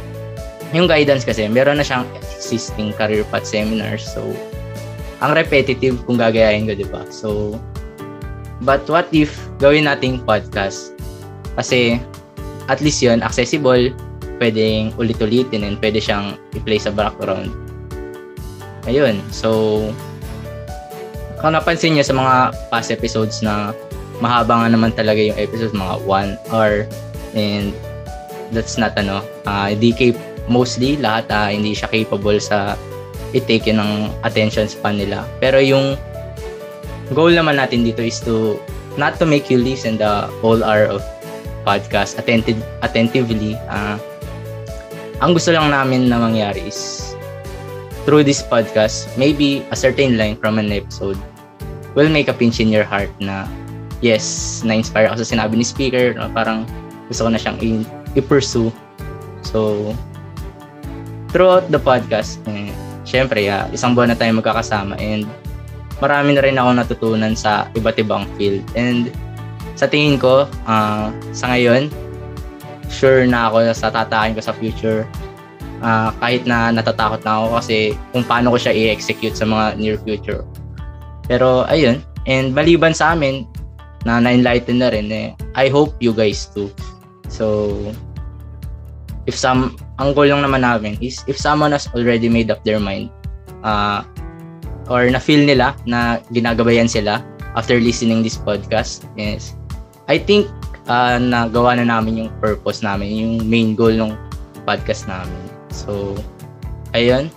yung 0.74 0.90
guidance 0.90 1.22
kasi, 1.24 1.46
meron 1.46 1.78
na 1.78 1.86
siyang 1.86 2.10
existing 2.18 2.98
career 2.98 3.22
path 3.30 3.46
seminars. 3.46 4.02
So, 4.02 4.26
ang 5.22 5.38
repetitive 5.38 6.02
kung 6.10 6.18
gagayahin 6.18 6.66
ko, 6.66 6.74
di 6.74 6.88
ba? 6.90 7.06
So, 7.14 7.62
but 8.66 8.84
what 8.90 9.06
if 9.14 9.38
gawin 9.62 9.86
nating 9.86 10.26
podcast? 10.26 10.98
Kasi, 11.54 12.02
at 12.66 12.82
least 12.82 13.00
yun, 13.06 13.22
accessible, 13.22 13.94
pwedeng 14.42 14.92
ulit-ulitin 15.00 15.64
and 15.64 15.78
pwede 15.80 16.02
siyang 16.02 16.36
i-play 16.58 16.82
sa 16.82 16.92
background. 16.92 17.54
Ayun. 18.90 19.22
So, 19.32 19.90
kung 21.40 21.54
napansin 21.54 21.96
niyo 21.96 22.04
sa 22.04 22.16
mga 22.18 22.34
past 22.74 22.90
episodes 22.90 23.40
na 23.46 23.72
mahaba 24.24 24.64
nga 24.64 24.70
naman 24.72 24.92
talaga 24.96 25.20
yung 25.20 25.38
episodes, 25.40 25.76
mga 25.76 25.96
1 26.04 26.54
hour. 26.54 26.88
And 27.36 27.76
that's 28.56 28.80
not 28.80 28.96
ano, 28.96 29.24
uh, 29.48 29.76
DK 29.76 30.16
mostly 30.46 30.96
lahat 31.02 31.26
uh, 31.34 31.50
hindi 31.50 31.74
siya 31.74 31.90
capable 31.90 32.38
sa 32.38 32.78
i-take 33.34 33.68
ng 33.74 34.14
attention 34.24 34.70
span 34.70 35.02
nila. 35.02 35.26
Pero 35.42 35.60
yung 35.60 36.00
goal 37.12 37.34
naman 37.34 37.60
natin 37.60 37.84
dito 37.84 38.02
is 38.02 38.22
to 38.24 38.56
not 38.96 39.20
to 39.20 39.26
make 39.28 39.52
you 39.52 39.60
listen 39.60 40.00
the 40.00 40.30
whole 40.40 40.64
hour 40.64 40.88
of 40.88 41.04
podcast 41.68 42.16
attentive, 42.22 42.62
attentively. 42.86 43.58
Uh, 43.68 43.98
ang 45.20 45.34
gusto 45.34 45.52
lang 45.52 45.74
namin 45.74 46.08
na 46.08 46.22
mangyari 46.22 46.70
is 46.70 47.12
through 48.06 48.22
this 48.22 48.46
podcast, 48.46 49.10
maybe 49.18 49.66
a 49.74 49.78
certain 49.78 50.16
line 50.16 50.38
from 50.38 50.62
an 50.62 50.70
episode 50.70 51.18
will 51.98 52.12
make 52.12 52.30
a 52.30 52.36
pinch 52.36 52.62
in 52.62 52.70
your 52.70 52.86
heart 52.86 53.10
na 53.18 53.50
yes, 54.02 54.60
na-inspire 54.66 55.08
ako 55.08 55.24
sa 55.24 55.28
sinabi 55.36 55.60
ni 55.60 55.66
speaker, 55.66 56.16
no? 56.16 56.28
parang 56.32 56.68
gusto 57.08 57.28
ko 57.28 57.30
na 57.32 57.40
siyang 57.40 57.60
i- 57.62 57.88
i-pursue. 58.18 58.74
So, 59.46 59.92
throughout 61.30 61.70
the 61.70 61.80
podcast, 61.80 62.42
eh, 62.50 62.74
syempre, 63.06 63.46
uh, 63.48 63.70
isang 63.72 63.94
buwan 63.94 64.12
na 64.12 64.18
tayo 64.18 64.34
magkakasama 64.36 64.98
and 64.98 65.30
marami 66.04 66.36
na 66.36 66.42
rin 66.44 66.60
ako 66.60 66.70
natutunan 66.76 67.34
sa 67.38 67.70
iba't 67.78 67.96
ibang 68.02 68.28
field. 68.36 68.66
And 68.76 69.14
sa 69.78 69.88
tingin 69.88 70.20
ko, 70.20 70.50
uh, 70.68 71.08
sa 71.32 71.46
ngayon, 71.54 71.94
sure 72.88 73.28
na 73.28 73.52
ako 73.52 73.72
sa 73.76 73.92
tatakin 73.92 74.36
ko 74.36 74.42
sa 74.42 74.56
future. 74.56 75.04
Uh, 75.84 76.10
kahit 76.24 76.48
na 76.48 76.72
natatakot 76.72 77.22
na 77.28 77.44
ako 77.44 77.60
kasi 77.62 77.78
kung 78.16 78.24
paano 78.26 78.56
ko 78.56 78.58
siya 78.58 78.74
i-execute 78.74 79.36
sa 79.36 79.46
mga 79.46 79.76
near 79.78 79.98
future. 80.02 80.42
Pero 81.28 81.68
ayun, 81.68 82.02
and 82.26 82.56
maliban 82.56 82.96
sa 82.96 83.14
amin, 83.14 83.46
na 84.06 84.22
na-enlighten 84.22 84.80
na 84.80 84.94
rin 84.94 85.10
eh. 85.10 85.34
I 85.58 85.68
hope 85.68 85.98
you 86.00 86.14
guys 86.14 86.46
too. 86.54 86.70
So, 87.28 87.74
if 89.26 89.34
some, 89.34 89.76
ang 89.98 90.14
goal 90.14 90.30
lang 90.30 90.46
naman 90.46 90.62
namin 90.62 91.02
is 91.02 91.26
if 91.26 91.36
someone 91.36 91.74
has 91.74 91.90
already 91.92 92.30
made 92.30 92.54
up 92.54 92.62
their 92.64 92.80
mind, 92.80 93.10
uh, 93.66 94.06
or 94.86 95.10
na-feel 95.10 95.42
nila 95.42 95.74
na 95.90 96.22
ginagabayan 96.30 96.86
sila 96.86 97.26
after 97.58 97.82
listening 97.82 98.22
this 98.22 98.38
podcast, 98.38 99.10
yes, 99.18 99.58
I 100.06 100.22
think 100.22 100.46
uh, 100.86 101.18
nagawa 101.18 101.82
na 101.82 101.90
namin 101.90 102.22
yung 102.26 102.32
purpose 102.38 102.86
namin, 102.86 103.10
yung 103.10 103.34
main 103.50 103.74
goal 103.74 103.94
ng 103.94 104.14
podcast 104.70 105.10
namin. 105.10 105.42
So, 105.74 106.14
ayun. 106.94 107.34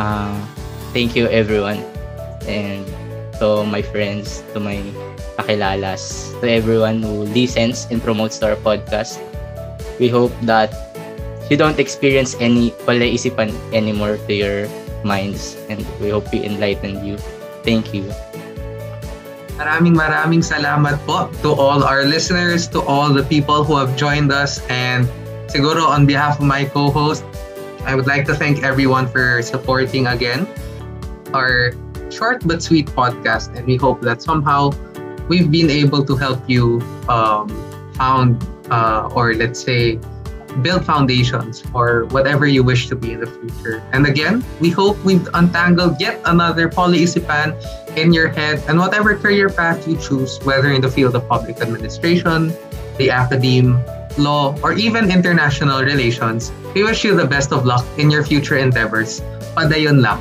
Uh, 0.00 0.36
thank 0.96 1.12
you 1.12 1.28
everyone. 1.28 1.84
And 2.48 2.86
to 3.38 3.66
my 3.68 3.82
friends, 3.84 4.40
to 4.54 4.60
my 4.60 4.80
pakilalas 5.38 6.34
to 6.42 6.50
everyone 6.50 7.00
who 7.00 7.22
listens 7.30 7.86
and 7.94 8.02
promotes 8.02 8.42
to 8.42 8.50
our 8.50 8.58
podcast. 8.58 9.22
We 10.02 10.10
hope 10.10 10.34
that 10.42 10.74
you 11.48 11.56
don't 11.56 11.78
experience 11.78 12.34
any 12.42 12.74
palaisipan 12.84 13.54
anymore 13.72 14.18
to 14.26 14.32
your 14.34 14.58
minds 15.06 15.56
and 15.70 15.86
we 16.02 16.10
hope 16.10 16.26
we 16.34 16.44
enlighten 16.44 17.06
you. 17.06 17.16
Thank 17.62 17.94
you. 17.94 18.10
Maraming 19.58 19.98
maraming 19.98 20.42
salamat 20.42 21.02
po 21.02 21.30
to 21.42 21.50
all 21.50 21.82
our 21.82 22.06
listeners, 22.06 22.70
to 22.70 22.78
all 22.86 23.10
the 23.10 23.26
people 23.26 23.66
who 23.66 23.74
have 23.74 23.94
joined 23.98 24.30
us 24.30 24.62
and 24.70 25.06
siguro 25.50 25.82
on 25.82 26.06
behalf 26.06 26.38
of 26.38 26.46
my 26.46 26.62
co-host, 26.66 27.26
I 27.82 27.96
would 27.96 28.06
like 28.06 28.22
to 28.30 28.34
thank 28.36 28.62
everyone 28.62 29.08
for 29.10 29.42
supporting 29.42 30.06
again 30.06 30.46
our 31.34 31.74
short 32.10 32.46
but 32.46 32.62
sweet 32.62 32.86
podcast 32.94 33.56
and 33.56 33.66
we 33.66 33.76
hope 33.76 34.00
that 34.02 34.22
somehow 34.22 34.70
we've 35.28 35.50
been 35.50 35.70
able 35.70 36.04
to 36.04 36.16
help 36.16 36.40
you 36.48 36.80
um, 37.08 37.48
found 37.94 38.42
uh, 38.70 39.08
or 39.14 39.34
let's 39.34 39.60
say 39.60 40.00
build 40.62 40.84
foundations 40.84 41.60
for 41.60 42.06
whatever 42.06 42.46
you 42.46 42.62
wish 42.64 42.88
to 42.88 42.96
be 42.96 43.12
in 43.12 43.20
the 43.20 43.26
future. 43.26 43.82
And 43.92 44.06
again, 44.06 44.44
we 44.60 44.70
hope 44.70 44.98
we've 45.04 45.28
untangled 45.34 46.00
yet 46.00 46.20
another 46.24 46.68
polyisipan 46.68 47.54
in 47.96 48.12
your 48.12 48.28
head 48.28 48.62
and 48.68 48.78
whatever 48.78 49.16
career 49.16 49.48
path 49.48 49.86
you 49.86 49.96
choose, 49.98 50.38
whether 50.44 50.72
in 50.72 50.80
the 50.80 50.90
field 50.90 51.14
of 51.14 51.28
public 51.28 51.60
administration, 51.60 52.52
the 52.96 53.10
academe, 53.10 53.78
law, 54.16 54.56
or 54.62 54.72
even 54.72 55.10
international 55.10 55.82
relations, 55.82 56.50
we 56.74 56.82
wish 56.82 57.04
you 57.04 57.14
the 57.14 57.26
best 57.26 57.52
of 57.52 57.64
luck 57.64 57.86
in 57.98 58.10
your 58.10 58.24
future 58.24 58.56
endeavors. 58.56 59.20
Padayon 59.54 60.02
lang. 60.02 60.20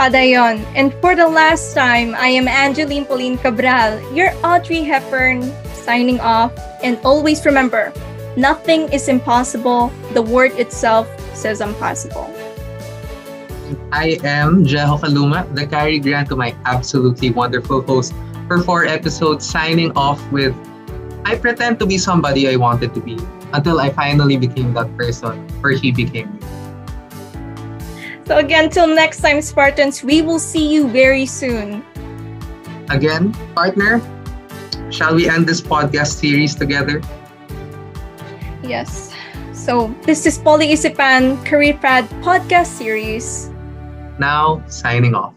Padayon. 0.00 0.64
And 0.72 0.96
for 1.04 1.12
the 1.12 1.28
last 1.28 1.76
time, 1.76 2.16
I 2.16 2.32
am 2.32 2.48
Angeline 2.48 3.04
Pauline 3.04 3.36
Cabral, 3.36 4.00
your 4.16 4.32
Audrey 4.40 4.80
Hepburn, 4.80 5.44
signing 5.76 6.16
off. 6.24 6.56
And 6.80 6.96
always 7.04 7.44
remember, 7.44 7.92
nothing 8.32 8.88
is 8.96 9.12
impossible. 9.12 9.92
The 10.16 10.24
word 10.24 10.56
itself 10.56 11.04
says 11.36 11.60
impossible. 11.60 12.32
I 13.92 14.16
am 14.24 14.64
Jeho 14.64 14.96
Kaluma, 14.96 15.44
the 15.52 15.68
Cary 15.68 16.00
Grant 16.00 16.32
to 16.32 16.36
my 16.36 16.56
absolutely 16.64 17.28
wonderful 17.28 17.84
host 17.84 18.16
for 18.48 18.64
four 18.64 18.88
episodes, 18.88 19.44
signing 19.44 19.92
off 20.00 20.16
with 20.32 20.56
I 21.28 21.36
pretend 21.36 21.78
to 21.80 21.84
be 21.84 22.00
somebody 22.00 22.48
I 22.48 22.56
wanted 22.56 22.96
to 22.96 23.04
be 23.04 23.20
until 23.52 23.76
I 23.78 23.92
finally 23.92 24.40
became 24.40 24.72
that 24.80 24.88
person, 24.96 25.44
or 25.60 25.76
he 25.76 25.92
became 25.92 26.32
me. 26.40 26.59
So 28.30 28.38
again, 28.38 28.70
till 28.70 28.86
next 28.86 29.26
time, 29.26 29.42
Spartans, 29.42 30.04
we 30.06 30.22
will 30.22 30.38
see 30.38 30.70
you 30.70 30.86
very 30.86 31.26
soon. 31.26 31.82
Again, 32.86 33.34
partner, 33.58 33.98
shall 34.88 35.18
we 35.18 35.28
end 35.28 35.50
this 35.50 35.60
podcast 35.60 36.14
series 36.22 36.54
together? 36.54 37.02
Yes. 38.62 39.10
So 39.50 39.92
this 40.06 40.26
is 40.30 40.38
POLeisipan 40.38 41.42
Career 41.42 41.74
Path 41.74 42.06
podcast 42.22 42.70
series. 42.78 43.50
Now, 44.22 44.62
signing 44.68 45.18
off. 45.18 45.34